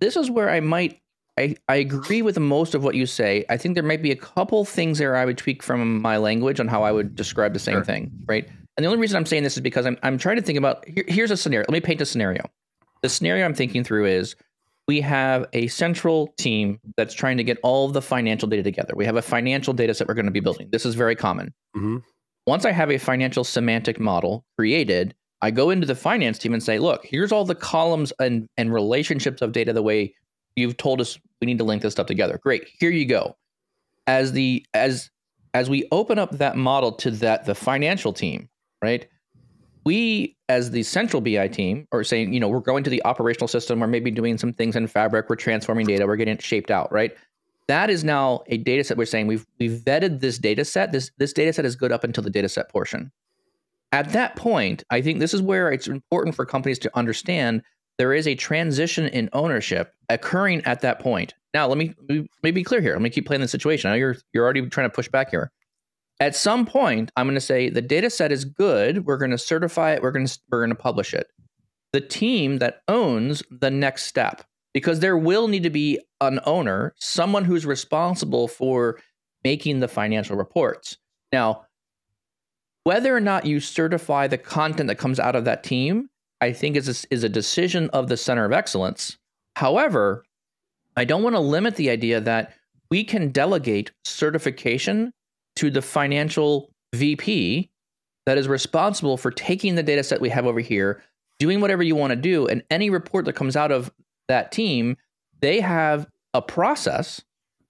this 0.00 0.16
is 0.16 0.30
where 0.30 0.50
I 0.50 0.60
might 0.60 0.98
I, 1.38 1.56
I 1.68 1.76
agree 1.76 2.20
with 2.20 2.38
most 2.38 2.74
of 2.74 2.84
what 2.84 2.94
you 2.94 3.06
say. 3.06 3.46
I 3.48 3.56
think 3.56 3.74
there 3.74 3.82
might 3.82 4.02
be 4.02 4.10
a 4.10 4.16
couple 4.16 4.66
things 4.66 4.98
there 4.98 5.16
I 5.16 5.24
would 5.24 5.38
tweak 5.38 5.62
from 5.62 6.02
my 6.02 6.18
language 6.18 6.60
on 6.60 6.68
how 6.68 6.82
I 6.82 6.92
would 6.92 7.14
describe 7.16 7.54
the 7.54 7.58
same 7.58 7.76
Sure. 7.76 7.84
thing, 7.84 8.10
right? 8.26 8.46
And 8.76 8.84
the 8.84 8.88
only 8.88 9.00
reason 9.00 9.16
I'm 9.16 9.24
saying 9.24 9.42
this 9.42 9.56
is 9.56 9.62
because 9.62 9.86
I'm 9.86 9.96
I'm 10.02 10.18
trying 10.18 10.36
to 10.36 10.42
think 10.42 10.58
about 10.58 10.86
here, 10.86 11.04
here's 11.08 11.30
a 11.30 11.36
scenario. 11.38 11.64
Let 11.68 11.72
me 11.72 11.80
paint 11.80 12.02
a 12.02 12.04
scenario. 12.06 12.44
The 13.02 13.08
scenario 13.08 13.46
I'm 13.46 13.54
thinking 13.54 13.82
through 13.82 14.06
is 14.06 14.36
we 14.88 15.00
have 15.00 15.46
a 15.54 15.68
central 15.68 16.34
team 16.36 16.78
that's 16.98 17.14
trying 17.14 17.38
to 17.38 17.44
get 17.44 17.56
all 17.62 17.86
of 17.86 17.94
the 17.94 18.02
financial 18.02 18.46
data 18.48 18.62
together. 18.62 18.92
We 18.94 19.06
have 19.06 19.16
a 19.16 19.22
financial 19.22 19.72
data 19.72 19.94
set 19.94 20.08
we're 20.08 20.14
going 20.14 20.26
to 20.26 20.32
be 20.32 20.40
building. 20.40 20.68
This 20.70 20.84
is 20.84 20.94
very 20.96 21.16
common. 21.16 21.54
Mhm. 21.74 22.02
Once 22.46 22.66
I 22.66 22.72
have 22.72 22.90
a 22.90 22.98
financial 22.98 23.44
semantic 23.44 23.98
model 23.98 24.44
created, 24.58 25.14
I 25.42 25.50
go 25.50 25.70
into 25.70 25.86
the 25.86 25.96
finance 25.96 26.38
team 26.38 26.54
and 26.54 26.62
say, 26.62 26.78
look, 26.78 27.04
here's 27.04 27.32
all 27.32 27.44
the 27.44 27.56
columns 27.56 28.12
and, 28.20 28.48
and 28.56 28.72
relationships 28.72 29.42
of 29.42 29.50
data 29.50 29.72
the 29.72 29.82
way 29.82 30.14
you've 30.54 30.76
told 30.76 31.00
us 31.00 31.18
we 31.40 31.46
need 31.46 31.58
to 31.58 31.64
link 31.64 31.82
this 31.82 31.92
stuff 31.92 32.06
together. 32.06 32.38
Great. 32.42 32.68
Here 32.78 32.90
you 32.90 33.04
go. 33.04 33.36
As 34.06 34.32
the 34.32 34.64
as 34.72 35.10
as 35.54 35.68
we 35.68 35.86
open 35.92 36.18
up 36.18 36.38
that 36.38 36.56
model 36.56 36.92
to 36.92 37.10
that 37.10 37.44
the 37.44 37.54
financial 37.54 38.12
team, 38.12 38.48
right? 38.80 39.06
We 39.84 40.36
as 40.48 40.70
the 40.70 40.84
central 40.84 41.20
BI 41.20 41.48
team 41.48 41.88
are 41.90 42.04
saying, 42.04 42.32
you 42.32 42.38
know, 42.38 42.48
we're 42.48 42.60
going 42.60 42.84
to 42.84 42.90
the 42.90 43.04
operational 43.04 43.48
system, 43.48 43.80
we're 43.80 43.88
maybe 43.88 44.12
doing 44.12 44.38
some 44.38 44.52
things 44.52 44.76
in 44.76 44.86
fabric, 44.86 45.28
we're 45.28 45.36
transforming 45.36 45.86
data, 45.86 46.06
we're 46.06 46.16
getting 46.16 46.34
it 46.34 46.42
shaped 46.42 46.70
out, 46.70 46.92
right? 46.92 47.16
That 47.66 47.90
is 47.90 48.04
now 48.04 48.42
a 48.46 48.58
data 48.58 48.84
set 48.84 48.96
we're 48.96 49.06
saying 49.06 49.26
we've 49.26 49.46
we've 49.58 49.80
vetted 49.80 50.20
this 50.20 50.38
data 50.38 50.64
set. 50.64 50.92
This 50.92 51.10
this 51.18 51.32
data 51.32 51.52
set 51.52 51.64
is 51.64 51.74
good 51.74 51.90
up 51.90 52.04
until 52.04 52.22
the 52.22 52.30
data 52.30 52.48
set 52.48 52.68
portion. 52.70 53.10
At 53.92 54.12
that 54.12 54.36
point, 54.36 54.82
I 54.90 55.02
think 55.02 55.20
this 55.20 55.34
is 55.34 55.42
where 55.42 55.70
it's 55.70 55.86
important 55.86 56.34
for 56.34 56.46
companies 56.46 56.78
to 56.80 56.98
understand 56.98 57.62
there 57.98 58.14
is 58.14 58.26
a 58.26 58.34
transition 58.34 59.06
in 59.08 59.28
ownership 59.34 59.92
occurring 60.08 60.62
at 60.64 60.80
that 60.80 60.98
point. 60.98 61.34
Now, 61.52 61.66
let 61.66 61.76
me 61.76 61.94
let 62.08 62.26
me 62.42 62.50
be 62.50 62.64
clear 62.64 62.80
here. 62.80 62.94
Let 62.94 63.02
me 63.02 63.10
keep 63.10 63.26
playing 63.26 63.42
the 63.42 63.48
situation. 63.48 63.88
I 63.88 63.92
know 63.92 63.98
you're 63.98 64.16
you're 64.32 64.44
already 64.44 64.66
trying 64.68 64.88
to 64.88 64.94
push 64.94 65.08
back 65.08 65.30
here. 65.30 65.52
At 66.20 66.34
some 66.34 66.64
point, 66.64 67.10
I'm 67.16 67.26
going 67.26 67.34
to 67.34 67.40
say 67.40 67.68
the 67.68 67.82
data 67.82 68.08
set 68.08 68.32
is 68.32 68.44
good. 68.44 69.04
We're 69.04 69.18
going 69.18 69.30
to 69.32 69.38
certify 69.38 69.92
it. 69.92 70.02
We're 70.02 70.12
going 70.12 70.26
to 70.26 70.38
we're 70.50 70.60
going 70.60 70.70
to 70.70 70.76
publish 70.76 71.12
it. 71.12 71.26
The 71.92 72.00
team 72.00 72.58
that 72.58 72.80
owns 72.88 73.42
the 73.50 73.70
next 73.70 74.04
step, 74.04 74.42
because 74.72 75.00
there 75.00 75.18
will 75.18 75.48
need 75.48 75.64
to 75.64 75.70
be 75.70 76.00
an 76.22 76.40
owner, 76.46 76.94
someone 76.98 77.44
who's 77.44 77.66
responsible 77.66 78.48
for 78.48 78.98
making 79.44 79.80
the 79.80 79.88
financial 79.88 80.36
reports. 80.36 80.96
Now, 81.32 81.66
whether 82.84 83.14
or 83.14 83.20
not 83.20 83.46
you 83.46 83.60
certify 83.60 84.26
the 84.26 84.38
content 84.38 84.88
that 84.88 84.98
comes 84.98 85.20
out 85.20 85.36
of 85.36 85.44
that 85.44 85.62
team, 85.62 86.08
I 86.40 86.52
think 86.52 86.76
is 86.76 87.04
a, 87.04 87.14
is 87.14 87.24
a 87.24 87.28
decision 87.28 87.88
of 87.90 88.08
the 88.08 88.16
center 88.16 88.44
of 88.44 88.52
excellence. 88.52 89.18
However, 89.56 90.24
I 90.96 91.04
don't 91.04 91.22
want 91.22 91.36
to 91.36 91.40
limit 91.40 91.76
the 91.76 91.90
idea 91.90 92.20
that 92.20 92.54
we 92.90 93.04
can 93.04 93.30
delegate 93.30 93.92
certification 94.04 95.12
to 95.56 95.70
the 95.70 95.82
financial 95.82 96.70
VP 96.94 97.70
that 98.26 98.38
is 98.38 98.48
responsible 98.48 99.16
for 99.16 99.30
taking 99.30 99.74
the 99.74 99.82
data 99.82 100.02
set 100.02 100.20
we 100.20 100.28
have 100.28 100.46
over 100.46 100.60
here, 100.60 101.02
doing 101.38 101.60
whatever 101.60 101.82
you 101.82 101.96
want 101.96 102.10
to 102.10 102.16
do, 102.16 102.46
and 102.46 102.62
any 102.70 102.90
report 102.90 103.24
that 103.24 103.34
comes 103.34 103.56
out 103.56 103.72
of 103.72 103.90
that 104.28 104.52
team, 104.52 104.96
they 105.40 105.60
have 105.60 106.06
a 106.34 106.42
process 106.42 107.22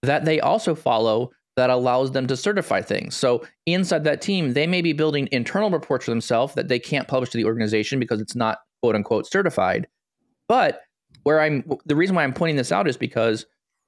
that 0.03 0.25
they 0.25 0.41
also 0.41 0.75
follow 0.75 1.31
that 1.57 1.71
allows 1.71 2.13
them 2.13 2.27
to 2.27 2.37
certify 2.37 2.81
things. 2.81 3.15
So 3.15 3.45
inside 3.67 4.05
that 4.05 4.23
team, 4.23 4.55
they 4.55 4.67
may 4.67 4.81
be 4.81 4.93
building 4.93 5.29
internal 5.33 5.71
reports 5.71 6.07
for 6.07 6.11
themselves 6.11 6.55
that 6.55 6.69
they 6.69 6.79
can't 6.79 7.09
publish 7.09 7.31
to 7.31 7.39
the 7.39 7.45
organization 7.45 7.99
because 8.01 8.21
it's 8.21 8.35
not 8.35 8.59
quote 8.83 8.95
unquote 8.95 9.27
certified. 9.27 9.87
But 10.49 10.83
where 11.25 11.41
I'm 11.41 11.65
the 11.85 11.97
reason 11.97 12.17
why 12.17 12.25
I'm 12.25 12.33
pointing 12.33 12.57
this 12.57 12.73
out 12.73 12.89
is 12.89 12.97
because 12.97 13.47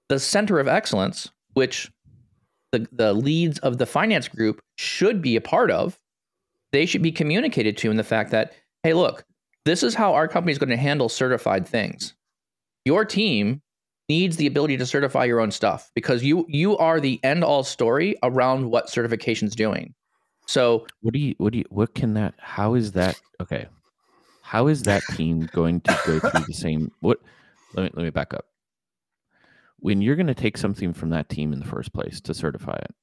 the 0.09 0.19
center 0.19 0.59
of 0.61 0.69
excellence, 0.69 1.31
which 1.55 1.91
the, 2.73 2.87
the 2.93 3.13
leads 3.15 3.59
of 3.61 3.79
the 3.79 3.87
finance 3.87 4.29
group 4.29 4.61
should 4.77 5.23
be 5.23 5.37
a 5.37 5.41
part 5.41 5.71
of, 5.71 5.99
they 6.73 6.87
should 6.87 7.03
be 7.03 7.13
communicated 7.13 7.77
to 7.79 7.91
in 7.91 7.97
the 7.97 8.05
fact 8.05 8.31
that, 8.33 8.53
hey, 8.83 8.93
look, 8.93 9.25
this 9.65 9.83
is 9.83 9.95
how 9.95 10.13
our 10.13 10.29
company 10.29 10.53
is 10.53 10.59
going 10.59 10.69
to 10.69 10.77
handle 10.77 11.09
certified 11.09 11.67
things. 11.67 12.15
Your 12.85 13.05
team 13.05 13.63
needs 14.09 14.37
the 14.37 14.47
ability 14.47 14.77
to 14.77 14.87
certify 14.87 15.25
your 15.25 15.41
own 15.41 15.51
stuff 15.51 15.91
because 15.95 16.23
you 16.23 16.45
you 16.49 16.77
are 16.79 17.01
the 17.01 17.21
end 17.25 17.45
all 17.45 17.65
story 17.65 18.17
around 18.23 18.71
what 18.71 18.91
certification's 18.91 19.55
doing. 19.55 19.95
So 20.47 20.87
what 21.01 21.15
do 21.15 21.21
you 21.21 21.35
what 21.39 21.53
do 21.53 21.59
you 21.59 21.65
what 21.71 21.95
can 21.95 22.15
that 22.15 22.35
how 22.39 22.75
is 22.75 22.93
that 22.93 23.21
okay? 23.41 23.67
How 24.43 24.67
is 24.67 24.83
that 24.83 25.03
team 25.13 25.49
going 25.53 25.81
to 25.83 26.01
go 26.07 26.21
through 26.21 26.45
the 26.47 26.53
same 26.53 26.91
what 27.01 27.19
let 27.75 27.85
me 27.85 27.91
let 27.95 28.05
me 28.05 28.11
back 28.11 28.35
up. 28.35 28.47
When 29.79 30.01
you're 30.01 30.17
going 30.17 30.29
to 30.29 30.35
take 30.35 30.57
something 30.57 30.93
from 30.93 31.11
that 31.11 31.29
team 31.29 31.53
in 31.53 31.61
the 31.61 31.67
first 31.67 31.93
place 31.93 32.21
to 32.23 32.35
certify 32.35 32.77
it, 32.77 32.95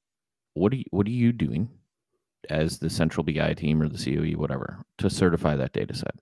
what 0.54 0.72
are 0.72 0.76
you 0.76 0.84
what 0.90 1.06
are 1.06 1.10
you 1.10 1.32
doing 1.32 1.68
as 2.50 2.78
the 2.78 2.90
central 2.90 3.24
BI 3.24 3.54
team 3.54 3.80
or 3.80 3.88
the 3.88 4.02
COE 4.02 4.38
whatever 4.38 4.84
to 4.98 5.10
certify 5.10 5.56
that 5.56 5.72
data 5.72 5.94
set? 5.94 6.14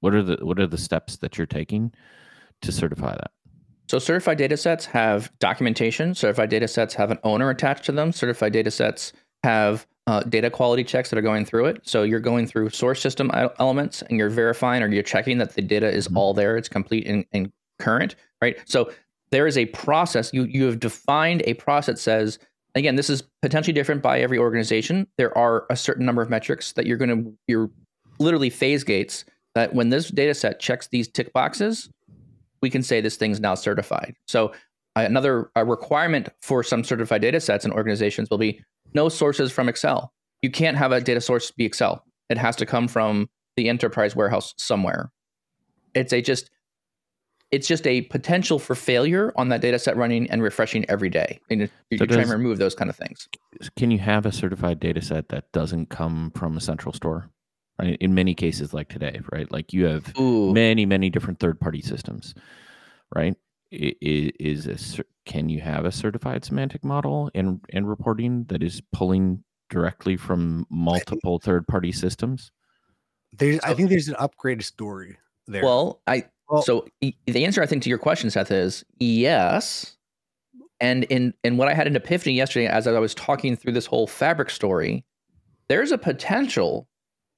What 0.00 0.14
are 0.14 0.22
the 0.22 0.38
what 0.42 0.58
are 0.58 0.66
the 0.66 0.78
steps 0.78 1.16
that 1.18 1.38
you're 1.38 1.46
taking 1.46 1.92
to 2.60 2.72
certify 2.72 3.12
that? 3.12 3.30
So 3.92 3.98
certified 3.98 4.38
data 4.38 4.56
sets 4.56 4.86
have 4.86 5.30
documentation. 5.38 6.14
Certified 6.14 6.48
data 6.48 6.66
sets 6.66 6.94
have 6.94 7.10
an 7.10 7.18
owner 7.24 7.50
attached 7.50 7.84
to 7.84 7.92
them. 7.92 8.10
Certified 8.10 8.54
data 8.54 8.70
sets 8.70 9.12
have 9.42 9.86
uh, 10.06 10.22
data 10.22 10.48
quality 10.48 10.82
checks 10.82 11.10
that 11.10 11.18
are 11.18 11.22
going 11.22 11.44
through 11.44 11.66
it. 11.66 11.82
So 11.82 12.02
you're 12.02 12.18
going 12.18 12.46
through 12.46 12.70
source 12.70 13.02
system 13.02 13.30
elements 13.58 14.00
and 14.00 14.18
you're 14.18 14.30
verifying 14.30 14.82
or 14.82 14.88
you're 14.88 15.02
checking 15.02 15.36
that 15.38 15.52
the 15.56 15.60
data 15.60 15.90
is 15.90 16.08
mm-hmm. 16.08 16.16
all 16.16 16.32
there, 16.32 16.56
it's 16.56 16.70
complete 16.70 17.06
and, 17.06 17.26
and 17.32 17.52
current, 17.78 18.16
right? 18.40 18.56
So 18.64 18.90
there 19.30 19.46
is 19.46 19.58
a 19.58 19.66
process. 19.66 20.32
You 20.32 20.44
you 20.44 20.64
have 20.64 20.80
defined 20.80 21.42
a 21.44 21.52
process 21.52 21.96
that 21.96 21.98
says 21.98 22.38
again, 22.74 22.96
this 22.96 23.10
is 23.10 23.22
potentially 23.42 23.74
different 23.74 24.00
by 24.00 24.20
every 24.20 24.38
organization. 24.38 25.06
There 25.18 25.36
are 25.36 25.66
a 25.68 25.76
certain 25.76 26.06
number 26.06 26.22
of 26.22 26.30
metrics 26.30 26.72
that 26.72 26.86
you're 26.86 26.96
going 26.96 27.24
to 27.24 27.38
you're 27.46 27.70
literally 28.18 28.48
phase 28.48 28.84
gates 28.84 29.26
that 29.54 29.74
when 29.74 29.90
this 29.90 30.08
data 30.08 30.32
set 30.32 30.60
checks 30.60 30.88
these 30.88 31.08
tick 31.08 31.34
boxes, 31.34 31.90
we 32.62 32.70
can 32.70 32.82
say 32.82 33.00
this 33.00 33.16
thing's 33.16 33.40
now 33.40 33.54
certified. 33.54 34.14
So 34.26 34.52
another 34.96 35.50
requirement 35.56 36.28
for 36.40 36.62
some 36.62 36.84
certified 36.84 37.20
data 37.20 37.40
sets 37.40 37.64
and 37.64 37.74
organizations 37.74 38.30
will 38.30 38.38
be 38.38 38.62
no 38.94 39.08
sources 39.08 39.50
from 39.50 39.68
Excel. 39.68 40.12
You 40.40 40.50
can't 40.50 40.76
have 40.76 40.92
a 40.92 41.00
data 41.00 41.20
source 41.20 41.50
be 41.50 41.64
Excel. 41.64 42.04
It 42.30 42.38
has 42.38 42.56
to 42.56 42.66
come 42.66 42.88
from 42.88 43.28
the 43.56 43.68
enterprise 43.68 44.16
warehouse 44.16 44.54
somewhere. 44.56 45.10
It's 45.94 46.12
a 46.12 46.22
just 46.22 46.50
it's 47.50 47.68
just 47.68 47.86
a 47.86 48.02
potential 48.02 48.58
for 48.58 48.74
failure 48.74 49.30
on 49.36 49.50
that 49.50 49.60
data 49.60 49.78
set 49.78 49.94
running 49.94 50.30
and 50.30 50.42
refreshing 50.42 50.88
every 50.88 51.10
day. 51.10 51.38
And 51.50 51.68
you're 51.90 51.98
so 51.98 52.06
trying 52.06 52.26
to 52.26 52.32
remove 52.32 52.56
those 52.56 52.74
kind 52.74 52.88
of 52.88 52.96
things. 52.96 53.28
Can 53.76 53.90
you 53.90 53.98
have 53.98 54.24
a 54.24 54.32
certified 54.32 54.80
data 54.80 55.02
set 55.02 55.28
that 55.28 55.52
doesn't 55.52 55.90
come 55.90 56.32
from 56.34 56.56
a 56.56 56.60
central 56.60 56.94
store? 56.94 57.28
In 57.80 58.14
many 58.14 58.34
cases 58.34 58.72
like 58.74 58.88
today 58.88 59.20
right? 59.32 59.50
Like 59.50 59.72
you 59.72 59.86
have 59.86 60.12
Ooh. 60.18 60.52
many 60.52 60.86
many 60.86 61.10
different 61.10 61.40
third 61.40 61.60
party 61.60 61.80
systems 61.80 62.34
right? 63.14 63.36
Is, 63.70 64.32
is 64.66 64.98
a, 64.98 65.04
can 65.24 65.48
you 65.48 65.60
have 65.60 65.84
a 65.84 65.92
certified 65.92 66.44
semantic 66.44 66.84
model 66.84 67.30
and 67.34 67.60
and 67.72 67.88
reporting 67.88 68.44
that 68.44 68.62
is 68.62 68.82
pulling 68.92 69.42
directly 69.70 70.16
from 70.16 70.66
multiple 70.70 71.38
third 71.38 71.66
party 71.66 71.92
systems? 71.92 72.50
There's 73.32 73.60
so, 73.62 73.68
i 73.68 73.74
think 73.74 73.88
there's 73.88 74.08
an 74.08 74.16
upgraded 74.16 74.62
story 74.62 75.16
there. 75.46 75.64
Well 75.64 76.02
i 76.06 76.24
well, 76.50 76.62
so 76.62 76.86
the 77.00 77.44
answer 77.44 77.62
i 77.62 77.66
think 77.66 77.82
to 77.84 77.88
your 77.88 77.98
question 77.98 78.30
seth 78.30 78.50
is 78.50 78.84
yes. 78.98 79.96
And 80.80 81.04
in 81.04 81.32
in 81.44 81.56
what 81.56 81.68
i 81.68 81.74
had 81.74 81.86
an 81.86 81.96
epiphany 81.96 82.34
yesterday 82.34 82.66
as 82.66 82.86
i 82.86 82.98
was 82.98 83.14
talking 83.14 83.56
through 83.56 83.72
this 83.72 83.86
whole 83.86 84.06
fabric 84.06 84.50
story 84.50 85.04
there's 85.68 85.92
a 85.92 85.98
potential 85.98 86.88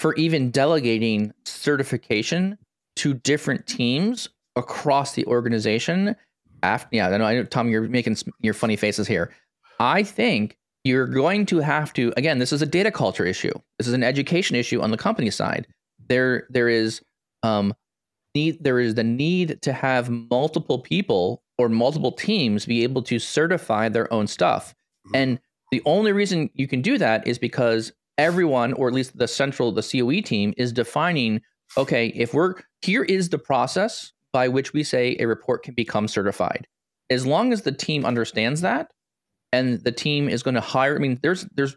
for 0.05 0.15
even 0.17 0.51
delegating 0.51 1.33
certification 1.47 2.59
to 2.95 3.15
different 3.15 3.67
teams 3.67 4.29
across 4.55 5.15
the 5.15 5.25
organization. 5.25 6.15
After, 6.63 6.95
yeah, 6.95 7.09
I 7.09 7.17
know, 7.17 7.25
I 7.25 7.35
know, 7.37 7.45
Tom, 7.45 7.71
you're 7.71 7.89
making 7.89 8.19
your 8.43 8.53
funny 8.53 8.77
faces 8.77 9.09
here. 9.09 9.33
I 9.81 10.03
think 10.03 10.59
you're 10.85 11.07
going 11.07 11.47
to 11.47 11.61
have 11.61 11.95
to. 11.95 12.13
Again, 12.19 12.39
this 12.39 12.53
is 12.53 12.61
a 12.61 12.67
data 12.67 12.91
culture 12.91 13.25
issue. 13.25 13.55
This 13.79 13.89
is 13.89 13.95
an 13.95 14.05
education 14.05 14.57
issue 14.57 14.83
on 14.83 14.91
the 14.91 14.99
company 14.99 15.31
side. 15.31 15.67
There, 16.11 16.49
there 16.51 16.69
is 16.69 17.01
um, 17.43 17.73
need. 18.35 18.63
There 18.63 18.81
is 18.81 18.97
the 18.97 19.05
need 19.05 19.63
to 19.63 19.73
have 19.73 20.11
multiple 20.11 20.81
people 20.81 21.43
or 21.57 21.71
multiple 21.71 22.13
teams 22.13 22.67
be 22.67 22.83
able 22.83 23.01
to 23.05 23.19
certify 23.19 23.89
their 23.89 24.13
own 24.13 24.27
stuff. 24.27 24.75
Mm-hmm. 25.07 25.17
And 25.17 25.41
the 25.71 25.81
only 25.87 26.13
reason 26.13 26.51
you 26.53 26.69
can 26.69 26.83
do 26.83 26.99
that 26.99 27.27
is 27.27 27.39
because 27.39 27.95
everyone, 28.19 28.73
or 28.75 28.89
at 28.89 28.95
least 28.95 29.17
the 29.17 29.29
central, 29.29 29.73
the 29.73 29.83
COE 29.83 30.21
team, 30.21 30.55
is 30.57 30.73
defining 30.73 31.41
okay, 31.77 32.09
if 32.15 32.35
we're 32.35 32.55
here 32.83 33.03
is 33.03 33.31
the 33.31 33.39
process 33.39 34.13
by 34.33 34.49
which 34.49 34.73
we 34.73 34.83
say 34.83 35.17
a 35.19 35.27
report 35.27 35.63
can 35.63 35.75
become 35.75 36.09
certified. 36.09 36.67
As 37.11 37.27
long 37.27 37.53
as 37.53 37.63
the 37.63 37.73
team 37.73 38.05
understands 38.05 38.61
that 38.61 38.91
and 39.53 39.83
the 39.83 39.93
team 39.93 40.29
is 40.29 40.43
going 40.43 40.55
to 40.55 40.61
hire, 40.61 40.97
I 40.97 40.99
mean, 40.99 41.19
there's 41.23 41.47
there's 41.55 41.77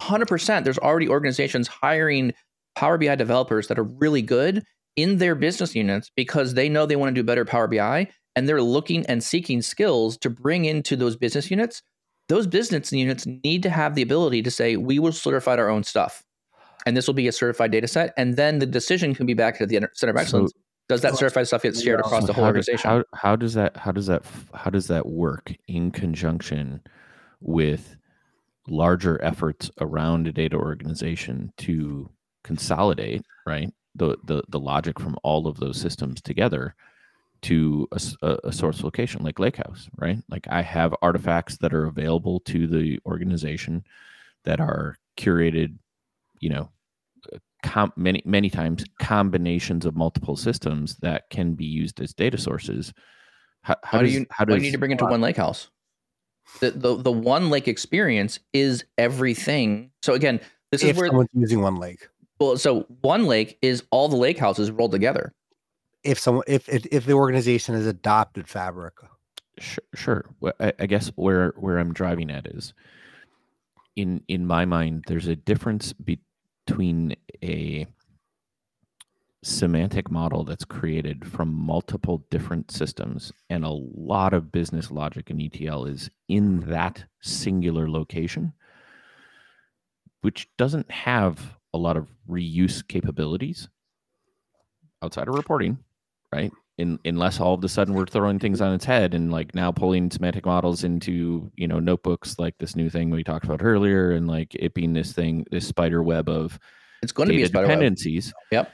100%, 0.00 0.64
there's 0.64 0.78
already 0.78 1.08
organizations 1.08 1.68
hiring 1.68 2.32
Power 2.74 2.96
BI 2.96 3.14
developers 3.16 3.68
that 3.68 3.78
are 3.78 3.84
really 3.84 4.22
good 4.22 4.64
in 4.96 5.18
their 5.18 5.34
business 5.34 5.74
units 5.74 6.10
because 6.16 6.54
they 6.54 6.68
know 6.68 6.86
they 6.86 6.96
want 6.96 7.14
to 7.14 7.20
do 7.20 7.24
better 7.24 7.44
Power 7.44 7.68
BI 7.68 8.08
and 8.34 8.48
they're 8.48 8.62
looking 8.62 9.04
and 9.06 9.22
seeking 9.22 9.60
skills 9.60 10.16
to 10.18 10.30
bring 10.30 10.64
into 10.64 10.96
those 10.96 11.16
business 11.16 11.50
units 11.50 11.82
those 12.30 12.46
business 12.46 12.92
units 12.92 13.26
need 13.26 13.62
to 13.64 13.70
have 13.70 13.94
the 13.94 14.02
ability 14.02 14.42
to 14.42 14.50
say, 14.50 14.76
we 14.76 14.98
will 14.98 15.12
certify 15.12 15.56
our 15.56 15.68
own 15.68 15.82
stuff. 15.82 16.22
And 16.86 16.96
this 16.96 17.06
will 17.06 17.14
be 17.14 17.28
a 17.28 17.32
certified 17.32 17.72
data 17.72 17.88
set. 17.88 18.14
And 18.16 18.36
then 18.36 18.60
the 18.60 18.66
decision 18.66 19.14
can 19.14 19.26
be 19.26 19.34
back 19.34 19.60
at 19.60 19.68
the 19.68 19.86
Center 19.94 20.12
of 20.12 20.16
Excellence. 20.16 20.52
So, 20.52 20.60
does 20.88 21.02
that 21.02 21.16
certified 21.16 21.46
stuff 21.46 21.62
get 21.62 21.76
shared 21.76 22.00
across 22.00 22.26
the 22.26 22.32
whole 22.32 22.44
organization? 22.44 22.88
how, 22.88 23.04
how 23.14 23.36
does 23.36 23.54
that 23.54 23.76
how 23.76 23.92
does 23.92 24.06
that 24.06 24.24
how 24.54 24.70
does 24.70 24.88
that 24.88 25.06
work 25.06 25.54
in 25.68 25.92
conjunction 25.92 26.80
with 27.40 27.96
larger 28.66 29.22
efforts 29.22 29.70
around 29.80 30.26
a 30.26 30.32
data 30.32 30.56
organization 30.56 31.52
to 31.58 32.10
consolidate 32.42 33.22
right 33.46 33.72
the 33.94 34.16
the, 34.24 34.42
the 34.48 34.58
logic 34.58 34.98
from 34.98 35.16
all 35.22 35.46
of 35.46 35.60
those 35.60 35.80
systems 35.80 36.20
together 36.20 36.74
to 37.42 37.88
a, 37.92 38.38
a, 38.44 38.52
source 38.52 38.82
location 38.82 39.22
like 39.22 39.36
Lakehouse, 39.36 39.88
right? 39.96 40.18
Like 40.28 40.46
I 40.50 40.62
have 40.62 40.94
artifacts 41.02 41.56
that 41.58 41.72
are 41.72 41.86
available 41.86 42.40
to 42.40 42.66
the 42.66 42.98
organization 43.06 43.84
that 44.44 44.60
are 44.60 44.96
curated, 45.16 45.76
you 46.40 46.50
know, 46.50 46.70
uh, 47.32 47.38
com- 47.62 47.92
many 47.96 48.22
many 48.24 48.50
times 48.50 48.84
combinations 48.98 49.86
of 49.86 49.96
multiple 49.96 50.36
systems 50.36 50.96
that 50.96 51.30
can 51.30 51.54
be 51.54 51.64
used 51.64 52.00
as 52.00 52.12
data 52.12 52.38
sources. 52.38 52.92
How, 53.62 53.76
how, 53.82 53.98
how 53.98 54.02
does, 54.02 54.12
do 54.12 54.18
you 54.18 54.26
how 54.30 54.44
do 54.44 54.54
you 54.54 54.60
need 54.60 54.72
to 54.72 54.78
bring 54.78 54.92
it 54.92 54.98
to 54.98 55.06
one 55.06 55.20
Lakehouse? 55.20 55.68
The, 56.60 56.72
the 56.72 56.96
the 56.96 57.12
OneLake 57.12 57.68
experience 57.68 58.40
is 58.52 58.84
everything. 58.98 59.92
So 60.02 60.14
again, 60.14 60.40
this 60.72 60.82
if 60.82 60.90
is 60.90 60.96
where 60.96 61.06
someone's 61.08 61.28
using 61.32 61.60
OneLake. 61.60 62.00
Well, 62.38 62.56
so 62.56 62.86
OneLake 63.04 63.56
is 63.62 63.84
all 63.90 64.08
the 64.08 64.16
lake 64.16 64.38
houses 64.38 64.70
rolled 64.70 64.92
together 64.92 65.34
if 66.04 66.18
someone 66.18 66.44
if 66.46 66.68
if, 66.68 66.86
if 66.90 67.06
the 67.06 67.12
organization 67.12 67.74
has 67.74 67.86
adopted 67.86 68.48
fabric 68.48 68.94
sure, 69.58 69.84
sure. 69.94 70.24
I, 70.60 70.72
I 70.78 70.86
guess 70.86 71.08
where 71.16 71.54
where 71.56 71.78
i'm 71.78 71.92
driving 71.92 72.30
at 72.30 72.46
is 72.46 72.72
in 73.96 74.22
in 74.28 74.46
my 74.46 74.64
mind 74.64 75.04
there's 75.06 75.26
a 75.26 75.36
difference 75.36 75.92
between 75.92 77.16
a 77.42 77.86
semantic 79.42 80.10
model 80.10 80.44
that's 80.44 80.66
created 80.66 81.26
from 81.26 81.52
multiple 81.52 82.26
different 82.30 82.70
systems 82.70 83.32
and 83.48 83.64
a 83.64 83.70
lot 83.70 84.34
of 84.34 84.52
business 84.52 84.90
logic 84.90 85.30
and 85.30 85.40
etl 85.40 85.86
is 85.86 86.10
in 86.28 86.60
that 86.60 87.04
singular 87.22 87.88
location 87.88 88.52
which 90.20 90.46
doesn't 90.58 90.90
have 90.90 91.56
a 91.72 91.78
lot 91.78 91.96
of 91.96 92.10
reuse 92.28 92.86
capabilities 92.86 93.68
outside 95.02 95.26
of 95.28 95.34
reporting 95.34 95.78
right? 96.32 96.52
In, 96.78 96.98
unless 97.04 97.40
all 97.40 97.54
of 97.54 97.62
a 97.62 97.68
sudden 97.68 97.92
we're 97.92 98.06
throwing 98.06 98.38
things 98.38 98.62
on 98.62 98.72
its 98.72 98.86
head 98.86 99.12
and 99.12 99.30
like 99.30 99.54
now 99.54 99.70
pulling 99.70 100.10
semantic 100.10 100.46
models 100.46 100.82
into 100.82 101.50
you 101.54 101.68
know 101.68 101.78
notebooks 101.78 102.38
like 102.38 102.56
this 102.56 102.74
new 102.74 102.88
thing 102.88 103.10
we 103.10 103.22
talked 103.22 103.44
about 103.44 103.62
earlier 103.62 104.12
and 104.12 104.26
like 104.26 104.54
it 104.54 104.72
being 104.72 104.94
this 104.94 105.12
thing 105.12 105.44
this 105.50 105.68
spider 105.68 106.02
web 106.02 106.26
of 106.26 106.58
it's 107.02 107.12
going 107.12 107.28
to 107.28 107.34
be 107.34 107.42
a 107.42 107.48
dependencies 107.50 108.32
web. 108.50 108.66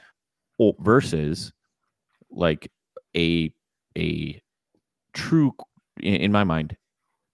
yep 0.59 0.75
versus 0.79 1.51
like 2.31 2.71
a 3.17 3.53
a 3.97 4.41
true 5.13 5.53
in 6.01 6.31
my 6.31 6.43
mind, 6.43 6.75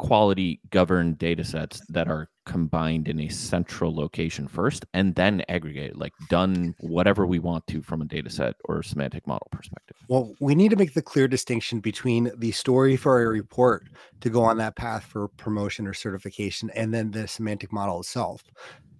quality 0.03 0.59
governed 0.69 1.17
data 1.17 1.45
sets 1.45 1.81
that 1.87 2.09
are 2.09 2.27
combined 2.45 3.07
in 3.07 3.21
a 3.21 3.29
central 3.29 3.95
location 3.95 4.49
first 4.49 4.85
and 4.93 5.15
then 5.15 5.41
aggregated, 5.47 5.95
like 5.95 6.11
done 6.29 6.75
whatever 6.81 7.25
we 7.25 7.39
want 7.39 7.65
to 7.67 7.81
from 7.81 8.01
a 8.01 8.05
data 8.05 8.29
set 8.29 8.55
or 8.65 8.83
semantic 8.83 9.25
model 9.25 9.47
perspective. 9.49 9.95
Well, 10.09 10.33
we 10.41 10.55
need 10.55 10.71
to 10.71 10.75
make 10.75 10.93
the 10.93 11.01
clear 11.01 11.29
distinction 11.29 11.79
between 11.79 12.31
the 12.37 12.51
story 12.51 12.97
for 12.97 13.23
a 13.23 13.27
report 13.27 13.87
to 14.19 14.29
go 14.29 14.43
on 14.43 14.57
that 14.57 14.75
path 14.75 15.05
for 15.05 15.29
promotion 15.29 15.87
or 15.87 15.93
certification 15.93 16.69
and 16.71 16.93
then 16.93 17.11
the 17.11 17.25
semantic 17.25 17.71
model 17.71 18.01
itself. 18.01 18.43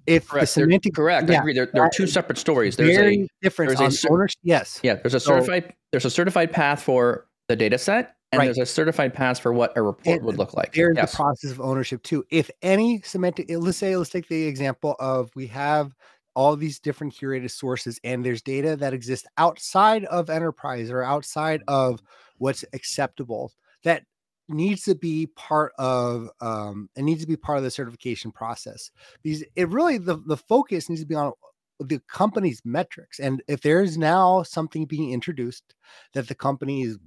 If 0.08 0.30
Correct. 0.30 0.44
the 0.44 0.48
semantic 0.48 0.94
They're, 0.96 1.04
correct. 1.04 1.30
I 1.30 1.36
agree. 1.36 1.54
There, 1.54 1.70
there 1.74 1.84
are 1.84 1.90
two 1.94 2.08
separate 2.08 2.38
stories. 2.38 2.78
There's 2.78 2.96
very 2.96 3.24
a 3.24 3.28
different 3.42 3.70
there's 3.72 3.82
a 3.82 3.86
on 3.86 3.92
cer- 3.92 4.08
ownership, 4.12 4.40
yes. 4.44 4.80
yeah. 4.84 4.96
There's 4.96 5.14
a 5.16 5.20
So- 5.20 5.34
certified. 5.34 5.74
there's 5.92 6.06
a 6.06 6.10
certified 6.10 6.54
path 6.54 6.82
for 6.82 7.28
the 7.50 7.58
data 7.58 7.78
set, 7.78 8.16
and 8.34 8.40
Right. 8.40 8.46
there's 8.46 8.58
a 8.58 8.66
certified 8.66 9.14
path 9.14 9.40
for 9.40 9.54
what 9.54 9.78
a 9.78 9.82
report 9.82 10.18
And 10.18 10.26
would 10.26 10.38
look 10.38 10.56
like. 10.56 10.74
There's 10.74 10.98
yes. 10.98 11.12
the 11.12 11.18
process 11.18 11.52
of 11.52 11.62
ownership 11.62 12.02
too. 12.02 12.26
If 12.32 12.50
any 12.64 13.02
semantic, 13.02 13.52
eh, 13.52 13.58
let's 13.58 13.78
say, 13.78 13.96
let's 13.96 14.10
take 14.10 14.28
the 14.28 14.46
example 14.48 14.96
of 15.00 15.32
we 15.36 15.46
have 15.48 15.94
all 16.36 16.56
these 16.56 16.80
different 16.80 17.14
curated 17.14 17.52
sources, 17.52 18.00
and 18.04 18.26
there's 18.26 18.42
data 18.42 18.76
that 18.78 18.92
exists 18.94 19.28
outside 19.38 20.06
of 20.06 20.32
enterprise 20.32 20.90
or 20.90 21.04
outside 21.04 21.62
of 21.68 22.02
what's 22.40 22.66
acceptable 22.74 23.52
that 23.84 24.04
needs 24.50 24.84
to 24.84 24.96
be 24.96 25.28
part 25.38 25.72
of 25.78 26.30
um 26.42 26.90
it 26.98 27.04
needs 27.04 27.22
to 27.22 27.28
be 27.28 27.38
part 27.38 27.58
of 27.58 27.64
the 27.64 27.72
certification 27.72 28.30
process 28.30 28.92
because 29.22 29.42
it 29.56 29.70
really 29.70 29.98
the, 29.98 30.18
the 30.28 30.36
focus 30.36 30.90
needs 30.90 31.02
to 31.02 31.08
be 31.08 31.16
on 31.16 31.32
the 31.80 32.00
company's 32.10 32.62
metrics 32.66 33.20
and 33.20 33.42
if 33.48 33.62
there's 33.62 33.98
now 33.98 34.44
something 34.44 34.86
being 34.86 35.12
introduced 35.12 35.76
that 36.14 36.28
the 36.28 36.36
company 36.36 36.82
is 36.84 36.98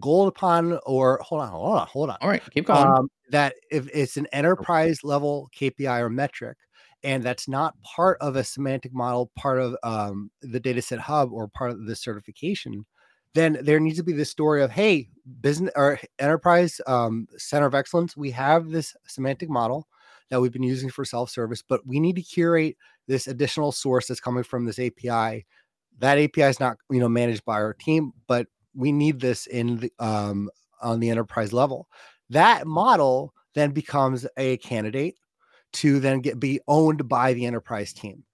gold 0.00 0.28
upon 0.28 0.78
or 0.86 1.20
hold 1.22 1.42
on 1.42 1.48
hold 1.50 1.78
on 1.78 1.86
hold 1.86 2.10
on 2.10 2.16
All 2.20 2.28
right. 2.28 2.42
Keep 2.50 2.66
going. 2.66 2.86
um, 2.86 3.08
that 3.30 3.54
if 3.70 3.88
it's 3.94 4.16
an 4.16 4.26
enterprise 4.32 5.00
level 5.02 5.48
KPI 5.56 6.00
or 6.00 6.10
metric, 6.10 6.58
and 7.02 7.22
that's 7.22 7.48
not 7.48 7.80
part 7.82 8.18
of 8.20 8.36
a 8.36 8.44
semantic 8.44 8.92
model, 8.92 9.30
part 9.36 9.60
of 9.60 9.76
um, 9.82 10.30
the 10.42 10.60
data 10.60 10.82
set 10.82 10.98
hub 10.98 11.32
or 11.32 11.48
part 11.48 11.70
of 11.70 11.86
the 11.86 11.96
certification, 11.96 12.84
then 13.34 13.58
there 13.62 13.80
needs 13.80 13.98
to 13.98 14.04
be 14.04 14.12
this 14.12 14.30
story 14.30 14.62
of 14.62 14.70
hey, 14.70 15.08
business 15.40 15.72
or 15.76 15.98
enterprise 16.18 16.80
um, 16.86 17.26
center 17.36 17.66
of 17.66 17.74
excellence, 17.74 18.16
we 18.16 18.30
have 18.30 18.70
this 18.70 18.94
semantic 19.06 19.48
model 19.48 19.86
that 20.30 20.40
we've 20.40 20.52
been 20.52 20.62
using 20.62 20.90
for 20.90 21.04
self-service, 21.04 21.62
but 21.68 21.86
we 21.86 22.00
need 22.00 22.16
to 22.16 22.22
curate 22.22 22.76
this 23.06 23.26
additional 23.26 23.72
source 23.72 24.06
that's 24.06 24.20
coming 24.20 24.42
from 24.42 24.64
this 24.64 24.78
API. 24.78 25.44
That 25.98 26.18
API 26.18 26.42
is 26.42 26.60
not 26.60 26.76
you 26.90 27.00
know 27.00 27.08
managed 27.08 27.44
by 27.44 27.54
our 27.54 27.74
team, 27.74 28.12
but 28.26 28.46
we 28.74 28.92
need 28.92 29.20
this 29.20 29.46
in 29.46 29.78
the 29.78 29.92
um, 29.98 30.50
on 30.82 31.00
the 31.00 31.10
enterprise 31.10 31.52
level 31.52 31.88
that 32.30 32.66
model 32.66 33.32
then 33.54 33.70
becomes 33.70 34.26
a 34.36 34.56
candidate 34.58 35.16
to 35.72 36.00
then 36.00 36.20
get 36.20 36.38
be 36.38 36.60
owned 36.68 37.08
by 37.08 37.32
the 37.32 37.46
enterprise 37.46 37.92
team 37.92 38.24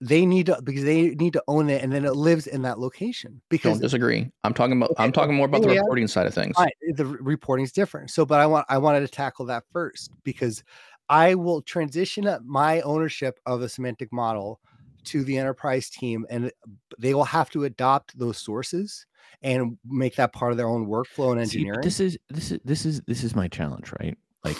they 0.00 0.24
need 0.24 0.46
to 0.46 0.60
because 0.62 0.84
they 0.84 1.10
need 1.10 1.32
to 1.32 1.42
own 1.48 1.68
it 1.68 1.82
and 1.82 1.92
then 1.92 2.04
it 2.04 2.14
lives 2.14 2.46
in 2.46 2.62
that 2.62 2.78
location 2.78 3.40
because 3.48 3.72
Don't 3.72 3.82
disagree. 3.82 4.30
I'm 4.44 4.54
talking 4.54 4.76
about. 4.76 4.90
Okay, 4.90 5.02
I'm 5.02 5.10
talking 5.10 5.34
more 5.34 5.46
about 5.46 5.62
the 5.62 5.68
yeah, 5.68 5.74
yeah. 5.74 5.80
reporting 5.80 6.06
side 6.06 6.26
of 6.26 6.34
things. 6.34 6.54
Fine, 6.54 6.70
the 6.94 7.58
is 7.60 7.72
different 7.72 8.10
so 8.10 8.24
but 8.24 8.40
i 8.40 8.46
want 8.46 8.64
i 8.68 8.78
wanted 8.78 9.00
to 9.00 9.08
tackle 9.08 9.44
that 9.46 9.64
first 9.72 10.10
because 10.24 10.62
i 11.08 11.34
will 11.34 11.60
transition 11.62 12.28
my 12.44 12.80
ownership 12.82 13.38
of 13.46 13.60
the 13.60 13.68
semantic 13.68 14.12
model 14.12 14.60
to 15.04 15.24
the 15.24 15.36
enterprise 15.36 15.90
team 15.90 16.26
and 16.30 16.50
they 16.98 17.14
will 17.14 17.24
have 17.24 17.50
to 17.50 17.64
adopt 17.64 18.18
those 18.18 18.38
sources 18.38 19.06
and 19.42 19.78
make 19.84 20.16
that 20.16 20.32
part 20.32 20.52
of 20.52 20.58
their 20.58 20.68
own 20.68 20.86
workflow 20.86 21.32
and 21.32 21.40
engineering 21.40 21.78
but 21.78 21.84
this 21.84 22.00
is 22.00 22.18
this 22.28 22.50
is 22.52 22.60
this 22.64 22.86
is 22.86 23.00
this 23.06 23.24
is 23.24 23.36
my 23.36 23.48
challenge, 23.48 23.92
right? 24.00 24.16
Like 24.44 24.58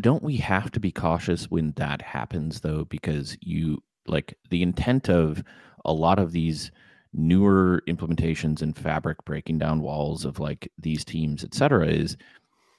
don't 0.00 0.22
we 0.22 0.36
have 0.36 0.70
to 0.72 0.80
be 0.80 0.90
cautious 0.90 1.50
when 1.50 1.72
that 1.76 2.02
happens 2.02 2.60
though 2.60 2.84
because 2.86 3.36
you 3.40 3.82
like 4.06 4.36
the 4.50 4.62
intent 4.62 5.08
of 5.08 5.42
a 5.84 5.92
lot 5.92 6.18
of 6.18 6.32
these 6.32 6.70
newer 7.12 7.82
implementations 7.88 8.62
and 8.62 8.76
fabric 8.76 9.22
breaking 9.24 9.58
down 9.58 9.80
walls 9.80 10.24
of 10.24 10.40
like 10.40 10.70
these 10.78 11.04
teams 11.04 11.44
et 11.44 11.54
cetera 11.54 11.86
is 11.86 12.16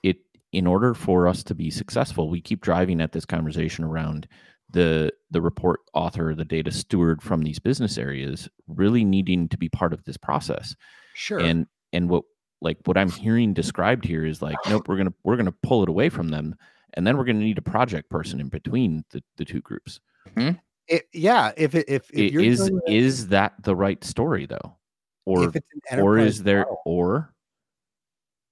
it 0.01 0.17
in 0.51 0.65
order 0.65 0.93
for 0.93 1.27
us 1.27 1.43
to 1.43 1.53
be 1.53 1.69
successful 1.69 2.29
we 2.29 2.41
keep 2.41 2.61
driving 2.61 2.99
at 2.99 3.11
this 3.11 3.25
conversation 3.25 3.83
around 3.83 4.27
the 4.73 5.11
the 5.31 5.41
report 5.41 5.79
author 5.93 6.35
the 6.35 6.43
data 6.45 6.71
steward 6.71 7.21
from 7.21 7.41
these 7.43 7.59
business 7.59 7.97
areas 7.97 8.49
really 8.67 9.05
needing 9.05 9.47
to 9.49 9.57
be 9.57 9.69
part 9.69 9.93
of 9.93 10.03
this 10.03 10.17
process. 10.17 10.75
Sure. 11.13 11.39
And 11.39 11.67
and 11.93 12.09
what 12.09 12.23
like 12.61 12.77
what 12.85 12.97
i'm 12.97 13.09
hearing 13.11 13.53
described 13.53 14.05
here 14.05 14.25
is 14.25 14.41
like 14.41 14.55
nope 14.69 14.87
we're 14.87 14.95
gonna 14.97 15.13
we're 15.23 15.35
gonna 15.35 15.53
pull 15.63 15.83
it 15.83 15.89
away 15.89 16.07
from 16.09 16.29
them 16.29 16.55
and 16.93 17.05
then 17.05 17.17
we're 17.17 17.25
gonna 17.25 17.39
need 17.39 17.57
a 17.57 17.61
project 17.61 18.09
person 18.09 18.39
in 18.39 18.47
between 18.47 19.03
the, 19.11 19.21
the 19.37 19.45
two 19.45 19.61
groups. 19.61 19.99
Hmm? 20.35 20.51
It- 20.87 21.07
yeah 21.13 21.51
if 21.57 21.75
it, 21.75 21.85
if, 21.89 22.09
if 22.11 22.19
I- 22.19 22.33
you're 22.33 22.41
is 22.41 22.69
doing 22.69 23.29
that 23.29 23.53
the 23.63 23.75
right 23.75 24.03
story 24.03 24.45
though? 24.45 24.77
Or 25.25 25.45
if 25.45 25.55
it's 25.55 25.67
an 25.91 25.99
or 25.99 26.17
is 26.17 26.41
there 26.43 26.59
model. 26.59 26.81
or 26.85 27.33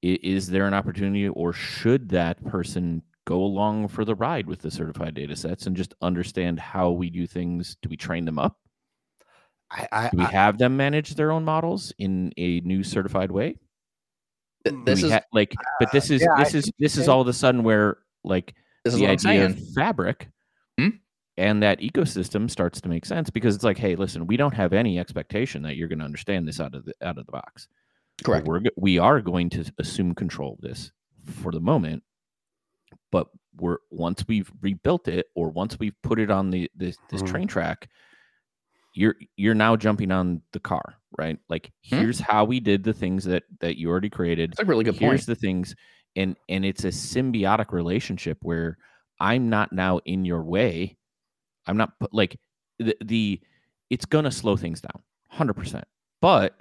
is 0.01 0.47
there 0.47 0.65
an 0.65 0.73
opportunity 0.73 1.27
or 1.29 1.53
should 1.53 2.09
that 2.09 2.43
person 2.45 3.03
go 3.31 3.43
along 3.43 3.87
for 3.87 4.03
the 4.03 4.15
ride 4.15 4.45
with 4.47 4.59
the 4.61 4.69
certified 4.69 5.13
data 5.13 5.35
sets 5.35 5.65
and 5.65 5.75
just 5.75 5.93
understand 6.01 6.59
how 6.59 6.91
we 6.91 7.09
do 7.09 7.25
things. 7.25 7.77
Do 7.81 7.87
we 7.89 7.95
train 7.97 8.25
them 8.25 8.37
up? 8.37 8.57
I, 9.71 9.87
I, 9.91 10.09
do 10.09 10.17
we 10.17 10.23
I- 10.25 10.31
have 10.31 10.57
them 10.57 10.75
manage 10.75 11.15
their 11.15 11.31
own 11.31 11.45
models 11.45 11.93
in 11.97 12.33
a 12.37 12.59
new 12.61 12.83
certified 12.83 13.31
way? 13.31 13.55
This 14.85 15.01
is 15.01 15.11
ha- 15.11 15.23
like 15.33 15.55
but 15.79 15.91
this 15.91 16.11
is 16.11 16.21
yeah, 16.21 16.35
this 16.43 16.53
is 16.53 16.65
see 16.65 16.69
what 16.71 16.75
this 16.83 16.97
is 16.97 17.07
all 17.07 17.21
of 17.21 17.27
a 17.27 17.33
sudden 17.33 17.63
where 17.63 17.97
like 18.23 18.53
this 18.83 18.93
is 18.93 18.99
the 18.99 19.07
what 19.07 19.25
I'm 19.25 19.31
idea 19.31 19.45
of 19.47 19.59
fabric 19.73 20.29
Hmm? 20.79 20.89
and 21.37 21.63
that 21.63 21.79
ecosystem 21.79 22.47
starts 22.47 22.79
to 22.81 22.89
make 22.89 23.05
sense 23.05 23.31
because 23.31 23.55
it's 23.55 23.63
like 23.63 23.79
hey 23.79 23.95
listen 23.95 24.27
we 24.27 24.37
don't 24.37 24.53
have 24.53 24.71
any 24.73 24.99
expectation 24.99 25.63
that 25.63 25.77
you're 25.77 25.87
going 25.87 25.97
to 25.99 26.05
understand 26.05 26.47
this 26.47 26.59
out 26.59 26.75
of 26.75 26.85
the 26.85 26.93
out 27.01 27.17
of 27.17 27.25
the 27.25 27.31
box. 27.31 27.67
Correct. 28.23 28.45
we're 28.45 28.61
we 28.77 28.99
are 28.99 29.19
going 29.19 29.49
to 29.51 29.65
assume 29.79 30.13
control 30.13 30.53
of 30.53 30.61
this 30.61 30.91
for 31.41 31.51
the 31.51 31.59
moment 31.59 32.03
but 33.11 33.27
we're 33.57 33.77
once 33.89 34.23
we've 34.27 34.51
rebuilt 34.61 35.07
it 35.07 35.27
or 35.35 35.49
once 35.49 35.77
we've 35.79 35.99
put 36.03 36.19
it 36.19 36.31
on 36.31 36.49
the 36.51 36.69
this, 36.75 36.97
this 37.09 37.21
Mhm. 37.21 37.27
train 37.27 37.47
track 37.47 37.89
you're 38.93 39.15
you're 39.37 39.55
now 39.55 39.75
jumping 39.75 40.11
on 40.11 40.41
the 40.53 40.59
car 40.59 40.95
right 41.17 41.37
like 41.49 41.71
Hmm. 41.89 41.97
here's 41.97 42.19
how 42.19 42.43
we 42.45 42.59
did 42.59 42.83
the 42.83 42.93
things 42.93 43.23
that 43.25 43.43
that 43.59 43.77
you 43.77 43.89
already 43.89 44.09
created 44.09 44.51
That's 44.51 44.61
a 44.61 44.65
really 44.65 44.83
good 44.83 44.95
here's 44.95 45.25
point. 45.25 45.25
the 45.27 45.35
things 45.35 45.75
and 46.15 46.35
and 46.49 46.65
it's 46.65 46.83
a 46.83 46.89
symbiotic 46.89 47.71
relationship 47.71 48.37
where 48.41 48.77
i'm 49.19 49.49
not 49.49 49.71
now 49.71 49.99
in 50.05 50.25
your 50.25 50.43
way 50.43 50.97
i'm 51.67 51.77
not 51.77 51.93
like 52.11 52.37
the, 52.79 52.95
the 53.03 53.39
it's 53.89 54.05
gonna 54.05 54.31
slow 54.31 54.57
things 54.57 54.81
down 54.81 55.01
100% 55.31 55.83
but 56.21 56.59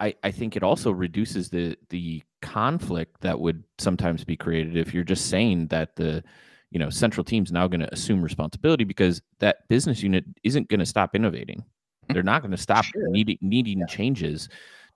i 0.00 0.14
i 0.22 0.30
think 0.30 0.56
it 0.56 0.62
also 0.62 0.90
reduces 0.90 1.48
the 1.50 1.76
the 1.90 2.22
conflict 2.42 3.20
that 3.20 3.38
would 3.38 3.64
sometimes 3.78 4.24
be 4.24 4.36
created 4.36 4.76
if 4.76 4.94
you're 4.94 5.04
just 5.04 5.28
saying 5.28 5.66
that 5.68 5.96
the 5.96 6.22
you 6.70 6.78
know 6.78 6.90
central 6.90 7.24
team's 7.24 7.50
now 7.50 7.66
going 7.66 7.80
to 7.80 7.92
assume 7.92 8.22
responsibility 8.22 8.84
because 8.84 9.20
that 9.40 9.66
business 9.68 10.02
unit 10.02 10.24
isn't 10.44 10.68
going 10.68 10.80
to 10.80 10.86
stop 10.86 11.14
innovating. 11.16 11.64
They're 12.10 12.22
not 12.22 12.42
going 12.42 12.52
to 12.52 12.56
stop 12.56 12.84
Sure. 12.84 13.08
needing 13.08 13.38
needing 13.40 13.86
changes 13.88 14.48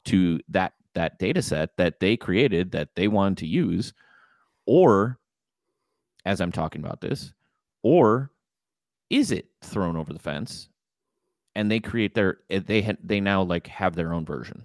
to 0.07 0.39
that 0.49 0.75
that 0.95 1.19
data 1.19 1.41
set 1.43 1.77
that 1.79 1.99
they 2.01 2.17
created 2.17 2.73
that 2.73 2.95
they 2.95 3.09
wanted 3.09 3.39
to 3.39 3.47
use 3.47 3.93
or 4.67 5.19
as 6.25 6.41
i'm 6.41 6.53
talking 6.53 6.83
about 6.85 7.01
this 7.01 7.33
or 7.83 8.31
is 9.11 9.33
it 9.33 9.47
thrown 9.63 9.97
over 9.97 10.13
the 10.13 10.19
fence 10.19 10.69
and 11.55 11.71
they 11.71 11.81
create 11.81 12.15
their 12.15 12.39
eh, 12.51 12.61
they 12.65 12.83
had 12.83 12.99
they 13.03 13.21
now 13.21 13.43
like 13.43 13.67
have 13.67 13.95
their 13.95 14.13
own 14.13 14.25
version 14.25 14.63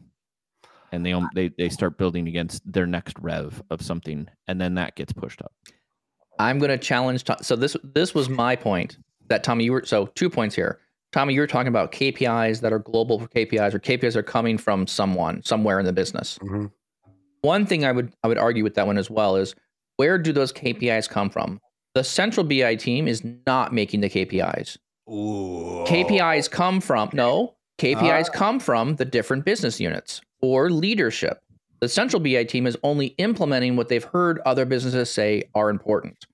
and 0.92 1.06
they 1.06 1.14
they 1.36 1.50
they 1.58 1.70
start 1.70 1.98
building 1.98 2.28
against 2.28 2.62
their 2.72 2.86
next 2.88 3.18
rev 3.20 3.62
of 3.70 3.82
something 3.82 4.28
and 4.48 4.60
then 4.62 4.76
that 4.76 4.96
gets 4.96 5.14
pushed 5.14 5.42
up 5.42 5.52
I'm 6.40 6.60
going 6.60 6.70
to 6.70 6.78
challenge. 6.78 7.24
To- 7.24 7.38
so 7.42 7.56
this 7.56 7.76
this 7.84 8.14
was 8.14 8.30
my 8.30 8.56
point 8.56 9.00
that 9.28 9.44
Tommy 9.44 9.64
you 9.64 9.72
were 9.72 9.84
so 9.86 10.06
two 10.14 10.30
points 10.30 10.54
here. 10.56 10.80
Tommy, 11.12 11.34
you 11.34 11.40
were 11.40 11.48
talking 11.48 11.68
about 11.70 11.92
KPIs 11.92 12.62
that 12.62 12.72
are 12.72 12.78
global 12.78 13.20
KPIs 13.22 13.74
or 13.74 13.80
KPIs 13.80 14.16
are 14.16 14.22
coming 14.22 14.56
from 14.60 14.86
someone 14.86 15.42
somewhere 15.44 15.80
in 15.80 15.86
the 15.88 15.94
business. 15.94 16.38
Mhm. 16.44 16.72
One 17.42 17.66
thing 17.66 17.86
I 17.86 17.92
would 17.92 18.14
I 18.24 18.28
would 18.28 18.38
argue 18.38 18.64
with 18.64 18.76
that 18.76 18.86
one 18.86 19.00
as 19.00 19.10
well 19.10 19.36
is 19.36 19.56
where 19.96 20.20
do 20.20 20.32
those 20.32 20.54
KPIs 20.54 21.10
come 21.10 21.32
from? 21.32 21.60
The 21.96 22.04
central 22.04 22.46
BI 22.46 22.76
team 22.76 23.08
is 23.08 23.24
not 23.48 23.74
making 23.74 24.02
the 24.02 24.10
KPIs. 24.10 24.78
Ooh. 25.10 25.86
KPIs 25.88 26.52
come 26.52 26.82
from 26.82 27.10
no 27.14 27.56
KPIs 27.80 28.28
Ah. 28.30 28.38
come 28.38 28.60
from 28.60 28.98
the 28.98 29.06
different 29.06 29.44
business 29.44 29.80
units 29.80 30.22
or 30.42 30.70
leadership. 30.70 31.40
The 31.80 31.90
central 31.90 32.20
BI 32.20 32.44
team 32.46 32.66
is 32.66 32.78
only 32.84 33.08
implementing 33.18 33.76
what 33.76 33.88
they've 33.88 34.04
heard 34.04 34.40
other 34.46 34.66
businesses 34.66 35.12
say 35.12 35.44
are 35.54 35.70
important. 35.70 36.26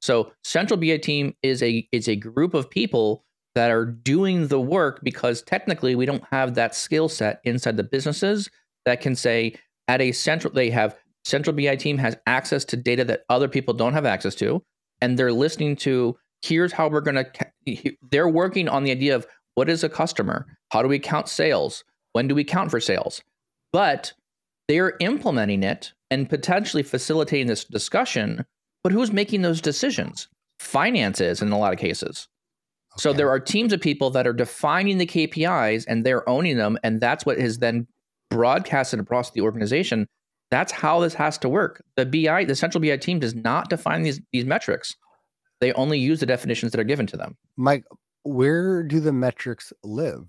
So 0.00 0.32
central 0.44 0.78
BI 0.78 0.98
team 0.98 1.34
is 1.42 1.62
a 1.62 1.88
is 1.92 2.08
a 2.08 2.16
group 2.16 2.54
of 2.54 2.70
people 2.70 3.24
that 3.54 3.70
are 3.70 3.84
doing 3.84 4.48
the 4.48 4.60
work 4.60 5.00
because 5.02 5.42
technically 5.42 5.94
we 5.94 6.06
don't 6.06 6.24
have 6.30 6.54
that 6.54 6.74
skill 6.74 7.08
set 7.08 7.40
inside 7.44 7.76
the 7.76 7.84
businesses 7.84 8.48
that 8.86 9.00
can 9.00 9.14
say 9.14 9.54
at 9.88 10.00
a 10.00 10.12
central 10.12 10.52
they 10.52 10.70
have 10.70 10.96
central 11.24 11.54
BI 11.54 11.76
team 11.76 11.98
has 11.98 12.16
access 12.26 12.64
to 12.64 12.76
data 12.76 13.04
that 13.04 13.22
other 13.28 13.48
people 13.48 13.74
don't 13.74 13.92
have 13.92 14.06
access 14.06 14.34
to 14.36 14.62
and 15.00 15.18
they're 15.18 15.32
listening 15.32 15.76
to 15.76 16.16
here's 16.42 16.72
how 16.72 16.88
we're 16.88 17.00
going 17.00 17.24
to 17.66 17.96
they're 18.10 18.28
working 18.28 18.68
on 18.68 18.84
the 18.84 18.90
idea 18.90 19.14
of 19.14 19.26
what 19.54 19.68
is 19.68 19.84
a 19.84 19.88
customer? 19.88 20.46
How 20.70 20.82
do 20.82 20.88
we 20.88 20.98
count 20.98 21.28
sales? 21.28 21.84
When 22.12 22.28
do 22.28 22.34
we 22.34 22.44
count 22.44 22.70
for 22.70 22.80
sales? 22.80 23.22
But 23.72 24.12
they're 24.68 24.96
implementing 25.00 25.62
it 25.62 25.92
and 26.10 26.28
potentially 26.28 26.82
facilitating 26.82 27.46
this 27.46 27.64
discussion, 27.64 28.44
but 28.82 28.92
who's 28.92 29.12
making 29.12 29.42
those 29.42 29.60
decisions? 29.60 30.28
Finances 30.58 31.42
in 31.42 31.50
a 31.50 31.58
lot 31.58 31.72
of 31.72 31.78
cases. 31.78 32.28
So 32.98 33.12
there 33.12 33.30
are 33.30 33.40
teams 33.40 33.72
of 33.72 33.80
people 33.80 34.10
that 34.10 34.26
are 34.26 34.34
defining 34.34 34.98
the 34.98 35.06
KPIs 35.06 35.86
and 35.88 36.04
they're 36.04 36.28
owning 36.28 36.58
them, 36.58 36.78
and 36.82 37.00
that's 37.00 37.24
what 37.24 37.38
is 37.38 37.58
then 37.58 37.86
broadcasted 38.30 39.00
across 39.00 39.30
the 39.30 39.40
organization. 39.40 40.06
That's 40.50 40.72
how 40.72 41.00
this 41.00 41.14
has 41.14 41.38
to 41.38 41.48
work. 41.48 41.82
The 41.96 42.04
BI, 42.04 42.44
the 42.44 42.54
central 42.54 42.82
BI 42.82 42.98
team, 42.98 43.18
does 43.18 43.34
not 43.34 43.70
define 43.70 44.02
these 44.02 44.20
these 44.32 44.44
metrics. 44.44 44.94
They 45.60 45.72
only 45.72 45.98
use 45.98 46.20
the 46.20 46.26
definitions 46.26 46.72
that 46.72 46.80
are 46.80 46.84
given 46.84 47.06
to 47.06 47.16
them. 47.16 47.36
Mike, 47.56 47.84
where 48.24 48.82
do 48.82 49.00
the 49.00 49.12
metrics 49.12 49.72
live? 49.82 50.26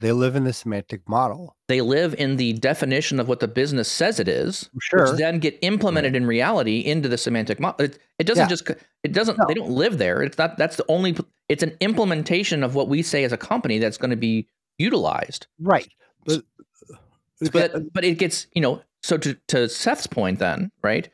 They 0.00 0.12
live 0.12 0.36
in 0.36 0.44
the 0.44 0.52
semantic 0.52 1.08
model. 1.08 1.56
They 1.68 1.80
live 1.80 2.14
in 2.18 2.36
the 2.36 2.52
definition 2.54 3.18
of 3.18 3.28
what 3.28 3.40
the 3.40 3.48
business 3.48 3.90
says 3.90 4.20
it 4.20 4.28
is, 4.28 4.68
Sure. 4.80 5.06
which 5.10 5.18
then 5.18 5.38
get 5.38 5.58
implemented 5.62 6.14
in 6.14 6.26
reality 6.26 6.80
into 6.80 7.08
the 7.08 7.16
semantic 7.18 7.58
model. 7.60 7.86
It, 7.86 7.98
it 8.18 8.26
doesn't 8.26 8.44
Yeah. 8.44 8.48
just 8.48 8.70
it 9.02 9.12
doesn't 9.12 9.38
No. 9.38 9.44
they 9.48 9.54
don't 9.54 9.70
live 9.70 9.98
there. 9.98 10.22
It's 10.22 10.36
not 10.38 10.58
that's 10.58 10.76
the 10.76 10.84
only 10.88 11.16
it's 11.48 11.62
an 11.62 11.76
implementation 11.80 12.62
of 12.62 12.74
what 12.74 12.88
we 12.88 13.02
say 13.02 13.24
as 13.24 13.32
a 13.32 13.36
company 13.38 13.78
that's 13.78 13.96
going 13.96 14.10
to 14.10 14.16
be 14.16 14.46
utilized. 14.78 15.46
right. 15.60 15.88
Uh, 16.28 16.38
but, 17.40 17.52
But 17.52 17.92
but 17.92 18.04
it 18.04 18.18
gets, 18.18 18.46
you 18.54 18.60
know, 18.62 18.82
so 19.02 19.16
to 19.18 19.34
to 19.48 19.68
Seth's 19.68 20.06
point 20.06 20.38
then, 20.38 20.70
right? 20.82 21.08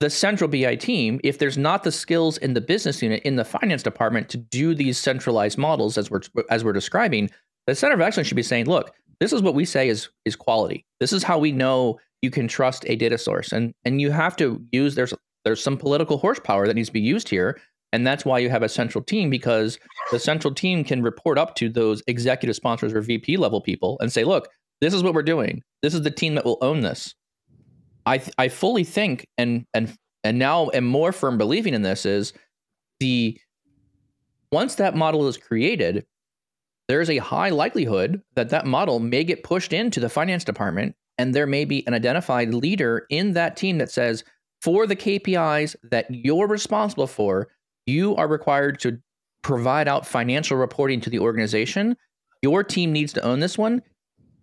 The 0.00 0.10
central 0.10 0.48
BI 0.48 0.74
team, 0.76 1.20
if 1.22 1.38
there's 1.38 1.56
not 1.56 1.84
the 1.84 1.92
skills 1.92 2.36
in 2.38 2.54
the 2.54 2.60
business 2.60 3.00
unit 3.02 3.22
in 3.22 3.36
the 3.36 3.44
finance 3.44 3.82
department 3.82 4.28
to 4.30 4.36
do 4.36 4.74
these 4.74 4.98
centralized 4.98 5.58
models 5.58 5.96
as 5.96 6.10
we're 6.10 6.22
as 6.50 6.64
we're 6.64 6.72
describing, 6.72 7.30
the 7.66 7.74
center 7.74 7.94
of 7.94 8.00
excellence 8.00 8.28
should 8.28 8.36
be 8.36 8.42
saying, 8.42 8.66
look, 8.66 8.92
this 9.20 9.32
is 9.32 9.42
what 9.42 9.54
we 9.54 9.64
say 9.64 9.88
is 9.88 10.08
is 10.24 10.36
quality. 10.36 10.84
This 11.00 11.12
is 11.12 11.22
how 11.22 11.38
we 11.38 11.52
know 11.52 11.98
you 12.22 12.30
can 12.30 12.48
trust 12.48 12.84
a 12.88 12.96
data 12.96 13.18
source. 13.18 13.52
And 13.52 13.74
and 13.84 14.00
you 14.00 14.10
have 14.10 14.36
to 14.36 14.60
use 14.72 14.94
there's 14.94 15.14
there's 15.44 15.62
some 15.62 15.76
political 15.76 16.18
horsepower 16.18 16.66
that 16.66 16.74
needs 16.74 16.88
to 16.88 16.92
be 16.92 17.00
used 17.00 17.28
here. 17.28 17.60
And 17.92 18.06
that's 18.06 18.24
why 18.24 18.38
you 18.38 18.48
have 18.48 18.62
a 18.62 18.68
central 18.68 19.04
team 19.04 19.28
because 19.28 19.78
the 20.12 20.18
central 20.18 20.54
team 20.54 20.82
can 20.82 21.02
report 21.02 21.36
up 21.36 21.54
to 21.56 21.68
those 21.68 22.02
executive 22.06 22.56
sponsors 22.56 22.94
or 22.94 23.02
VP 23.02 23.36
level 23.36 23.60
people 23.60 23.98
and 24.00 24.10
say, 24.10 24.24
look, 24.24 24.48
this 24.80 24.94
is 24.94 25.02
what 25.02 25.12
we're 25.12 25.22
doing. 25.22 25.62
This 25.82 25.92
is 25.92 26.02
the 26.02 26.10
team 26.10 26.34
that 26.36 26.44
will 26.44 26.58
own 26.62 26.80
this. 26.80 27.14
I 28.06 28.18
th- 28.18 28.34
I 28.38 28.48
fully 28.48 28.84
think 28.84 29.28
and 29.38 29.64
and 29.74 29.96
and 30.24 30.38
now 30.38 30.70
am 30.74 30.84
more 30.84 31.12
firm 31.12 31.38
believing 31.38 31.74
in 31.74 31.82
this 31.82 32.06
is 32.06 32.32
the 32.98 33.38
once 34.50 34.74
that 34.76 34.96
model 34.96 35.26
is 35.28 35.36
created, 35.36 36.04
there's 36.92 37.08
a 37.08 37.16
high 37.16 37.48
likelihood 37.48 38.20
that 38.34 38.50
that 38.50 38.66
model 38.66 38.98
may 38.98 39.24
get 39.24 39.42
pushed 39.42 39.72
into 39.72 39.98
the 39.98 40.10
finance 40.10 40.44
department 40.44 40.94
and 41.16 41.34
there 41.34 41.46
may 41.46 41.64
be 41.64 41.86
an 41.86 41.94
identified 41.94 42.52
leader 42.52 43.06
in 43.08 43.32
that 43.32 43.56
team 43.56 43.78
that 43.78 43.90
says 43.90 44.24
for 44.60 44.86
the 44.86 44.94
KPIs 44.94 45.74
that 45.84 46.04
you're 46.10 46.46
responsible 46.46 47.06
for, 47.06 47.48
you 47.86 48.14
are 48.16 48.28
required 48.28 48.78
to 48.80 48.98
provide 49.40 49.88
out 49.88 50.06
financial 50.06 50.58
reporting 50.58 51.00
to 51.00 51.08
the 51.08 51.18
organization. 51.18 51.96
Your 52.42 52.62
team 52.62 52.92
needs 52.92 53.14
to 53.14 53.22
own 53.22 53.40
this 53.40 53.56
one. 53.56 53.80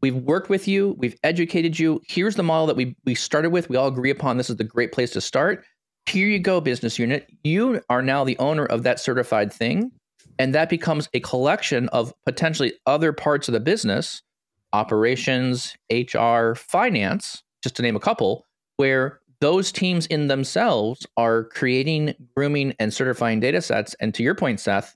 We've 0.01 0.15
worked 0.15 0.49
with 0.49 0.67
you, 0.67 0.95
we've 0.97 1.19
educated 1.23 1.77
you. 1.77 2.01
Here's 2.07 2.35
the 2.35 2.41
model 2.41 2.65
that 2.65 2.75
we 2.75 2.95
we 3.05 3.13
started 3.13 3.51
with. 3.51 3.69
We 3.69 3.77
all 3.77 3.89
agree 3.89 4.09
upon 4.09 4.37
this 4.37 4.49
is 4.49 4.55
the 4.55 4.63
great 4.63 4.91
place 4.91 5.11
to 5.11 5.21
start. 5.21 5.63
Here 6.07 6.27
you 6.27 6.39
go, 6.39 6.61
business 6.61 6.97
unit. 6.97 7.27
You 7.43 7.81
are 7.91 8.01
now 8.01 8.23
the 8.23 8.39
owner 8.39 8.65
of 8.65 8.81
that 8.83 8.99
certified 8.99 9.53
thing. 9.53 9.91
And 10.39 10.55
that 10.55 10.69
becomes 10.69 11.09
a 11.13 11.19
collection 11.19 11.89
of 11.89 12.13
potentially 12.25 12.73
other 12.85 13.11
parts 13.11 13.49
of 13.49 13.53
the 13.53 13.59
business, 13.59 14.23
operations, 14.71 15.75
HR, 15.91 16.53
finance, 16.55 17.43
just 17.61 17.75
to 17.75 17.81
name 17.81 17.97
a 17.97 17.99
couple, 17.99 18.45
where 18.77 19.19
those 19.41 19.71
teams 19.71 20.05
in 20.07 20.27
themselves 20.27 21.05
are 21.17 21.43
creating, 21.45 22.13
grooming, 22.35 22.73
and 22.79 22.93
certifying 22.93 23.41
data 23.41 23.61
sets. 23.61 23.95
And 23.99 24.13
to 24.15 24.23
your 24.23 24.35
point, 24.35 24.61
Seth, 24.61 24.95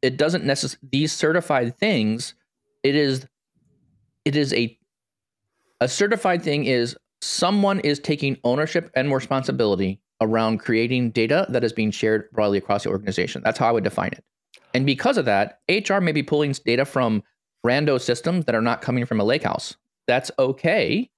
it 0.00 0.16
doesn't 0.16 0.44
necessarily 0.44 0.88
these 0.92 1.12
certified 1.12 1.76
things, 1.76 2.34
it 2.84 2.94
is 2.94 3.26
it 4.24 4.36
is 4.36 4.52
a 4.54 4.78
a 5.80 5.88
certified 5.88 6.42
thing 6.42 6.64
is 6.64 6.96
someone 7.20 7.80
is 7.80 7.98
taking 7.98 8.36
ownership 8.44 8.90
and 8.94 9.12
responsibility 9.12 10.00
around 10.20 10.58
creating 10.58 11.10
data 11.10 11.46
that 11.50 11.64
is 11.64 11.72
being 11.72 11.90
shared 11.90 12.30
broadly 12.32 12.58
across 12.58 12.84
the 12.84 12.90
organization. 12.90 13.42
That's 13.44 13.58
how 13.58 13.68
I 13.68 13.72
would 13.72 13.84
define 13.84 14.12
it. 14.12 14.24
And 14.74 14.84
because 14.86 15.16
of 15.16 15.24
that, 15.24 15.60
HR 15.68 16.00
may 16.00 16.12
be 16.12 16.22
pulling 16.22 16.52
data 16.64 16.84
from 16.84 17.22
rando 17.64 18.00
systems 18.00 18.44
that 18.44 18.54
are 18.54 18.62
not 18.62 18.82
coming 18.82 19.04
from 19.06 19.20
a 19.20 19.24
lakehouse. 19.24 19.74
That's 20.06 20.30
okay 20.38 21.10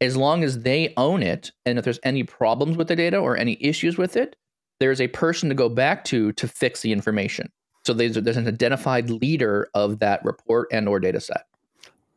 as 0.00 0.16
long 0.16 0.42
as 0.44 0.60
they 0.62 0.92
own 0.96 1.22
it. 1.22 1.52
And 1.66 1.78
if 1.78 1.84
there's 1.84 2.00
any 2.02 2.22
problems 2.22 2.76
with 2.76 2.88
the 2.88 2.96
data 2.96 3.18
or 3.18 3.36
any 3.36 3.56
issues 3.60 3.98
with 3.98 4.16
it, 4.16 4.36
there's 4.80 5.00
a 5.00 5.08
person 5.08 5.48
to 5.48 5.54
go 5.54 5.68
back 5.68 6.04
to 6.06 6.32
to 6.32 6.48
fix 6.48 6.80
the 6.82 6.92
information. 6.92 7.50
So 7.84 7.92
there's, 7.92 8.14
there's 8.14 8.36
an 8.36 8.46
identified 8.48 9.10
leader 9.10 9.68
of 9.74 9.98
that 9.98 10.24
report 10.24 10.68
and 10.72 10.88
or 10.88 11.00
data 11.00 11.20
set. 11.20 11.46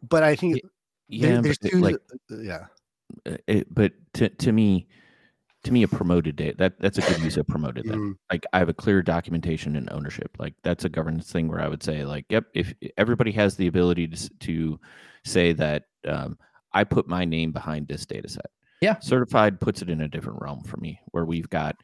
but 0.08 0.24
I 0.24 0.36
think 0.36 0.62
Yeah, 1.10 1.34
there- 1.34 1.42
there's 1.42 1.58
but, 1.58 1.72
two. 1.72 1.80
like 1.80 1.98
yeah. 2.30 2.66
uh, 3.26 3.38
it, 3.48 3.74
but 3.74 3.94
to 4.14 4.30
to 4.30 4.52
me, 4.52 4.88
to 5.66 5.74
me, 5.74 5.84
a 5.84 5.88
promoted 5.88 6.36
data 6.36 6.56
that 6.58 6.80
that's 6.80 6.98
a 6.98 7.02
good 7.02 7.20
use 7.20 7.38
of 7.38 7.48
promoted. 7.48 7.86
Then, 7.88 8.00
Mm, 8.00 8.18
like 8.32 8.46
I 8.54 8.60
have 8.60 8.70
a 8.70 8.74
clear 8.74 9.02
documentation 9.02 9.76
and 9.76 9.92
ownership. 9.92 10.32
Like 10.40 10.54
that's 10.64 10.86
a 10.86 10.90
governance 10.90 11.32
thing 11.32 11.48
where 11.48 11.60
I 11.60 11.68
would 11.68 11.84
say, 11.84 12.06
like, 12.06 12.26
yep, 12.30 12.46
if 12.54 12.74
everybody 12.98 13.32
has 13.34 13.56
the 13.56 13.68
ability 13.68 14.08
to 14.08 14.30
to 14.30 14.80
say 15.24 15.52
that 15.54 15.84
um, 16.08 16.38
I 16.74 16.84
put 16.84 17.08
my 17.08 17.26
name 17.26 17.52
behind 17.52 17.88
this 17.88 18.06
data 18.06 18.30
set. 18.30 18.46
Yeah. 18.82 19.00
certified 19.00 19.60
puts 19.60 19.82
it 19.82 19.90
in 19.90 20.02
a 20.02 20.08
different 20.08 20.42
realm 20.42 20.64
for 20.64 20.78
me, 20.78 21.00
where 21.12 21.26
we've 21.26 21.50
got 21.50 21.76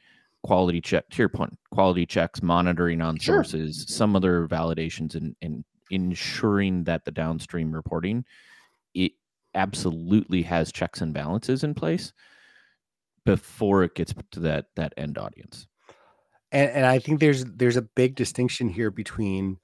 quality 0.44 0.82
check 0.82 1.10
to 1.10 1.18
your 1.18 1.30
point, 1.30 1.58
quality 1.72 2.06
checks, 2.06 2.44
monitoring 2.44 3.02
on 3.02 3.18
Sure. 3.18 3.44
sources, 3.44 3.86
some 3.88 4.16
other 4.16 4.48
validations, 4.48 5.16
and 5.16 5.36
and 5.42 5.64
ensuring 5.90 6.84
that 6.86 7.04
the 7.06 7.12
downstream 7.12 7.72
reporting 7.72 8.24
it 8.94 9.12
absolutely 9.56 10.42
has 10.42 10.72
checks 10.72 11.02
and 11.02 11.14
balances 11.14 11.64
in 11.66 11.74
place 11.74 12.14
before 13.26 13.84
it 13.84 13.96
gets 13.96 14.14
to 14.32 14.40
that 14.42 14.68
that 14.76 14.94
end 14.98 15.18
audience. 15.18 15.68
and, 16.52 16.70
and 16.72 16.86
I 16.86 17.00
think 17.00 17.20
there's 17.20 17.46
there's 17.46 17.78
a 17.78 17.82
big 17.82 18.16
distinction 18.16 18.70
here 18.70 18.92
between 18.92 19.58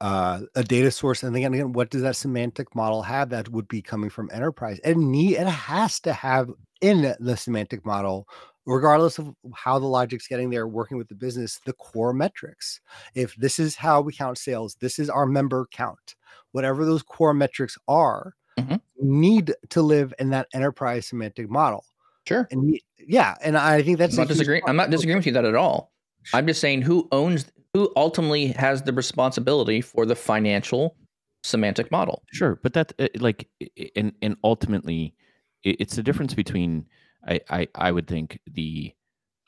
uh, 0.00 0.40
a 0.54 0.64
data 0.64 0.90
source 0.90 1.22
and 1.22 1.36
again, 1.36 1.52
again, 1.52 1.72
what 1.72 1.90
does 1.90 2.02
that 2.02 2.16
semantic 2.16 2.74
model 2.74 3.02
have 3.02 3.28
that 3.30 3.50
would 3.50 3.68
be 3.68 3.82
coming 3.82 4.08
from 4.10 4.30
enterprise? 4.32 4.80
And 4.84 5.10
need 5.12 5.34
it 5.36 5.46
has 5.46 6.00
to 6.00 6.12
have 6.14 6.48
in 6.80 7.14
the 7.20 7.36
semantic 7.36 7.84
model, 7.84 8.26
regardless 8.64 9.18
of 9.18 9.34
how 9.54 9.78
the 9.78 9.86
logic's 9.86 10.26
getting 10.26 10.48
there, 10.48 10.66
working 10.66 10.96
with 10.96 11.08
the 11.08 11.14
business, 11.14 11.60
the 11.66 11.74
core 11.74 12.14
metrics. 12.14 12.80
If 13.14 13.34
this 13.36 13.58
is 13.58 13.76
how 13.76 14.00
we 14.00 14.14
count 14.14 14.38
sales, 14.38 14.76
this 14.80 14.98
is 14.98 15.10
our 15.10 15.26
member 15.26 15.66
count. 15.70 16.14
Whatever 16.52 16.86
those 16.86 17.02
core 17.02 17.34
metrics 17.34 17.76
are, 17.86 18.34
Mhm. 18.58 18.80
need 19.00 19.54
to 19.70 19.82
live 19.82 20.14
in 20.18 20.30
that 20.30 20.48
enterprise 20.54 21.06
semantic 21.06 21.50
model. 21.50 21.84
Sure. 22.26 22.48
And 22.50 22.78
yeah, 23.06 23.34
and 23.42 23.56
I 23.56 23.82
think 23.82 23.98
that's 23.98 24.14
I'm 24.14 24.22
not 24.22 24.28
huge 24.28 24.38
disagreeing. 24.38 24.62
I'm 24.66 24.76
not 24.76 24.90
disagreeing 24.90 25.18
with 25.18 25.26
you 25.26 25.32
that 25.32 25.44
at 25.44 25.54
all. 25.54 25.92
I'm 26.34 26.46
just 26.46 26.60
saying 26.60 26.82
who 26.82 27.08
owns 27.12 27.46
who 27.74 27.92
ultimately 27.96 28.48
has 28.48 28.82
the 28.82 28.92
responsibility 28.92 29.80
for 29.80 30.04
the 30.06 30.16
financial 30.16 30.96
semantic 31.44 31.90
model. 31.90 32.22
Sure, 32.32 32.58
but 32.62 32.72
that 32.74 32.92
uh, 32.98 33.08
like 33.18 33.48
i- 33.62 33.68
i- 33.78 33.90
and 33.96 34.12
and 34.22 34.36
ultimately, 34.44 35.14
it's 35.62 35.96
the 35.96 36.02
difference 36.02 36.34
between 36.34 36.86
I 37.26 37.40
I, 37.50 37.68
I 37.74 37.92
would 37.92 38.06
think 38.06 38.40
the 38.50 38.92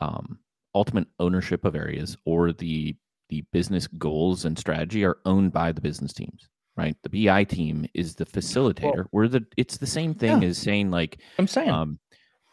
um, 0.00 0.38
ultimate 0.74 1.07
ownership 1.18 1.64
of 1.64 1.74
areas 1.74 2.16
or 2.24 2.53
the 2.53 2.96
the 3.28 3.44
business 3.53 3.86
goals 3.86 4.44
and 4.44 4.59
strategy 4.59 5.05
are 5.05 5.18
owned 5.24 5.53
by 5.53 5.72
the 5.72 5.80
business 5.80 6.12
teams, 6.12 6.48
right? 6.76 6.96
The 7.03 7.24
BI 7.26 7.44
team 7.44 7.86
is 7.94 8.14
the 8.14 8.26
facilitator. 8.26 9.07
we're 9.12 9.28
the 9.28 9.44
it's 9.57 9.78
the 9.78 9.86
same 9.86 10.14
thing 10.14 10.42
Yeah. 10.42 10.48
as 10.48 10.59
saying 10.59 10.90
like 10.90 11.18
I'm 11.38 11.46
saying. 11.46 11.70
um, 11.70 11.98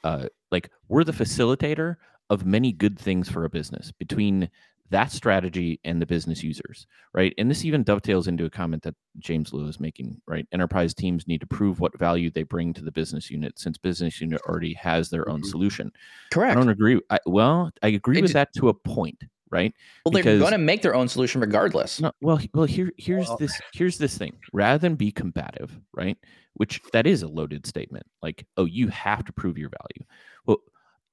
uh, 0.03 0.27
like 0.51 0.69
we're 0.87 1.03
the 1.03 1.11
facilitator 1.11 1.95
of 2.29 2.45
many 2.45 2.71
good 2.71 2.97
things 2.99 3.29
for 3.29 3.45
a 3.45 3.49
business 3.49 3.91
between 3.91 4.49
that 4.91 5.11
strategy 5.11 5.79
and 5.83 6.01
the 6.01 6.05
business 6.05 6.43
users, 6.43 6.87
right? 7.13 7.33
And 7.37 7.49
this 7.49 7.63
even 7.63 7.83
dovetails 7.83 8.27
into 8.27 8.45
a 8.45 8.49
comment 8.49 8.83
that 8.83 8.95
James 9.19 9.53
Lewis 9.53 9.75
is 9.75 9.79
making, 9.79 10.19
right? 10.27 10.47
Enterprise 10.51 10.93
teams 10.93 11.27
need 11.27 11.41
to 11.41 11.47
prove 11.47 11.79
what 11.79 11.97
value 11.97 12.31
they 12.31 12.43
bring 12.43 12.73
to 12.73 12.83
the 12.83 12.91
business 12.91 13.29
unit 13.29 13.59
since 13.59 13.77
business 13.77 14.19
unit 14.19 14.41
already 14.47 14.73
has 14.73 15.09
their 15.09 15.29
own 15.29 15.43
solution. 15.43 15.91
Correct. 16.31 16.51
I 16.51 16.59
don't 16.59 16.69
agree. 16.69 16.99
I, 17.09 17.19
well, 17.25 17.71
I 17.83 17.89
agree 17.89 18.17
It 18.17 18.23
with 18.23 18.33
that 18.33 18.53
to 18.55 18.69
a 18.69 18.73
point, 18.73 19.23
right? 19.51 19.73
Well, 20.05 20.11
they're 20.11 20.23
Because- 20.23 20.39
going 20.39 20.51
to 20.51 20.57
make 20.57 20.81
their 20.81 20.95
own 20.95 21.07
solution 21.07 21.41
regardless. 21.41 21.99
No, 21.99 22.11
well, 22.21 22.39
well, 22.53 22.65
here, 22.65 22.91
here's 22.97 23.27
Well- 23.27 23.37
this, 23.37 23.59
here's 23.73 23.97
this 23.97 24.17
thing. 24.17 24.37
Rather 24.53 24.77
than 24.77 24.95
be 24.95 25.11
combative, 25.11 25.79
right? 25.93 26.17
Which 26.53 26.81
that 26.93 27.07
is 27.07 27.23
a 27.23 27.27
loaded 27.27 27.65
statement. 27.65 28.05
Like, 28.21 28.45
oh, 28.57 28.65
you 28.65 28.87
have 28.89 29.23
to 29.25 29.33
prove 29.33 29.57
your 29.57 29.69
value. 29.69 30.07
Well, 30.45 30.57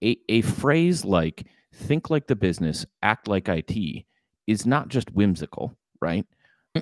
a, 0.03 0.17
a 0.29 0.41
phrase 0.43 1.05
like 1.05 1.47
"think 1.73 2.11
like 2.11 2.27
the 2.27 2.37
business, 2.37 2.85
act 3.03 3.29
like 3.29 3.49
IT" 3.49 4.05
is 4.47 4.67
not 4.67 4.89
just 4.89 5.11
whimsical, 5.13 5.77
right? 6.01 6.27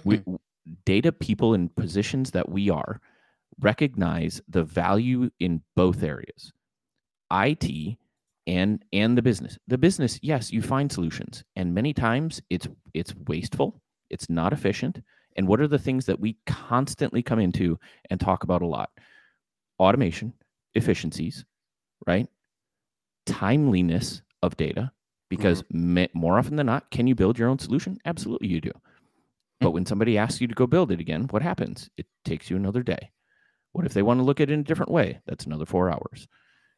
we, 0.04 0.22
data 0.84 1.12
people 1.12 1.54
in 1.54 1.68
positions 1.68 2.30
that 2.32 2.48
we 2.48 2.70
are 2.70 3.00
recognize 3.60 4.40
the 4.48 4.64
value 4.64 5.30
in 5.38 5.62
both 5.76 6.02
areas 6.02 6.52
IT 7.32 7.96
and 8.46 8.84
and 8.92 9.16
the 9.16 9.22
business 9.22 9.58
the 9.68 9.78
business 9.78 10.18
yes 10.22 10.52
you 10.52 10.60
find 10.60 10.92
solutions 10.92 11.44
and 11.56 11.74
many 11.74 11.92
times 11.92 12.42
it's 12.50 12.68
it's 12.92 13.14
wasteful 13.26 13.80
it's 14.10 14.28
not 14.28 14.52
efficient 14.52 15.02
and 15.36 15.48
what 15.48 15.60
are 15.60 15.68
the 15.68 15.78
things 15.78 16.06
that 16.06 16.20
we 16.20 16.36
constantly 16.46 17.22
come 17.22 17.38
into 17.38 17.78
and 18.10 18.20
talk 18.20 18.44
about 18.44 18.62
a 18.62 18.66
lot 18.66 18.90
automation 19.78 20.32
efficiencies 20.74 21.44
right 22.06 22.28
timeliness 23.26 24.20
of 24.42 24.56
data 24.56 24.92
because 25.30 25.62
mm-hmm. 25.62 25.94
ma- 25.94 26.06
more 26.12 26.38
often 26.38 26.56
than 26.56 26.66
not 26.66 26.90
can 26.90 27.06
you 27.06 27.14
build 27.14 27.38
your 27.38 27.48
own 27.48 27.58
solution 27.58 27.96
absolutely 28.04 28.48
you 28.48 28.60
do 28.60 28.72
but 29.64 29.70
when 29.70 29.86
somebody 29.86 30.18
asks 30.18 30.42
you 30.42 30.46
to 30.46 30.54
go 30.54 30.66
build 30.66 30.92
it 30.92 31.00
again, 31.00 31.26
what 31.30 31.40
happens? 31.40 31.88
It 31.96 32.06
takes 32.24 32.50
you 32.50 32.56
another 32.56 32.82
day. 32.82 33.10
What 33.72 33.86
if 33.86 33.94
they 33.94 34.02
want 34.02 34.20
to 34.20 34.24
look 34.24 34.38
at 34.40 34.50
it 34.50 34.52
in 34.52 34.60
a 34.60 34.64
different 34.64 34.92
way? 34.92 35.20
That's 35.26 35.46
another 35.46 35.64
four 35.64 35.90
hours. 35.90 36.28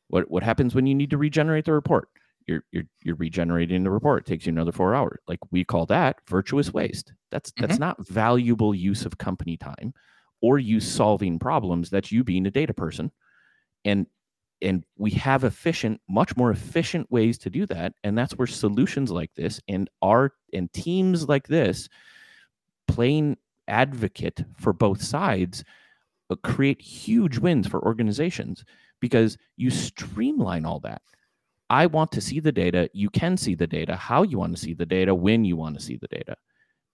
What 0.09 0.31
what 0.31 0.43
happens 0.43 0.75
when 0.75 0.87
you 0.87 0.95
need 0.95 1.11
to 1.11 1.19
regenerate 1.19 1.65
the 1.65 1.73
report? 1.73 2.09
You're 2.47 2.63
you're 2.71 2.85
you're 3.03 3.17
regenerating 3.17 3.85
the 3.85 3.91
report. 3.91 4.27
It 4.27 4.31
takes 4.31 4.47
you 4.47 4.53
another 4.53 4.73
four 4.73 4.95
hours. 4.95 5.19
Like 5.27 5.41
we 5.51 5.65
call 5.65 5.87
that 5.87 6.21
virtuous 6.29 6.73
waste. 6.73 7.13
That's 7.31 7.53
that's 7.57 7.79
not 7.79 8.07
valuable 8.07 8.75
use 8.75 9.05
of 9.05 9.19
company 9.19 9.57
time 9.57 9.93
or 10.41 10.59
you 10.59 10.81
solving 10.81 11.39
problems. 11.39 11.91
That's 11.91 12.13
you 12.13 12.23
being 12.23 12.47
a 12.47 12.51
data 12.51 12.75
person. 12.75 13.11
And 13.85 14.07
and 14.63 14.85
we 14.97 15.11
have 15.13 15.45
efficient, 15.45 16.01
much 16.09 16.37
more 16.37 16.51
efficient 16.51 17.11
ways 17.11 17.37
to 17.39 17.51
do 17.51 17.67
that. 17.67 17.93
And 18.05 18.17
that's 18.17 18.33
where 18.39 18.47
solutions 18.47 19.11
like 19.11 19.35
this 19.35 19.61
and 19.69 19.91
our 20.03 20.33
and 20.53 20.73
teams 20.73 21.29
like 21.29 21.49
this 21.49 21.89
playing 22.89 23.37
advocate 23.69 24.45
for 24.57 24.73
both 24.73 25.03
sides 25.03 25.65
uh, 26.31 26.37
create 26.37 26.81
huge 26.81 27.39
wins 27.39 27.67
for 27.67 27.85
organizations 27.85 28.65
because 29.01 29.37
you 29.57 29.71
streamline 29.71 30.65
all 30.65 30.81
that. 30.81 31.03
I 31.69 31.87
want 31.87 32.13
to 32.13 32.21
see 32.21 32.41
the 32.41 32.53
data. 32.53 32.89
You 32.93 33.11
can 33.11 33.37
see 33.37 33.55
the 33.55 33.67
data, 33.67 33.97
how 33.97 34.23
you 34.23 34.39
want 34.39 34.55
to 34.55 34.63
see 34.63 34.75
the 34.75 34.87
data, 34.87 35.15
when 35.15 35.45
you 35.45 35.57
want 35.57 35.77
to 35.77 35.85
see 35.85 35.97
the 35.97 36.09
data. 36.09 36.37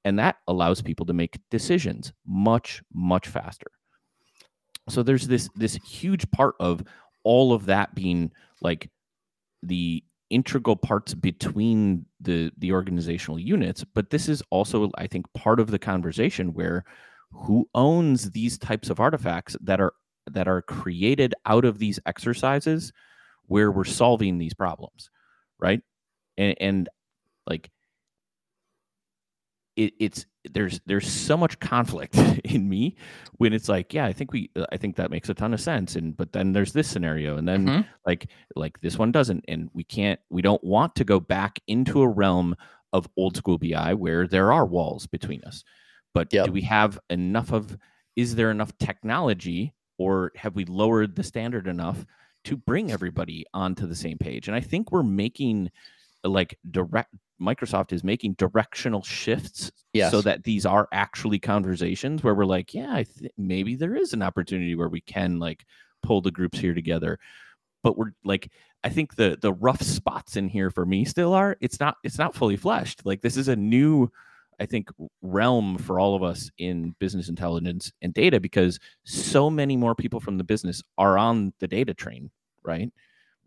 And 0.05 0.19
that 0.19 0.37
allows 0.49 0.83
people 0.83 1.07
to 1.07 1.13
make 1.13 1.39
decisions 1.51 2.13
much, 2.27 2.83
much 2.93 3.29
faster. 3.29 3.71
So 4.89 5.03
there's 5.03 5.29
this 5.29 5.49
this 5.55 5.77
huge 5.77 6.29
part 6.33 6.55
of 6.59 6.83
all 7.23 7.53
of 7.53 7.67
that 7.67 7.95
being 7.95 8.33
like 8.61 8.91
the 9.63 10.03
integral 10.31 10.77
parts 10.77 11.15
between 11.15 12.07
the 12.21 12.51
the 12.57 12.73
organizational 12.73 13.39
units 13.39 13.85
but 13.95 14.09
this 14.09 14.31
is 14.31 14.43
also 14.49 14.91
i 14.97 15.07
think 15.07 15.31
part 15.35 15.61
of 15.61 15.71
the 15.71 15.79
conversation 15.79 16.55
where 16.55 16.85
who 17.31 17.69
owns 17.75 18.31
these 18.31 18.57
types 18.57 18.89
of 18.89 18.99
artifacts 18.99 19.57
that 19.61 19.79
are 19.79 19.93
that 20.31 20.49
are 20.49 20.63
created 20.63 21.35
out 21.47 21.65
of 21.65 21.79
these 21.79 21.99
exercises 22.07 22.93
where 23.47 23.71
we're 23.73 23.85
solving 23.85 24.39
these 24.39 24.55
problems 24.55 25.11
right 25.59 25.83
and, 26.37 26.57
and 26.61 26.89
like 27.47 27.71
it, 29.77 29.95
it's 29.99 30.27
there's 30.53 30.81
there's 30.87 31.11
so 31.11 31.37
much 31.37 31.59
conflict 31.61 32.15
in 32.45 32.69
me 32.69 32.97
when 33.39 33.53
it's 33.53 33.69
like 33.69 33.95
yeah 33.95 34.05
i 34.05 34.13
think 34.13 34.33
we 34.33 34.51
i 34.71 34.77
think 34.77 34.97
that 34.97 35.11
makes 35.11 35.29
a 35.29 35.35
ton 35.35 35.55
of 35.55 35.61
sense 35.61 35.97
and 35.97 36.17
but 36.17 36.33
then 36.33 36.53
there's 36.53 36.73
this 36.73 36.89
scenario 36.89 37.37
and 37.37 37.49
then 37.49 37.67
Mhm. 37.67 37.87
like 38.07 38.31
like 38.55 38.81
this 38.81 38.99
one 38.99 39.13
doesn't 39.13 39.45
and 39.49 39.71
we 39.73 39.85
can't 39.85 40.21
we 40.31 40.43
don't 40.43 40.63
want 40.63 40.95
to 40.97 41.05
go 41.05 41.19
back 41.21 41.59
into 41.69 42.03
a 42.03 42.09
realm 42.09 42.55
of 42.93 43.09
old 43.17 43.37
school 43.37 43.57
bi 43.59 43.95
where 43.95 44.27
there 44.27 44.53
are 44.53 44.67
walls 44.67 45.07
between 45.07 45.43
us 45.45 45.65
but 46.13 46.29
Yep. 46.33 46.47
do 46.47 46.53
we 46.53 46.63
have 46.63 46.99
enough 47.09 47.53
of 47.53 47.77
is 48.15 48.35
there 48.35 48.51
enough 48.51 48.77
technology 48.79 49.73
or 50.03 50.33
have 50.37 50.55
we 50.55 50.65
lowered 50.65 51.15
the 51.17 51.23
standard 51.23 51.67
enough 51.67 52.05
to 52.45 52.57
bring 52.57 52.91
everybody 52.91 53.45
onto 53.55 53.87
the 53.87 53.95
same 53.95 54.19
page? 54.19 54.49
And 54.49 54.57
i 54.57 54.61
think 54.61 54.91
we're 54.91 55.03
making 55.03 55.71
like 56.25 56.59
direct 56.71 57.15
microsoft 57.41 57.93
is 57.93 58.05
making 58.05 58.35
directional 58.35 59.03
shifts 59.03 59.73
Yes. 59.93 60.11
so 60.11 60.23
that 60.23 60.45
these 60.45 60.65
are 60.65 60.89
actually 60.93 61.39
conversations 61.39 62.23
where 62.23 62.35
we're 62.35 62.47
like 62.47 62.73
yeah 62.73 62.93
I 62.95 63.03
th- 63.05 63.31
maybe 63.37 63.75
there 63.75 63.95
is 63.97 64.13
an 64.15 64.23
opportunity 64.23 64.75
where 64.75 64.89
we 64.89 65.01
can 65.03 65.39
like 65.39 65.67
pull 66.03 66.21
the 66.23 66.31
groups 66.31 66.59
here 66.59 66.73
together. 66.75 67.19
But 67.83 67.97
we're 67.99 68.13
like 68.25 68.51
i 68.85 68.89
think 68.89 69.15
the 69.17 69.39
the 69.41 69.53
rough 69.53 69.83
spots 69.83 70.37
in 70.37 70.49
here 70.49 70.71
for 70.71 70.85
me 70.87 71.05
still 71.05 71.33
are 71.35 71.57
it's 71.61 71.79
not 71.79 71.97
it's 72.05 72.19
not 72.19 72.35
fully 72.35 72.57
fleshed. 72.57 73.05
Like 73.05 73.21
this 73.23 73.37
is 73.37 73.49
a 73.49 73.57
new 73.57 74.11
i 74.63 74.67
think 74.67 74.89
realm 75.21 75.77
for 75.77 75.99
all 76.01 76.15
of 76.15 76.23
us 76.23 76.51
in 76.59 76.95
business 77.01 77.29
intelligence 77.29 77.93
and 78.03 78.15
data 78.15 78.41
because 78.41 78.79
so 79.05 79.51
many 79.51 79.77
more 79.77 79.95
people 79.95 80.21
from 80.21 80.39
the 80.39 80.45
business 80.45 80.83
are 80.97 81.19
on 81.19 81.53
the 81.59 81.69
data 81.69 81.93
train 81.93 82.31
right? 82.65 82.91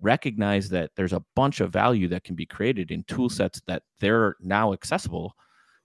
Recognize 0.02 0.70
that 0.70 0.92
there's 0.96 1.14
a 1.14 1.24
bunch 1.36 1.62
of 1.62 1.72
value 1.72 2.08
that 2.10 2.24
can 2.24 2.36
be 2.36 2.46
created 2.46 2.92
in 2.92 3.04
tool 3.04 3.30
sets 3.30 3.62
that 3.68 3.84
they're 4.00 4.36
now 4.42 4.74
accessible 4.74 5.36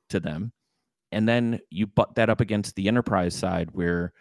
to 0.09 0.21
them. 0.21 0.53
And 1.13 1.29
then 1.29 1.61
you 1.71 1.87
butt 1.87 2.15
that 2.17 2.31
up 2.31 2.41
against 2.41 2.77
the 2.77 2.89
enterprise 2.89 3.35
side 3.35 3.71
where 3.73 4.13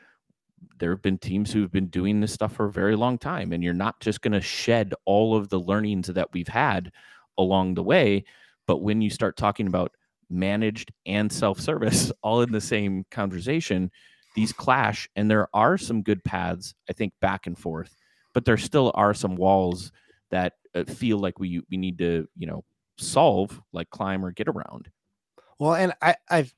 there 0.80 0.92
have 0.92 1.02
been 1.02 1.18
teams 1.18 1.52
who've 1.52 1.72
been 1.72 1.88
doing 1.88 2.20
this 2.20 2.34
stuff 2.34 2.54
for 2.54 2.66
a 2.66 2.72
very 2.72 2.96
long 2.96 3.18
time 3.18 3.54
and 3.54 3.64
you're 3.64 3.74
not 3.74 4.00
just 4.00 4.22
going 4.22 4.34
to 4.34 4.42
shed 4.42 4.94
all 5.06 5.36
of 5.36 5.50
the 5.50 5.60
learnings 5.60 6.08
that 6.08 6.32
we've 6.34 6.48
had 6.48 6.92
along 7.38 7.74
the 7.74 7.84
way. 7.84 8.24
But 8.68 8.78
when 8.78 9.02
you 9.02 9.10
start 9.10 9.38
talking 9.38 9.68
about 9.68 9.94
managed 10.30 10.92
and 11.06 11.32
self-service 11.32 12.12
all 12.24 12.42
in 12.42 12.52
the 12.52 12.62
same 12.62 13.06
conversation 13.12 13.90
these 14.36 14.54
clash 14.54 15.10
and 15.16 15.30
there 15.30 15.48
are 15.54 15.78
some 15.78 16.02
good 16.02 16.24
paths 16.24 16.74
i 16.90 16.94
think 16.94 17.14
back 17.20 17.48
and 17.48 17.58
forth 17.58 17.96
but 18.34 18.46
there 18.46 18.58
still 18.58 18.92
are 18.96 19.14
some 19.14 19.36
walls 19.36 19.92
that 20.30 20.54
uh, 20.76 20.84
feel 20.84 21.18
like 21.18 21.40
we 21.40 21.62
we 21.70 21.78
need 21.78 21.98
to 21.98 22.28
you 22.38 22.48
know 22.48 22.64
solve 22.98 23.62
like 23.74 23.90
climb 23.90 24.24
or 24.24 24.32
get 24.32 24.48
around. 24.48 24.90
Well, 25.58 25.74
and 25.74 25.94
I 26.02 26.16
I've 26.30 26.54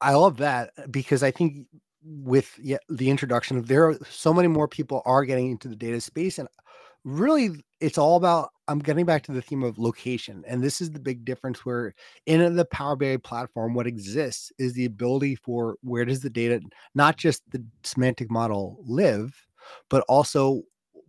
I 0.00 0.14
love 0.14 0.38
that 0.38 0.70
because 0.90 1.22
I 1.22 1.30
think 1.30 1.66
with 2.02 2.54
the 2.88 3.10
introduction 3.10 3.56
of 3.56 3.66
there 3.66 3.88
are 3.88 3.98
so 4.08 4.32
many 4.32 4.48
more 4.48 4.68
people 4.68 5.02
are 5.04 5.24
getting 5.24 5.50
into 5.50 5.68
the 5.68 5.74
data 5.74 6.00
space 6.00 6.38
and 6.38 6.48
really 7.04 7.64
it's 7.80 7.98
all 7.98 8.16
about 8.16 8.50
I'm 8.68 8.80
getting 8.80 9.06
back 9.06 9.22
to 9.24 9.32
the 9.32 9.42
theme 9.42 9.62
of 9.62 9.78
location 9.78 10.44
and 10.46 10.62
this 10.62 10.80
is 10.80 10.90
the 10.90 11.00
big 11.00 11.24
difference 11.24 11.64
where 11.64 11.94
in 12.26 12.56
the 12.56 12.64
Power 12.64 12.96
BI 12.96 13.16
platform 13.18 13.74
what 13.74 13.86
exists 13.86 14.52
is 14.58 14.72
the 14.72 14.86
ability 14.86 15.36
for 15.36 15.76
where 15.82 16.04
does 16.04 16.20
the 16.20 16.30
data 16.30 16.60
not 16.94 17.16
just 17.16 17.42
the 17.50 17.64
semantic 17.84 18.30
model 18.30 18.78
live 18.84 19.34
but 19.88 20.04
also 20.08 20.62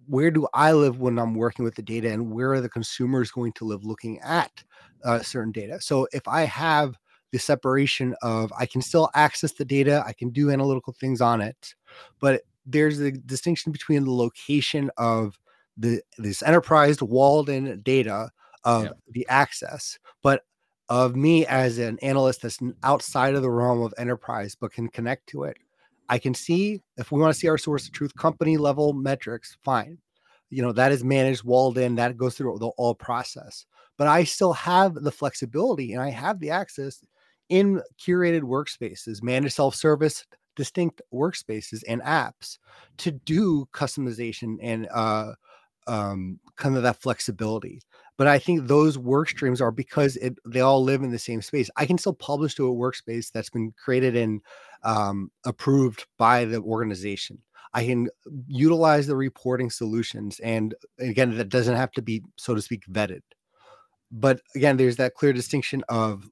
where 0.07 0.31
do 0.31 0.47
I 0.53 0.71
live 0.71 0.99
when 0.99 1.19
I'm 1.19 1.35
working 1.35 1.65
with 1.65 1.75
the 1.75 1.81
data 1.81 2.11
and 2.11 2.31
where 2.31 2.53
are 2.53 2.61
the 2.61 2.69
consumers 2.69 3.31
going 3.31 3.51
to 3.53 3.65
live 3.65 3.83
looking 3.83 4.19
at 4.19 4.51
uh, 5.03 5.19
certain 5.19 5.51
data? 5.51 5.81
So 5.81 6.07
if 6.13 6.27
I 6.27 6.43
have 6.43 6.95
the 7.31 7.39
separation 7.39 8.15
of 8.21 8.51
I 8.57 8.65
can 8.65 8.81
still 8.81 9.09
access 9.15 9.51
the 9.51 9.65
data, 9.65 10.03
I 10.07 10.13
can 10.13 10.29
do 10.29 10.49
analytical 10.49 10.93
things 10.93 11.19
on 11.19 11.41
it, 11.41 11.75
but 12.21 12.43
there's 12.65 12.99
a 12.99 13.11
distinction 13.11 13.71
between 13.71 14.05
the 14.05 14.11
location 14.11 14.89
of 14.97 15.37
the 15.77 16.01
this 16.17 16.43
enterprise 16.43 17.01
walled 17.01 17.49
in 17.49 17.81
data 17.81 18.29
of 18.63 18.85
Yeah. 18.85 18.91
the 19.11 19.25
access, 19.29 19.97
but 20.23 20.43
of 20.89 21.15
me 21.15 21.45
as 21.47 21.77
an 21.77 21.99
analyst 22.01 22.41
that's 22.41 22.59
outside 22.83 23.35
of 23.35 23.41
the 23.41 23.49
realm 23.51 23.81
of 23.81 23.93
enterprise 23.97 24.55
but 24.55 24.71
can 24.73 24.87
connect 24.89 25.27
to 25.27 25.43
it. 25.43 25.57
I 26.09 26.17
can 26.17 26.33
see 26.33 26.81
if 26.97 27.11
we 27.11 27.19
want 27.19 27.33
to 27.33 27.39
see 27.39 27.49
our 27.49 27.57
source 27.57 27.85
of 27.87 27.91
truth 27.93 28.15
company 28.15 28.57
level 28.57 28.93
metrics, 28.93 29.57
fine. 29.63 29.97
You 30.49 30.61
know, 30.61 30.71
that 30.71 30.93
is 30.93 31.03
managed, 31.03 31.43
walled 31.43 31.77
in, 31.77 31.95
that 31.95 32.15
goes 32.15 32.37
through 32.37 32.57
the 32.59 32.67
all 32.77 32.95
process. 32.95 33.65
But 33.97 34.07
I 34.07 34.23
still 34.23 34.53
have 34.53 34.93
the 34.95 35.11
flexibility 35.11 35.93
and 35.93 36.01
I 36.01 36.09
have 36.09 36.39
the 36.39 36.51
access 36.51 37.03
in 37.49 37.81
curated 37.99 38.41
workspaces, 38.43 39.21
managed 39.21 39.55
self-service, 39.55 40.25
distinct 40.55 41.01
workspaces 41.13 41.83
and 41.87 42.01
apps 42.01 42.57
to 42.97 43.11
do 43.11 43.67
customization 43.73 44.57
and 44.61 44.87
uh, 44.93 45.33
um, 45.87 46.39
kind 46.55 46.75
of 46.77 46.83
that 46.83 47.01
flexibility. 47.01 47.81
But 48.17 48.27
I 48.27 48.39
think 48.39 48.67
those 48.67 48.97
work 48.97 49.29
streams 49.29 49.61
are 49.61 49.71
because 49.71 50.15
it, 50.17 50.35
they 50.45 50.61
all 50.61 50.83
live 50.83 51.03
in 51.03 51.11
the 51.11 51.19
same 51.19 51.41
space. 51.41 51.69
I 51.77 51.85
can 51.85 51.97
still 51.97 52.13
publish 52.13 52.55
to 52.55 52.67
a 52.67 52.73
workspace 52.75 53.31
that's 53.31 53.49
been 53.49 53.73
created 53.83 54.15
and 54.15 54.41
um, 54.83 55.31
approved 55.45 56.05
by 56.17 56.45
the 56.45 56.59
organization. 56.61 57.39
I 57.73 57.85
can 57.85 58.09
utilize 58.47 59.07
the 59.07 59.15
reporting 59.15 59.69
solutions, 59.69 60.39
and 60.39 60.73
again, 60.99 61.37
that 61.37 61.49
doesn't 61.49 61.75
have 61.75 61.91
to 61.91 62.01
be, 62.01 62.23
so 62.37 62.55
to 62.55 62.61
speak, 62.61 62.83
vetted. 62.87 63.21
but 64.11 64.41
again, 64.55 64.77
there's 64.77 64.95
that 64.97 65.13
clear 65.15 65.33
distinction 65.33 65.83
of 65.89 66.29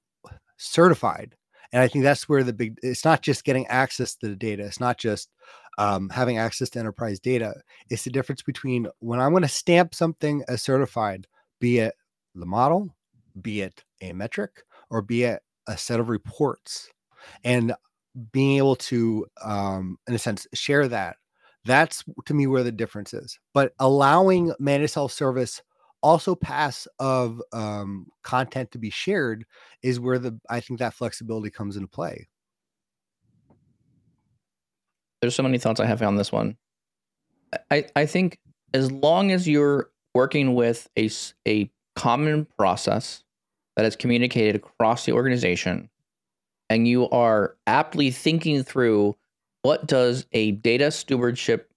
certified. 0.57 1.35
And 1.71 1.81
I 1.81 1.87
think 1.87 2.03
that's 2.03 2.29
where 2.29 2.43
the 2.43 2.53
big 2.53 2.77
it's 2.83 3.03
not 3.03 3.21
just 3.21 3.43
getting 3.43 3.67
access 3.67 4.15
to 4.17 4.29
the 4.29 4.35
data, 4.35 4.63
it's 4.63 4.79
not 4.79 4.97
just 4.97 5.29
um, 5.77 6.09
having 6.09 6.37
access 6.37 6.69
to 6.71 6.79
enterprise 6.79 7.19
data. 7.19 7.53
is 7.89 8.03
the 8.03 8.09
difference 8.09 8.41
between 8.41 8.87
when 8.99 9.19
I'm 9.19 9.31
going 9.31 9.43
to 9.43 9.49
stamp 9.49 9.93
something 9.93 10.43
as 10.47 10.61
certified, 10.61 11.27
be 11.59 11.79
it 11.79 11.95
the 12.33 12.45
model, 12.45 12.95
be 13.41 13.61
it 13.61 13.83
a 14.01 14.13
metric, 14.13 14.63
or 14.89 15.01
be 15.01 15.23
it 15.23 15.41
a 15.67 15.77
set 15.77 15.99
of 15.99 16.09
reports, 16.09 16.89
and 17.43 17.73
being 18.31 18.57
able 18.57 18.75
to, 18.75 19.25
um, 19.43 19.97
in 20.07 20.13
a 20.13 20.19
sense, 20.19 20.47
share 20.53 20.87
that. 20.87 21.17
That's 21.65 22.03
to 22.25 22.33
me 22.33 22.47
where 22.47 22.63
the 22.63 22.71
difference 22.71 23.13
is. 23.13 23.39
But 23.53 23.73
allowing 23.79 24.53
managed 24.59 24.93
self 24.93 25.11
service 25.11 25.61
also 26.03 26.35
pass 26.35 26.87
of 26.99 27.41
um, 27.51 28.05
content 28.21 28.71
to 28.71 28.77
be 28.77 28.91
shared 28.91 29.43
is 29.81 29.99
where 29.99 30.19
the 30.19 30.39
I 30.49 30.59
think 30.59 30.79
that 30.79 30.93
flexibility 30.93 31.49
comes 31.49 31.75
into 31.75 31.87
play. 31.87 32.27
There's 35.25 35.33
so 35.33 35.41
many 35.41 35.57
thoughts 35.57 35.79
I 35.79 35.87
have 35.87 36.03
on 36.03 36.17
this 36.17 36.31
one. 36.31 36.55
I, 37.71 37.85
I 37.95 38.05
think 38.05 38.37
as 38.75 38.91
long 38.91 39.31
as 39.31 39.47
you're 39.47 39.89
working 40.13 40.53
with 40.53 40.87
a, 40.95 41.09
a 41.47 41.71
common 41.95 42.45
process 42.59 43.23
that 43.75 43.87
is 43.87 43.95
communicated 43.95 44.55
across 44.55 45.03
the 45.03 45.13
organization 45.13 45.89
and 46.69 46.87
you 46.87 47.09
are 47.09 47.55
aptly 47.65 48.11
thinking 48.11 48.61
through 48.61 49.15
what 49.63 49.87
does 49.87 50.27
a 50.31 50.51
data 50.51 50.91
stewardship 50.91 51.71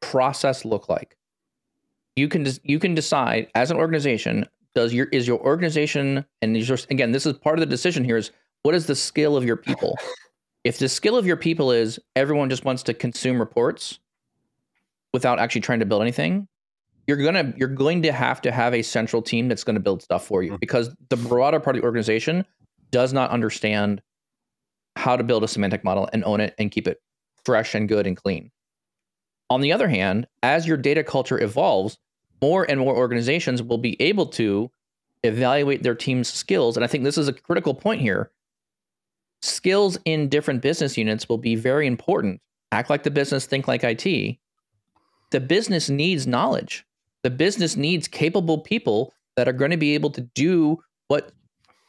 process 0.00 0.64
look 0.64 0.88
like 0.88 1.18
you 2.14 2.28
can 2.28 2.46
you 2.62 2.78
can 2.78 2.94
decide 2.94 3.48
as 3.54 3.70
an 3.70 3.76
organization 3.76 4.46
does 4.74 4.94
your 4.94 5.06
is 5.06 5.26
your 5.26 5.40
organization 5.40 6.24
and 6.40 6.56
your, 6.56 6.78
again 6.90 7.12
this 7.12 7.26
is 7.26 7.34
part 7.34 7.56
of 7.56 7.60
the 7.60 7.66
decision 7.66 8.04
here 8.04 8.16
is 8.16 8.30
what 8.62 8.74
is 8.74 8.86
the 8.86 8.94
skill 8.94 9.36
of 9.36 9.44
your 9.44 9.56
people 9.56 9.98
if 10.66 10.78
the 10.78 10.88
skill 10.88 11.16
of 11.16 11.26
your 11.26 11.36
people 11.36 11.70
is 11.70 12.00
everyone 12.16 12.50
just 12.50 12.64
wants 12.64 12.82
to 12.82 12.92
consume 12.92 13.38
reports 13.38 14.00
without 15.12 15.38
actually 15.38 15.60
trying 15.60 15.78
to 15.78 15.86
build 15.86 16.02
anything 16.02 16.48
you're 17.06 17.16
gonna 17.16 17.54
you're 17.56 17.68
going 17.68 18.02
to 18.02 18.12
have 18.12 18.40
to 18.40 18.50
have 18.50 18.74
a 18.74 18.82
central 18.82 19.22
team 19.22 19.48
that's 19.48 19.62
going 19.62 19.74
to 19.74 19.80
build 19.80 20.02
stuff 20.02 20.26
for 20.26 20.42
you 20.42 20.50
mm-hmm. 20.50 20.58
because 20.58 20.94
the 21.08 21.16
broader 21.16 21.60
part 21.60 21.76
of 21.76 21.82
the 21.82 21.86
organization 21.86 22.44
does 22.90 23.12
not 23.12 23.30
understand 23.30 24.02
how 24.96 25.16
to 25.16 25.22
build 25.22 25.44
a 25.44 25.48
semantic 25.48 25.84
model 25.84 26.08
and 26.12 26.24
own 26.24 26.40
it 26.40 26.54
and 26.58 26.72
keep 26.72 26.88
it 26.88 27.00
fresh 27.44 27.74
and 27.74 27.88
good 27.88 28.06
and 28.06 28.16
clean 28.16 28.50
on 29.50 29.60
the 29.60 29.72
other 29.72 29.88
hand 29.88 30.26
as 30.42 30.66
your 30.66 30.76
data 30.76 31.04
culture 31.04 31.40
evolves 31.40 31.98
more 32.42 32.68
and 32.68 32.80
more 32.80 32.96
organizations 32.96 33.62
will 33.62 33.78
be 33.78 34.00
able 34.02 34.26
to 34.26 34.70
evaluate 35.22 35.82
their 35.82 35.94
team's 35.94 36.32
skills. 36.32 36.76
And 36.76 36.84
I 36.84 36.86
think 36.86 37.04
this 37.04 37.18
is 37.18 37.28
a 37.28 37.32
critical 37.32 37.74
point 37.74 38.00
here. 38.00 38.30
Skills 39.42 39.98
in 40.04 40.28
different 40.28 40.62
business 40.62 40.96
units 40.96 41.28
will 41.28 41.38
be 41.38 41.54
very 41.54 41.86
important. 41.86 42.40
Act 42.72 42.90
like 42.90 43.02
the 43.02 43.10
business, 43.10 43.46
think 43.46 43.68
like 43.68 43.84
IT. 43.84 44.38
The 45.30 45.40
business 45.40 45.88
needs 45.88 46.26
knowledge. 46.26 46.84
The 47.22 47.30
business 47.30 47.76
needs 47.76 48.08
capable 48.08 48.58
people 48.58 49.12
that 49.36 49.48
are 49.48 49.52
going 49.52 49.70
to 49.70 49.76
be 49.76 49.94
able 49.94 50.10
to 50.10 50.22
do 50.34 50.78
what 51.08 51.32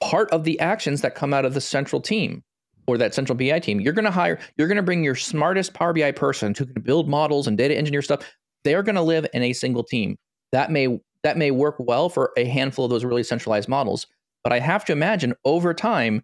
part 0.01 0.29
of 0.31 0.43
the 0.43 0.59
actions 0.59 1.01
that 1.01 1.15
come 1.15 1.33
out 1.33 1.45
of 1.45 1.53
the 1.53 1.61
central 1.61 2.01
team 2.01 2.43
or 2.87 2.97
that 2.97 3.13
central 3.13 3.35
BI 3.35 3.59
team. 3.59 3.79
You're 3.79 3.93
going 3.93 4.05
to 4.05 4.11
hire, 4.11 4.39
you're 4.57 4.67
going 4.67 4.77
to 4.77 4.83
bring 4.83 5.03
your 5.03 5.15
smartest 5.15 5.73
Power 5.73 5.93
BI 5.93 6.11
person 6.11 6.53
who 6.57 6.65
can 6.65 6.81
build 6.81 7.07
models 7.07 7.47
and 7.47 7.57
data 7.57 7.75
engineer 7.75 8.01
stuff. 8.01 8.23
They're 8.63 8.83
going 8.83 8.95
to 8.95 9.01
live 9.01 9.27
in 9.33 9.43
a 9.43 9.53
single 9.53 9.83
team 9.83 10.17
that 10.51 10.71
may 10.71 10.99
that 11.23 11.37
may 11.37 11.51
work 11.51 11.75
well 11.79 12.09
for 12.09 12.31
a 12.37 12.45
handful 12.45 12.85
of 12.85 12.91
those 12.91 13.05
really 13.05 13.23
centralized 13.23 13.69
models 13.69 14.07
but 14.43 14.53
i 14.53 14.59
have 14.59 14.85
to 14.85 14.91
imagine 14.91 15.33
over 15.45 15.73
time 15.73 16.23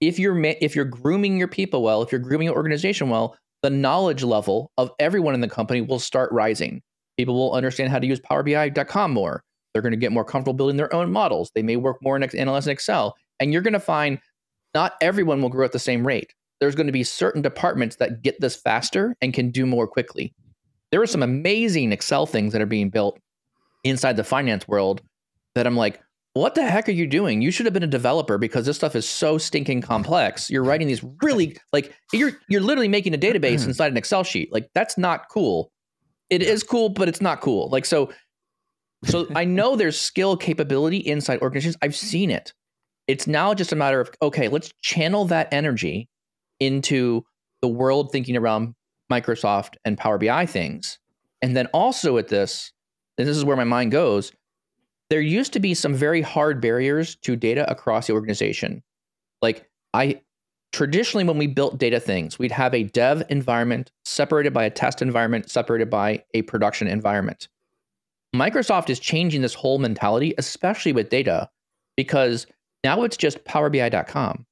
if 0.00 0.18
you're 0.18 0.38
if 0.44 0.76
you're 0.76 0.84
grooming 0.84 1.36
your 1.36 1.48
people 1.48 1.82
well 1.82 2.02
if 2.02 2.12
you're 2.12 2.20
grooming 2.20 2.46
your 2.46 2.56
organization 2.56 3.08
well 3.08 3.36
the 3.62 3.70
knowledge 3.70 4.22
level 4.22 4.70
of 4.78 4.90
everyone 4.98 5.34
in 5.34 5.40
the 5.40 5.48
company 5.48 5.80
will 5.80 5.98
start 5.98 6.30
rising. 6.32 6.82
People 7.16 7.34
will 7.34 7.54
understand 7.54 7.90
how 7.90 7.98
to 7.98 8.06
use 8.06 8.20
powerbi.com 8.20 9.12
more. 9.12 9.42
They're 9.72 9.82
going 9.82 9.92
to 9.92 9.98
get 9.98 10.12
more 10.12 10.24
comfortable 10.24 10.56
building 10.56 10.76
their 10.76 10.94
own 10.94 11.10
models. 11.10 11.50
They 11.54 11.62
may 11.62 11.76
work 11.76 11.98
more 12.02 12.16
in 12.16 12.22
analytics 12.22 12.64
and 12.64 12.68
excel. 12.68 13.16
And 13.40 13.52
you're 13.52 13.62
going 13.62 13.72
to 13.72 13.80
find 13.80 14.18
not 14.74 14.94
everyone 15.00 15.42
will 15.42 15.48
grow 15.48 15.64
at 15.64 15.72
the 15.72 15.78
same 15.78 16.06
rate. 16.06 16.34
There's 16.60 16.74
going 16.74 16.86
to 16.86 16.92
be 16.92 17.04
certain 17.04 17.42
departments 17.42 17.96
that 17.96 18.22
get 18.22 18.40
this 18.40 18.56
faster 18.56 19.16
and 19.20 19.34
can 19.34 19.50
do 19.50 19.66
more 19.66 19.86
quickly. 19.86 20.34
There 20.90 21.02
are 21.02 21.06
some 21.06 21.22
amazing 21.22 21.92
excel 21.92 22.26
things 22.26 22.52
that 22.52 22.62
are 22.62 22.66
being 22.66 22.90
built 22.90 23.18
inside 23.84 24.16
the 24.16 24.24
finance 24.24 24.66
world 24.66 25.02
that 25.54 25.66
I'm 25.66 25.76
like, 25.76 26.00
what 26.38 26.54
the 26.54 26.68
heck 26.68 26.88
are 26.88 26.92
you 26.92 27.06
doing? 27.06 27.42
You 27.42 27.50
should 27.50 27.66
have 27.66 27.72
been 27.72 27.82
a 27.82 27.88
developer 27.88 28.38
because 28.38 28.66
this 28.66 28.76
stuff 28.76 28.94
is 28.94 29.08
so 29.08 29.38
stinking 29.38 29.82
complex. 29.82 30.50
You're 30.50 30.64
writing 30.64 30.88
these 30.88 31.04
really 31.22 31.56
like 31.72 31.94
you're 32.12 32.32
you're 32.48 32.60
literally 32.60 32.88
making 32.88 33.14
a 33.14 33.18
database 33.18 33.60
mm-hmm. 33.60 33.70
inside 33.70 33.92
an 33.92 33.96
Excel 33.96 34.24
sheet. 34.24 34.52
Like 34.52 34.68
that's 34.74 34.98
not 34.98 35.28
cool. 35.30 35.70
It 36.30 36.42
is 36.42 36.62
cool, 36.62 36.90
but 36.90 37.08
it's 37.08 37.20
not 37.20 37.40
cool. 37.40 37.68
Like 37.70 37.84
so 37.84 38.12
so 39.04 39.26
I 39.34 39.44
know 39.44 39.76
there's 39.76 39.98
skill 39.98 40.36
capability 40.36 40.98
inside 40.98 41.40
organizations. 41.40 41.76
I've 41.82 41.96
seen 41.96 42.30
it. 42.30 42.52
It's 43.06 43.26
now 43.26 43.54
just 43.54 43.72
a 43.72 43.76
matter 43.76 44.00
of 44.00 44.10
okay, 44.22 44.48
let's 44.48 44.70
channel 44.82 45.24
that 45.26 45.48
energy 45.52 46.08
into 46.60 47.24
the 47.62 47.68
world 47.68 48.12
thinking 48.12 48.36
around 48.36 48.74
Microsoft 49.10 49.74
and 49.84 49.96
Power 49.96 50.18
BI 50.18 50.46
things. 50.46 50.98
And 51.40 51.56
then 51.56 51.66
also 51.68 52.18
at 52.18 52.28
this, 52.28 52.72
and 53.16 53.26
this 53.26 53.36
is 53.36 53.44
where 53.44 53.56
my 53.56 53.64
mind 53.64 53.92
goes, 53.92 54.32
there 55.10 55.20
used 55.20 55.52
to 55.54 55.60
be 55.60 55.74
some 55.74 55.94
very 55.94 56.20
hard 56.20 56.60
barriers 56.60 57.16
to 57.16 57.36
data 57.36 57.70
across 57.70 58.06
the 58.06 58.12
organization. 58.12 58.82
Like 59.40 59.68
I 59.94 60.20
traditionally 60.72 61.24
when 61.24 61.38
we 61.38 61.46
built 61.46 61.78
data 61.78 61.98
things, 61.98 62.38
we'd 62.38 62.52
have 62.52 62.74
a 62.74 62.84
dev 62.84 63.22
environment 63.30 63.90
separated 64.04 64.52
by 64.52 64.64
a 64.64 64.70
test 64.70 65.00
environment, 65.00 65.50
separated 65.50 65.88
by 65.88 66.22
a 66.34 66.42
production 66.42 66.88
environment. 66.88 67.48
Microsoft 68.36 68.90
is 68.90 69.00
changing 69.00 69.40
this 69.40 69.54
whole 69.54 69.78
mentality, 69.78 70.34
especially 70.36 70.92
with 70.92 71.08
data, 71.08 71.48
because 71.96 72.46
now 72.84 73.02
it's 73.02 73.16
just 73.16 73.42
powerbi.com. 73.44 74.44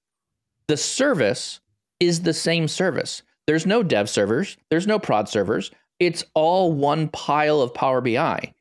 The 0.69 0.77
service 0.77 1.61
is 2.01 2.23
the 2.23 2.33
same 2.33 2.67
service. 2.69 3.23
There's 3.47 3.67
no 3.67 3.83
dev 3.83 4.09
servers, 4.09 4.57
there's 4.71 4.87
no 4.87 4.99
prod 4.99 5.29
servers. 5.29 5.71
It's 5.99 6.25
all 6.35 6.73
one 6.73 7.09
pile 7.09 7.61
of 7.63 7.73
Power 7.73 8.01
BI. 8.01 8.53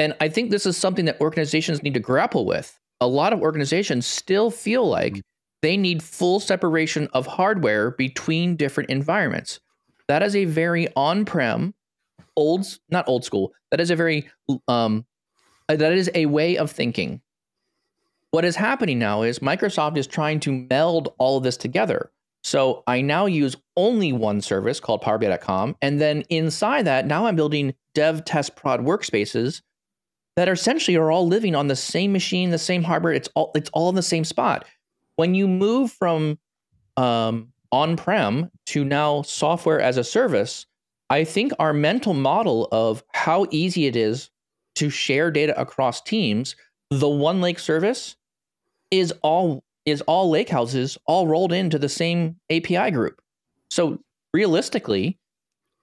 And 0.00 0.14
I 0.18 0.30
think 0.30 0.50
this 0.50 0.64
is 0.64 0.78
something 0.78 1.04
that 1.04 1.20
organizations 1.20 1.82
need 1.82 1.92
to 1.92 2.00
grapple 2.00 2.46
with. 2.46 2.80
A 3.02 3.06
lot 3.06 3.34
of 3.34 3.42
organizations 3.42 4.06
still 4.06 4.50
feel 4.50 4.88
like 4.88 5.12
mm-hmm. 5.12 5.20
they 5.60 5.76
need 5.76 6.02
full 6.02 6.40
separation 6.40 7.06
of 7.12 7.26
hardware 7.26 7.90
between 7.90 8.56
different 8.56 8.88
environments. 8.88 9.60
That 10.08 10.22
is 10.22 10.34
a 10.34 10.46
very 10.46 10.88
on-prem, 10.96 11.74
old 12.34 12.66
not 12.88 13.08
old 13.08 13.26
school. 13.26 13.52
That 13.70 13.78
is 13.78 13.90
a 13.90 13.96
very 13.96 14.30
um, 14.66 15.04
uh, 15.68 15.76
that 15.76 15.92
is 15.92 16.10
a 16.14 16.26
way 16.26 16.56
of 16.56 16.70
thinking. 16.70 17.20
What 18.30 18.46
is 18.46 18.56
happening 18.56 18.98
now 18.98 19.20
is 19.22 19.40
Microsoft 19.40 19.98
is 19.98 20.06
trying 20.06 20.40
to 20.40 20.66
meld 20.70 21.12
all 21.18 21.36
of 21.36 21.44
this 21.44 21.58
together. 21.58 22.10
So 22.42 22.84
I 22.86 23.02
now 23.02 23.26
use 23.26 23.54
only 23.76 24.14
one 24.14 24.40
service 24.40 24.80
called 24.80 25.02
PowerBI.com, 25.02 25.76
and 25.82 26.00
then 26.00 26.22
inside 26.30 26.86
that, 26.86 27.06
now 27.06 27.26
I'm 27.26 27.36
building 27.36 27.74
dev 27.94 28.24
test 28.24 28.56
prod 28.56 28.80
workspaces 28.80 29.60
that 30.36 30.48
are 30.48 30.52
essentially 30.52 30.96
are 30.96 31.10
all 31.10 31.26
living 31.26 31.54
on 31.54 31.68
the 31.68 31.76
same 31.76 32.12
machine, 32.12 32.50
the 32.50 32.58
same 32.58 32.82
hardware. 32.82 33.12
It's 33.12 33.28
all 33.34 33.52
it's 33.54 33.70
all 33.70 33.88
in 33.88 33.94
the 33.94 34.02
same 34.02 34.24
spot. 34.24 34.64
When 35.16 35.34
you 35.34 35.46
move 35.46 35.92
from 35.92 36.38
um, 36.96 37.52
on-prem 37.72 38.50
to 38.66 38.84
now 38.84 39.22
software 39.22 39.80
as 39.80 39.96
a 39.96 40.04
service, 40.04 40.66
I 41.10 41.24
think 41.24 41.52
our 41.58 41.72
mental 41.72 42.14
model 42.14 42.68
of 42.72 43.02
how 43.12 43.46
easy 43.50 43.86
it 43.86 43.96
is 43.96 44.30
to 44.76 44.88
share 44.88 45.30
data 45.30 45.60
across 45.60 46.00
teams, 46.00 46.56
the 46.90 47.06
OneLake 47.06 47.58
service 47.58 48.16
is 48.90 49.12
all 49.22 49.62
is 49.86 50.00
all 50.02 50.30
lake 50.30 50.48
houses 50.48 50.98
all 51.06 51.26
rolled 51.26 51.52
into 51.52 51.78
the 51.78 51.88
same 51.88 52.36
API 52.50 52.90
group. 52.90 53.20
So 53.70 53.98
realistically, 54.34 55.18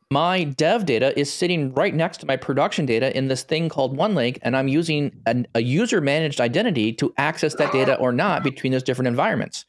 my 0.10 0.46
dev 0.46 0.86
data 0.86 1.18
is 1.20 1.32
sitting 1.32 1.74
right 1.74 1.94
next 1.94 2.20
to 2.20 2.26
my 2.26 2.38
production 2.38 2.86
data 2.86 3.16
in 3.16 3.28
this 3.28 3.44
thing 3.44 3.68
called 3.68 3.98
OneLake, 3.98 4.38
and 4.42 4.56
I'm 4.56 4.68
using 4.68 5.12
an, 5.26 5.48
a 5.54 5.62
user 5.62 6.00
managed 6.00 6.40
identity 6.40 6.94
to 6.94 7.14
access 7.18 7.56
that 7.56 7.74
data 7.74 7.96
or 7.98 8.12
not 8.14 8.44
between 8.44 8.72
those 8.72 8.84
different 8.84 9.08
environments. 9.08 9.66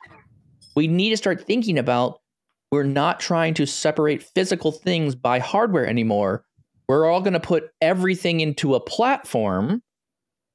We 0.76 0.86
need 0.86 1.10
to 1.10 1.16
start 1.16 1.44
thinking 1.44 1.78
about 1.78 2.20
we're 2.70 2.84
not 2.84 3.18
trying 3.18 3.54
to 3.54 3.66
separate 3.66 4.22
physical 4.22 4.70
things 4.70 5.14
by 5.14 5.38
hardware 5.38 5.86
anymore. 5.86 6.44
We're 6.88 7.10
all 7.10 7.20
going 7.20 7.32
to 7.32 7.40
put 7.40 7.70
everything 7.80 8.40
into 8.40 8.74
a 8.74 8.80
platform 8.80 9.82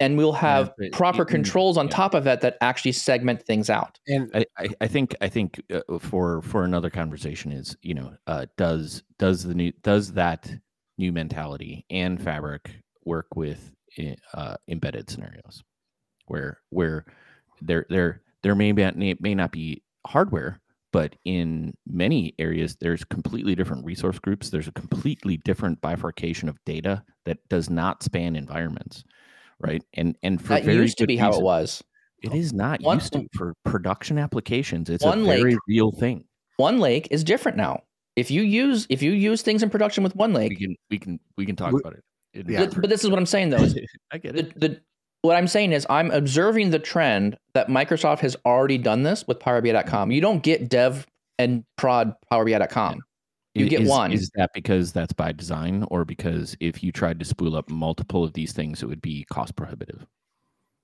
and 0.03 0.17
we'll 0.17 0.33
have 0.33 0.73
yeah, 0.79 0.89
proper 0.91 1.25
controls 1.25 1.77
on 1.77 1.85
yeah. 1.85 1.95
top 1.95 2.13
of 2.13 2.27
it 2.27 2.41
that 2.41 2.57
actually 2.61 2.91
segment 2.91 3.43
things 3.43 3.69
out. 3.69 3.99
And 4.07 4.29
I, 4.33 4.67
I 4.81 4.87
think 4.87 5.15
I 5.21 5.29
think 5.29 5.61
uh, 5.73 5.99
for 5.99 6.41
for 6.41 6.63
another 6.63 6.89
conversation 6.89 7.51
is 7.51 7.77
you 7.81 7.93
know 7.93 8.13
uh, 8.27 8.45
does 8.57 9.03
does 9.19 9.43
the 9.43 9.53
new 9.53 9.71
does 9.81 10.13
that 10.13 10.51
new 10.97 11.11
mentality 11.11 11.85
and 11.89 12.21
fabric 12.21 12.71
work 13.05 13.35
with 13.35 13.71
uh, 14.33 14.55
embedded 14.67 15.09
scenarios? 15.09 15.63
where 16.27 16.59
where 16.69 17.05
there 17.61 17.85
there 17.89 18.21
there 18.41 18.55
may 18.55 18.71
be, 18.71 19.15
may 19.19 19.35
not 19.35 19.51
be 19.51 19.81
hardware, 20.05 20.59
but 20.91 21.15
in 21.23 21.73
many 21.87 22.33
areas 22.39 22.75
there's 22.79 23.03
completely 23.05 23.55
different 23.55 23.85
resource 23.85 24.19
groups. 24.19 24.49
There's 24.49 24.67
a 24.67 24.73
completely 24.73 25.37
different 25.37 25.81
bifurcation 25.81 26.49
of 26.49 26.63
data 26.65 27.03
that 27.25 27.37
does 27.49 27.69
not 27.69 28.03
span 28.03 28.35
environments, 28.35 29.03
right? 29.63 29.83
And 29.93 30.15
and 30.23 30.41
for 30.41 30.49
that 30.49 30.63
very 30.63 30.77
used 30.77 30.97
to 30.97 31.03
good 31.03 31.07
be 31.07 31.17
how 31.17 31.31
it 31.33 31.41
was. 31.41 31.83
It 32.21 32.33
is 32.33 32.53
not 32.53 32.81
One- 32.81 32.97
used 32.99 33.13
to 33.13 33.27
for 33.35 33.53
production 33.65 34.17
applications. 34.17 34.89
It's 34.89 35.03
One 35.03 35.21
a 35.23 35.25
very 35.25 35.51
lake- 35.53 35.59
real 35.67 35.91
thing. 35.91 36.25
OneLake 36.59 37.07
is 37.11 37.23
different 37.23 37.57
now. 37.57 37.81
If 38.15 38.29
you 38.31 38.43
use 38.43 38.85
if 38.89 39.01
you 39.01 39.11
use 39.11 39.41
things 39.41 39.63
in 39.63 39.69
production 39.69 40.03
with 40.03 40.15
OneLake, 40.15 40.49
We 40.49 40.55
can 40.55 40.75
we 40.89 40.99
can 40.99 41.19
we 41.37 41.45
can 41.45 41.55
talk 41.55 41.73
We- 41.73 41.79
about 41.81 41.93
it. 41.93 42.03
in 42.33 42.47
Yeah. 42.49 42.65
but, 42.65 42.81
but 42.81 42.89
this 42.89 43.03
is 43.03 43.09
what 43.09 43.17
I'm 43.19 43.25
saying 43.25 43.49
though. 43.49 43.57
is 43.57 43.75
I 44.11 44.17
get 44.19 44.37
it. 44.37 44.59
the 44.59 44.79
what 45.21 45.35
I'm 45.37 45.47
saying 45.47 45.71
is 45.71 45.87
I'm 45.89 46.11
observing 46.11 46.69
the 46.71 46.79
trend 46.79 47.37
that 47.53 47.67
Microsoft 47.69 48.19
has 48.19 48.35
already 48.45 48.77
done 48.77 49.03
this 49.03 49.25
with 49.27 49.39
PowerBI.com. 49.39 50.11
You 50.11 50.19
don't 50.21 50.43
get 50.43 50.69
dev 50.69 51.07
and 51.39 51.63
prod 51.77 52.13
Power 52.29 52.45
PowerBI.com. 52.45 52.99
you 53.55 53.69
get 53.69 53.81
is, 53.81 53.89
one. 53.89 54.11
Is 54.11 54.29
that 54.35 54.51
because 54.53 54.91
that's 54.91 55.13
by 55.13 55.31
design, 55.31 55.85
or 55.89 56.05
because 56.05 56.57
if 56.59 56.83
you 56.83 56.91
tried 56.91 57.19
to 57.19 57.25
spool 57.25 57.55
up 57.55 57.69
multiple 57.69 58.23
of 58.23 58.33
these 58.33 58.51
things, 58.53 58.81
it 58.81 58.87
would 58.87 59.01
be 59.01 59.25
cost 59.29 59.55
prohibitive? 59.55 60.05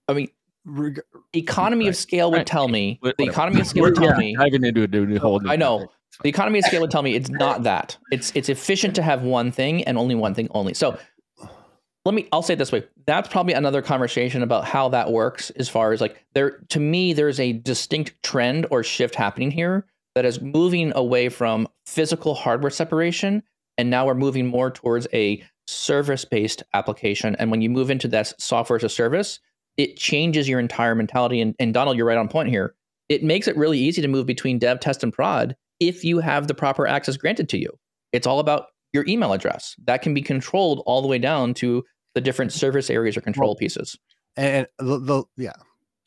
I 0.07 0.13
mean, 0.13 0.29
Reg- 0.65 1.01
economy 1.33 1.87
of 1.87 1.95
scale 1.95 2.29
would 2.31 2.37
Right. 2.37 2.47
tell 2.47 2.67
me. 2.67 2.99
Wha- 3.01 3.13
The 3.17 3.25
economy 3.25 3.61
of 3.61 3.67
scale 3.67 3.83
would 3.85 3.95
tell 3.95 4.05
yeah, 4.11 4.17
me. 4.17 4.35
diving 4.35 4.63
into 4.65 5.15
a 5.15 5.19
whole. 5.19 5.41
I 5.49 5.55
know. 5.55 5.87
The 6.21 6.29
economy 6.29 6.59
of 6.59 6.65
scale 6.65 6.81
would 6.81 6.91
tell 6.91 7.01
me 7.01 7.15
it's 7.15 7.29
not 7.29 7.63
that. 7.63 7.97
It's 8.11 8.31
it's 8.35 8.49
efficient 8.49 8.93
to 8.95 9.01
have 9.01 9.23
one 9.23 9.51
thing 9.51 9.83
and 9.85 9.97
only 9.97 10.15
one 10.15 10.33
thing 10.33 10.47
only. 10.51 10.73
So 10.73 10.97
let 12.05 12.13
me 12.13 12.27
I'll 12.31 12.41
say 12.41 12.53
it 12.53 12.57
this 12.57 12.71
way. 12.71 12.83
That's 13.05 13.29
probably 13.29 13.53
another 13.53 13.81
conversation 13.81 14.43
about 14.43 14.65
how 14.65 14.89
that 14.89 15.11
works 15.11 15.49
as 15.51 15.69
far 15.69 15.91
as 15.93 16.01
like 16.01 16.23
there 16.33 16.59
to 16.69 16.79
me 16.79 17.13
there's 17.13 17.39
a 17.39 17.53
distinct 17.53 18.21
trend 18.23 18.65
or 18.69 18.83
shift 18.83 19.15
happening 19.15 19.49
here 19.51 19.85
that 20.19 20.25
is 20.25 20.41
moving 20.41 20.91
away 20.95 21.29
from 21.29 21.65
physical 21.85 22.35
hardware 22.35 22.69
separation 22.69 23.41
and 23.77 23.89
now 23.89 24.05
we're 24.05 24.13
moving 24.13 24.45
more 24.45 24.69
towards 24.69 25.07
a 25.13 25.41
service-based 25.65 26.61
application 26.73 27.37
and 27.37 27.49
when 27.49 27.61
you 27.61 27.69
move 27.69 27.89
into 27.89 28.09
that 28.09 28.33
software 28.37 28.75
as 28.75 28.83
a 28.83 28.89
service 28.89 29.39
it 29.77 29.95
changes 29.95 30.49
your 30.49 30.59
entire 30.59 30.93
mentality 30.93 31.39
and, 31.39 31.55
and 31.57 31.73
Donald 31.73 31.95
you're 31.95 32.05
right 32.05 32.17
on 32.17 32.27
point 32.27 32.49
here 32.49 32.75
it 33.07 33.23
makes 33.23 33.47
it 33.47 33.57
really 33.57 33.79
easy 33.79 34.01
to 34.01 34.07
move 34.07 34.27
between 34.27 34.59
dev, 34.59 34.79
test, 34.79 35.03
and 35.03 35.11
prod 35.11 35.55
if 35.79 36.03
you 36.03 36.19
have 36.19 36.47
the 36.47 36.53
proper 36.53 36.85
access 36.87 37.17
granted 37.17 37.49
to 37.49 37.57
you. 37.57 37.71
It's 38.13 38.27
all 38.27 38.39
about 38.39 38.67
your 38.93 39.05
email 39.07 39.33
address 39.33 39.75
that 39.85 40.01
can 40.01 40.13
be 40.13 40.21
controlled 40.21 40.83
all 40.85 41.01
the 41.01 41.07
way 41.07 41.17
down 41.17 41.53
to 41.55 41.83
the 42.13 42.21
different 42.21 42.53
service 42.53 42.89
areas 42.89 43.17
or 43.17 43.21
control 43.21 43.55
pieces. 43.55 43.97
and 44.35 44.67
the, 44.77 44.99
the 44.99 45.23
yeah, 45.37 45.53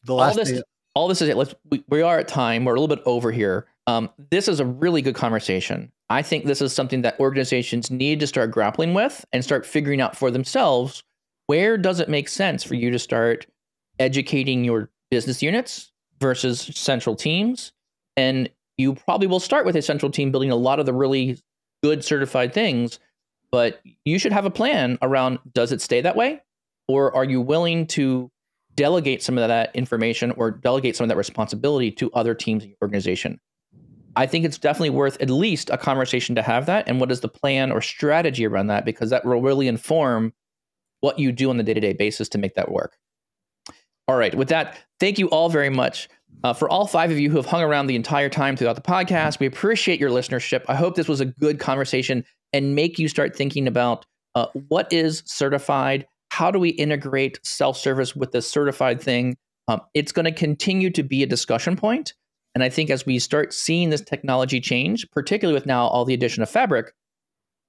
the 0.04 0.14
All 0.14 0.34
this, 0.34 0.50
thing- 0.50 0.62
all 0.94 1.08
this 1.08 1.22
is 1.22 1.28
it. 1.28 1.36
Let's 1.36 1.54
we, 1.70 1.84
we 1.88 2.02
are 2.02 2.18
at 2.18 2.28
time. 2.28 2.64
We're 2.64 2.74
a 2.74 2.80
little 2.80 2.94
bit 2.94 3.02
over 3.06 3.32
here. 3.32 3.66
Um, 3.86 4.10
this 4.30 4.48
is 4.48 4.60
a 4.60 4.66
really 4.66 5.02
good 5.02 5.14
conversation. 5.14 5.90
I 6.08 6.22
think 6.22 6.44
this 6.44 6.62
is 6.62 6.72
something 6.72 7.02
that 7.02 7.18
organizations 7.18 7.90
need 7.90 8.20
to 8.20 8.26
start 8.26 8.50
grappling 8.50 8.94
with 8.94 9.24
and 9.32 9.42
start 9.42 9.66
figuring 9.66 10.00
out 10.00 10.16
for 10.16 10.30
themselves. 10.30 11.02
Where 11.46 11.76
does 11.76 11.98
it 12.00 12.08
make 12.08 12.28
sense 12.28 12.62
for 12.62 12.74
you 12.74 12.90
to 12.90 12.98
start 12.98 13.46
educating 13.98 14.64
your 14.64 14.90
business 15.10 15.42
units 15.42 15.90
versus 16.20 16.60
central 16.60 17.16
teams? 17.16 17.72
And 18.16 18.50
you 18.76 18.94
probably 18.94 19.26
will 19.26 19.40
start 19.40 19.66
with 19.66 19.76
a 19.76 19.82
central 19.82 20.12
team 20.12 20.30
building 20.30 20.50
a 20.50 20.56
lot 20.56 20.78
of 20.78 20.86
the 20.86 20.92
really 20.92 21.40
good 21.82 22.04
certified 22.04 22.54
things, 22.54 22.98
but 23.50 23.80
you 24.04 24.18
should 24.18 24.32
have 24.32 24.44
a 24.44 24.50
plan 24.50 24.98
around 25.02 25.38
does 25.52 25.72
it 25.72 25.80
stay 25.80 26.00
that 26.00 26.16
way? 26.16 26.40
Or 26.88 27.14
are 27.14 27.24
you 27.24 27.40
willing 27.40 27.86
to 27.88 28.30
delegate 28.74 29.22
some 29.22 29.38
of 29.38 29.48
that 29.48 29.74
information 29.74 30.30
or 30.32 30.50
delegate 30.50 30.96
some 30.96 31.04
of 31.04 31.08
that 31.08 31.16
responsibility 31.16 31.90
to 31.92 32.10
other 32.12 32.34
teams 32.34 32.62
in 32.62 32.70
your 32.70 32.78
organization? 32.82 33.40
I 34.16 34.26
think 34.26 34.44
it's 34.44 34.58
definitely 34.58 34.90
worth 34.90 35.20
at 35.20 35.30
least 35.30 35.70
a 35.70 35.78
conversation 35.78 36.34
to 36.34 36.42
have 36.42 36.66
that. 36.66 36.88
And 36.88 37.00
what 37.00 37.10
is 37.10 37.20
the 37.20 37.28
plan 37.28 37.72
or 37.72 37.80
strategy 37.80 38.46
around 38.46 38.66
that? 38.66 38.84
Because 38.84 39.10
that 39.10 39.24
will 39.24 39.40
really 39.40 39.68
inform 39.68 40.32
what 41.00 41.18
you 41.18 41.32
do 41.32 41.50
on 41.50 41.56
the 41.56 41.62
day 41.62 41.74
to 41.74 41.80
day 41.80 41.92
basis 41.92 42.28
to 42.30 42.38
make 42.38 42.54
that 42.54 42.70
work. 42.70 42.96
All 44.08 44.16
right. 44.16 44.34
With 44.34 44.48
that, 44.48 44.78
thank 45.00 45.18
you 45.18 45.28
all 45.28 45.48
very 45.48 45.70
much. 45.70 46.08
Uh, 46.44 46.52
for 46.52 46.68
all 46.68 46.86
five 46.86 47.10
of 47.10 47.18
you 47.18 47.30
who 47.30 47.36
have 47.36 47.46
hung 47.46 47.62
around 47.62 47.86
the 47.86 47.94
entire 47.94 48.28
time 48.28 48.56
throughout 48.56 48.74
the 48.74 48.82
podcast, 48.82 49.38
we 49.38 49.46
appreciate 49.46 50.00
your 50.00 50.10
listenership. 50.10 50.64
I 50.68 50.74
hope 50.74 50.96
this 50.96 51.08
was 51.08 51.20
a 51.20 51.26
good 51.26 51.60
conversation 51.60 52.24
and 52.52 52.74
make 52.74 52.98
you 52.98 53.08
start 53.08 53.36
thinking 53.36 53.68
about 53.68 54.04
uh, 54.34 54.46
what 54.68 54.92
is 54.92 55.22
certified, 55.26 56.06
how 56.30 56.50
do 56.50 56.58
we 56.58 56.70
integrate 56.70 57.38
self 57.44 57.76
service 57.76 58.16
with 58.16 58.32
the 58.32 58.42
certified 58.42 59.00
thing. 59.00 59.36
Um, 59.68 59.80
it's 59.94 60.10
going 60.10 60.24
to 60.24 60.32
continue 60.32 60.90
to 60.90 61.02
be 61.02 61.22
a 61.22 61.26
discussion 61.26 61.76
point. 61.76 62.14
And 62.54 62.62
I 62.62 62.68
think 62.68 62.90
as 62.90 63.06
we 63.06 63.18
start 63.18 63.52
seeing 63.52 63.90
this 63.90 64.02
technology 64.02 64.60
change, 64.60 65.10
particularly 65.10 65.54
with 65.54 65.66
now 65.66 65.86
all 65.86 66.04
the 66.04 66.14
addition 66.14 66.42
of 66.42 66.50
Fabric, 66.50 66.92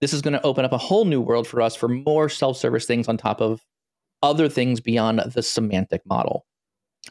this 0.01 0.13
is 0.13 0.21
going 0.21 0.33
to 0.33 0.45
open 0.45 0.65
up 0.65 0.73
a 0.73 0.77
whole 0.77 1.05
new 1.05 1.21
world 1.21 1.47
for 1.47 1.61
us 1.61 1.75
for 1.75 1.87
more 1.87 2.27
self 2.27 2.57
service 2.57 2.85
things 2.85 3.07
on 3.07 3.17
top 3.17 3.39
of 3.39 3.61
other 4.21 4.49
things 4.49 4.81
beyond 4.81 5.19
the 5.33 5.41
semantic 5.43 6.05
model. 6.05 6.45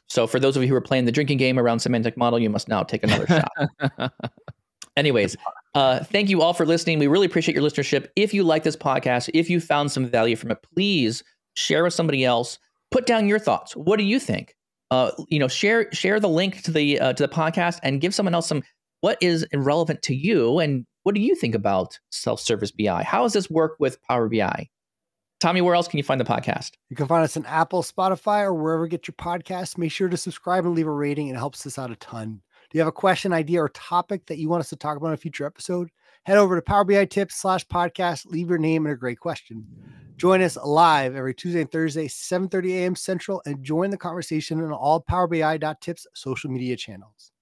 So, 0.09 0.27
for 0.27 0.39
those 0.39 0.57
of 0.57 0.63
you 0.63 0.69
who 0.69 0.75
are 0.75 0.81
playing 0.83 1.05
the 1.05 1.13
drinking 1.13 1.39
game 1.39 1.59
around 1.59 1.81
semantic 1.81 2.17
model, 2.17 2.39
you 2.39 2.51
must 2.51 2.69
now 2.69 2.83
take 2.83 3.03
another 3.03 3.27
shot. 3.27 4.13
Anyways, 4.97 5.37
uh, 5.75 6.05
thank 6.05 6.29
you 6.29 6.43
all 6.43 6.53
for 6.53 6.67
listening. 6.67 6.99
We 6.99 7.07
really 7.07 7.27
appreciate 7.27 7.55
your 7.55 7.65
listenership. 7.65 8.09
If 8.15 8.35
you 8.35 8.43
like 8.43 8.63
this 8.63 8.77
podcast, 8.77 9.31
if 9.33 9.49
you 9.49 9.59
found 9.61 9.91
some 9.91 10.07
value 10.07 10.37
from 10.37 10.51
it, 10.51 10.59
please 10.75 11.23
share 11.55 11.85
with 11.85 11.95
somebody 11.95 12.25
else. 12.25 12.59
Put 12.91 13.07
down 13.07 13.27
your 13.27 13.39
thoughts. 13.39 13.75
What 13.75 13.97
do 13.97 14.05
you 14.05 14.19
think? 14.21 14.55
Uh, 14.93 15.11
you 15.29 15.39
know, 15.39 15.49
share 15.49 15.91
share 15.95 16.21
the 16.21 16.29
link 16.29 16.61
to 16.61 16.71
the 16.71 17.01
uh, 17.01 17.15
to 17.15 17.23
the 17.23 17.33
podcast 17.33 17.81
and 17.83 18.03
give 18.03 18.15
someone 18.15 18.35
else 18.35 18.47
some 18.47 18.63
what 19.01 19.17
is 19.23 19.47
relevant 19.55 20.03
to 20.03 20.15
you 20.15 20.59
and 20.59 20.85
what 21.05 21.15
do 21.15 21.23
you 21.23 21.35
think 21.35 21.55
about 21.55 21.99
self 22.11 22.41
service 22.41 22.71
BI? 22.71 23.03
How 23.03 23.23
does 23.23 23.33
this 23.33 23.49
work 23.49 23.77
with 23.79 24.01
Power 24.03 24.29
BI? 24.29 24.69
Tommy, 25.41 25.63
where 25.63 25.75
else 25.75 25.89
can 25.89 25.97
you 25.97 26.05
find 26.05 26.21
the 26.21 26.27
podcast? 26.27 26.73
You 26.91 26.97
can 26.97 27.09
find 27.09 27.25
us 27.25 27.39
on 27.39 27.47
Apple, 27.47 27.83
Spotify, 27.83 28.43
or 28.43 28.53
wherever 28.53 28.85
you 28.85 28.91
get 28.91 29.09
your 29.09 29.15
podcasts. 29.15 29.79
Make 29.79 29.93
sure 29.93 30.11
to 30.11 30.17
subscribe 30.19 30.67
and 30.67 30.75
leave 30.75 30.87
a 30.87 30.93
rating. 30.93 31.29
It 31.29 31.37
helps 31.37 31.67
us 31.67 31.79
out 31.79 31.91
a 31.91 31.97
ton. 31.97 32.43
Do 32.71 32.77
you 32.77 32.81
have 32.83 32.89
a 32.89 32.93
question, 32.93 33.33
idea, 33.33 33.63
or 33.63 33.71
topic 33.71 34.27
that 34.27 34.39
you 34.39 34.51
want 34.51 34.61
us 34.61 34.69
to 34.69 34.77
talk 34.77 34.99
about 34.99 35.09
in 35.09 35.15
a 35.15 35.17
future 35.17 35.47
episode? 35.47 35.89
Head 36.27 36.37
over 36.37 36.55
to 36.55 36.61
Power 36.61 36.85
BI 36.85 37.07
Tips 37.07 37.37
slash 37.37 37.67
podcast. 37.67 38.27
Leave 38.27 38.51
your 38.51 38.59
name 38.59 38.85
and 38.85 38.93
a 38.93 38.97
great 38.97 39.21
question. 39.21 39.67
Join 40.23 40.41
us 40.41 40.57
live 40.57 41.17
every 41.17 41.35
Tuesday 41.35 41.63
and 41.63 41.73
Thursday, 41.73 42.07
7:30 42.07 42.75
a.m. 42.75 42.95
Central, 42.95 43.43
and 43.45 43.61
join 43.65 43.91
the 43.91 43.97
conversation 43.97 44.63
on 44.63 44.71
all 44.71 45.01
Power 45.01 45.27
BI.tips 45.27 46.07
social 46.15 46.49
media 46.49 46.77
channels. 46.77 47.33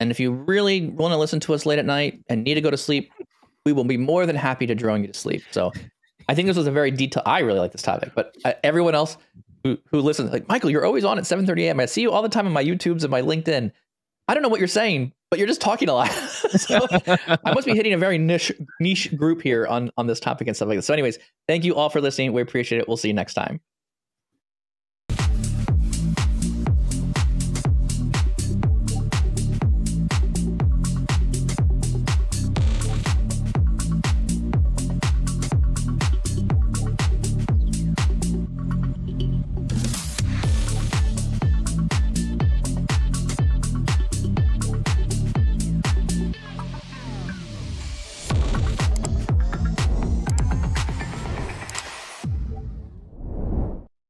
And 0.00 0.10
if 0.10 0.20
you 0.20 0.30
really 0.30 0.90
want 0.90 1.12
to 1.12 1.16
listen 1.16 1.40
to 1.40 1.54
us 1.54 1.64
late 1.64 1.78
at 1.78 1.86
night 1.86 2.22
and 2.28 2.44
need 2.44 2.56
to 2.56 2.60
go 2.60 2.70
to 2.70 2.76
sleep, 2.76 3.10
we 3.64 3.72
will 3.72 3.84
be 3.84 3.96
more 3.96 4.26
than 4.26 4.36
happy 4.36 4.66
to 4.66 4.74
drone 4.74 5.00
you 5.00 5.06
to 5.06 5.18
sleep. 5.18 5.42
So 5.50 5.72
I 6.28 6.34
think 6.34 6.46
this 6.46 6.58
was 6.58 6.66
a 6.66 6.70
very 6.70 6.90
detailed. 6.90 7.24
I 7.24 7.38
really 7.38 7.58
like 7.58 7.72
this 7.72 7.80
topic, 7.80 8.12
but 8.14 8.36
uh, 8.44 8.52
everyone 8.64 8.94
else 8.94 9.16
who, 9.64 9.78
who 9.90 10.02
listens, 10.02 10.30
like 10.30 10.46
Michael, 10.46 10.68
you're 10.68 10.84
always 10.84 11.06
on 11.06 11.16
at 11.16 11.24
7:30 11.24 11.68
a.m. 11.68 11.80
I 11.80 11.86
see 11.86 12.02
you 12.02 12.12
all 12.12 12.20
the 12.20 12.28
time 12.28 12.44
on 12.44 12.52
my 12.52 12.62
YouTubes 12.62 13.00
and 13.00 13.10
my 13.10 13.22
LinkedIn. 13.22 13.72
I 14.30 14.34
don't 14.34 14.44
know 14.44 14.48
what 14.48 14.60
you're 14.60 14.68
saying, 14.68 15.12
but 15.28 15.40
you're 15.40 15.48
just 15.48 15.60
talking 15.60 15.88
a 15.88 15.92
lot. 15.92 16.08
so 16.56 16.86
I 17.44 17.52
must 17.52 17.66
be 17.66 17.74
hitting 17.74 17.92
a 17.94 17.98
very 17.98 18.16
niche 18.16 18.52
niche 18.78 19.16
group 19.16 19.42
here 19.42 19.66
on 19.66 19.90
on 19.96 20.06
this 20.06 20.20
topic 20.20 20.46
and 20.46 20.54
stuff 20.54 20.68
like 20.68 20.78
this. 20.78 20.86
So, 20.86 20.92
anyways, 20.92 21.18
thank 21.48 21.64
you 21.64 21.74
all 21.74 21.90
for 21.90 22.00
listening. 22.00 22.32
We 22.32 22.40
appreciate 22.40 22.80
it. 22.80 22.86
We'll 22.86 22.96
see 22.96 23.08
you 23.08 23.14
next 23.14 23.34
time. 23.34 23.60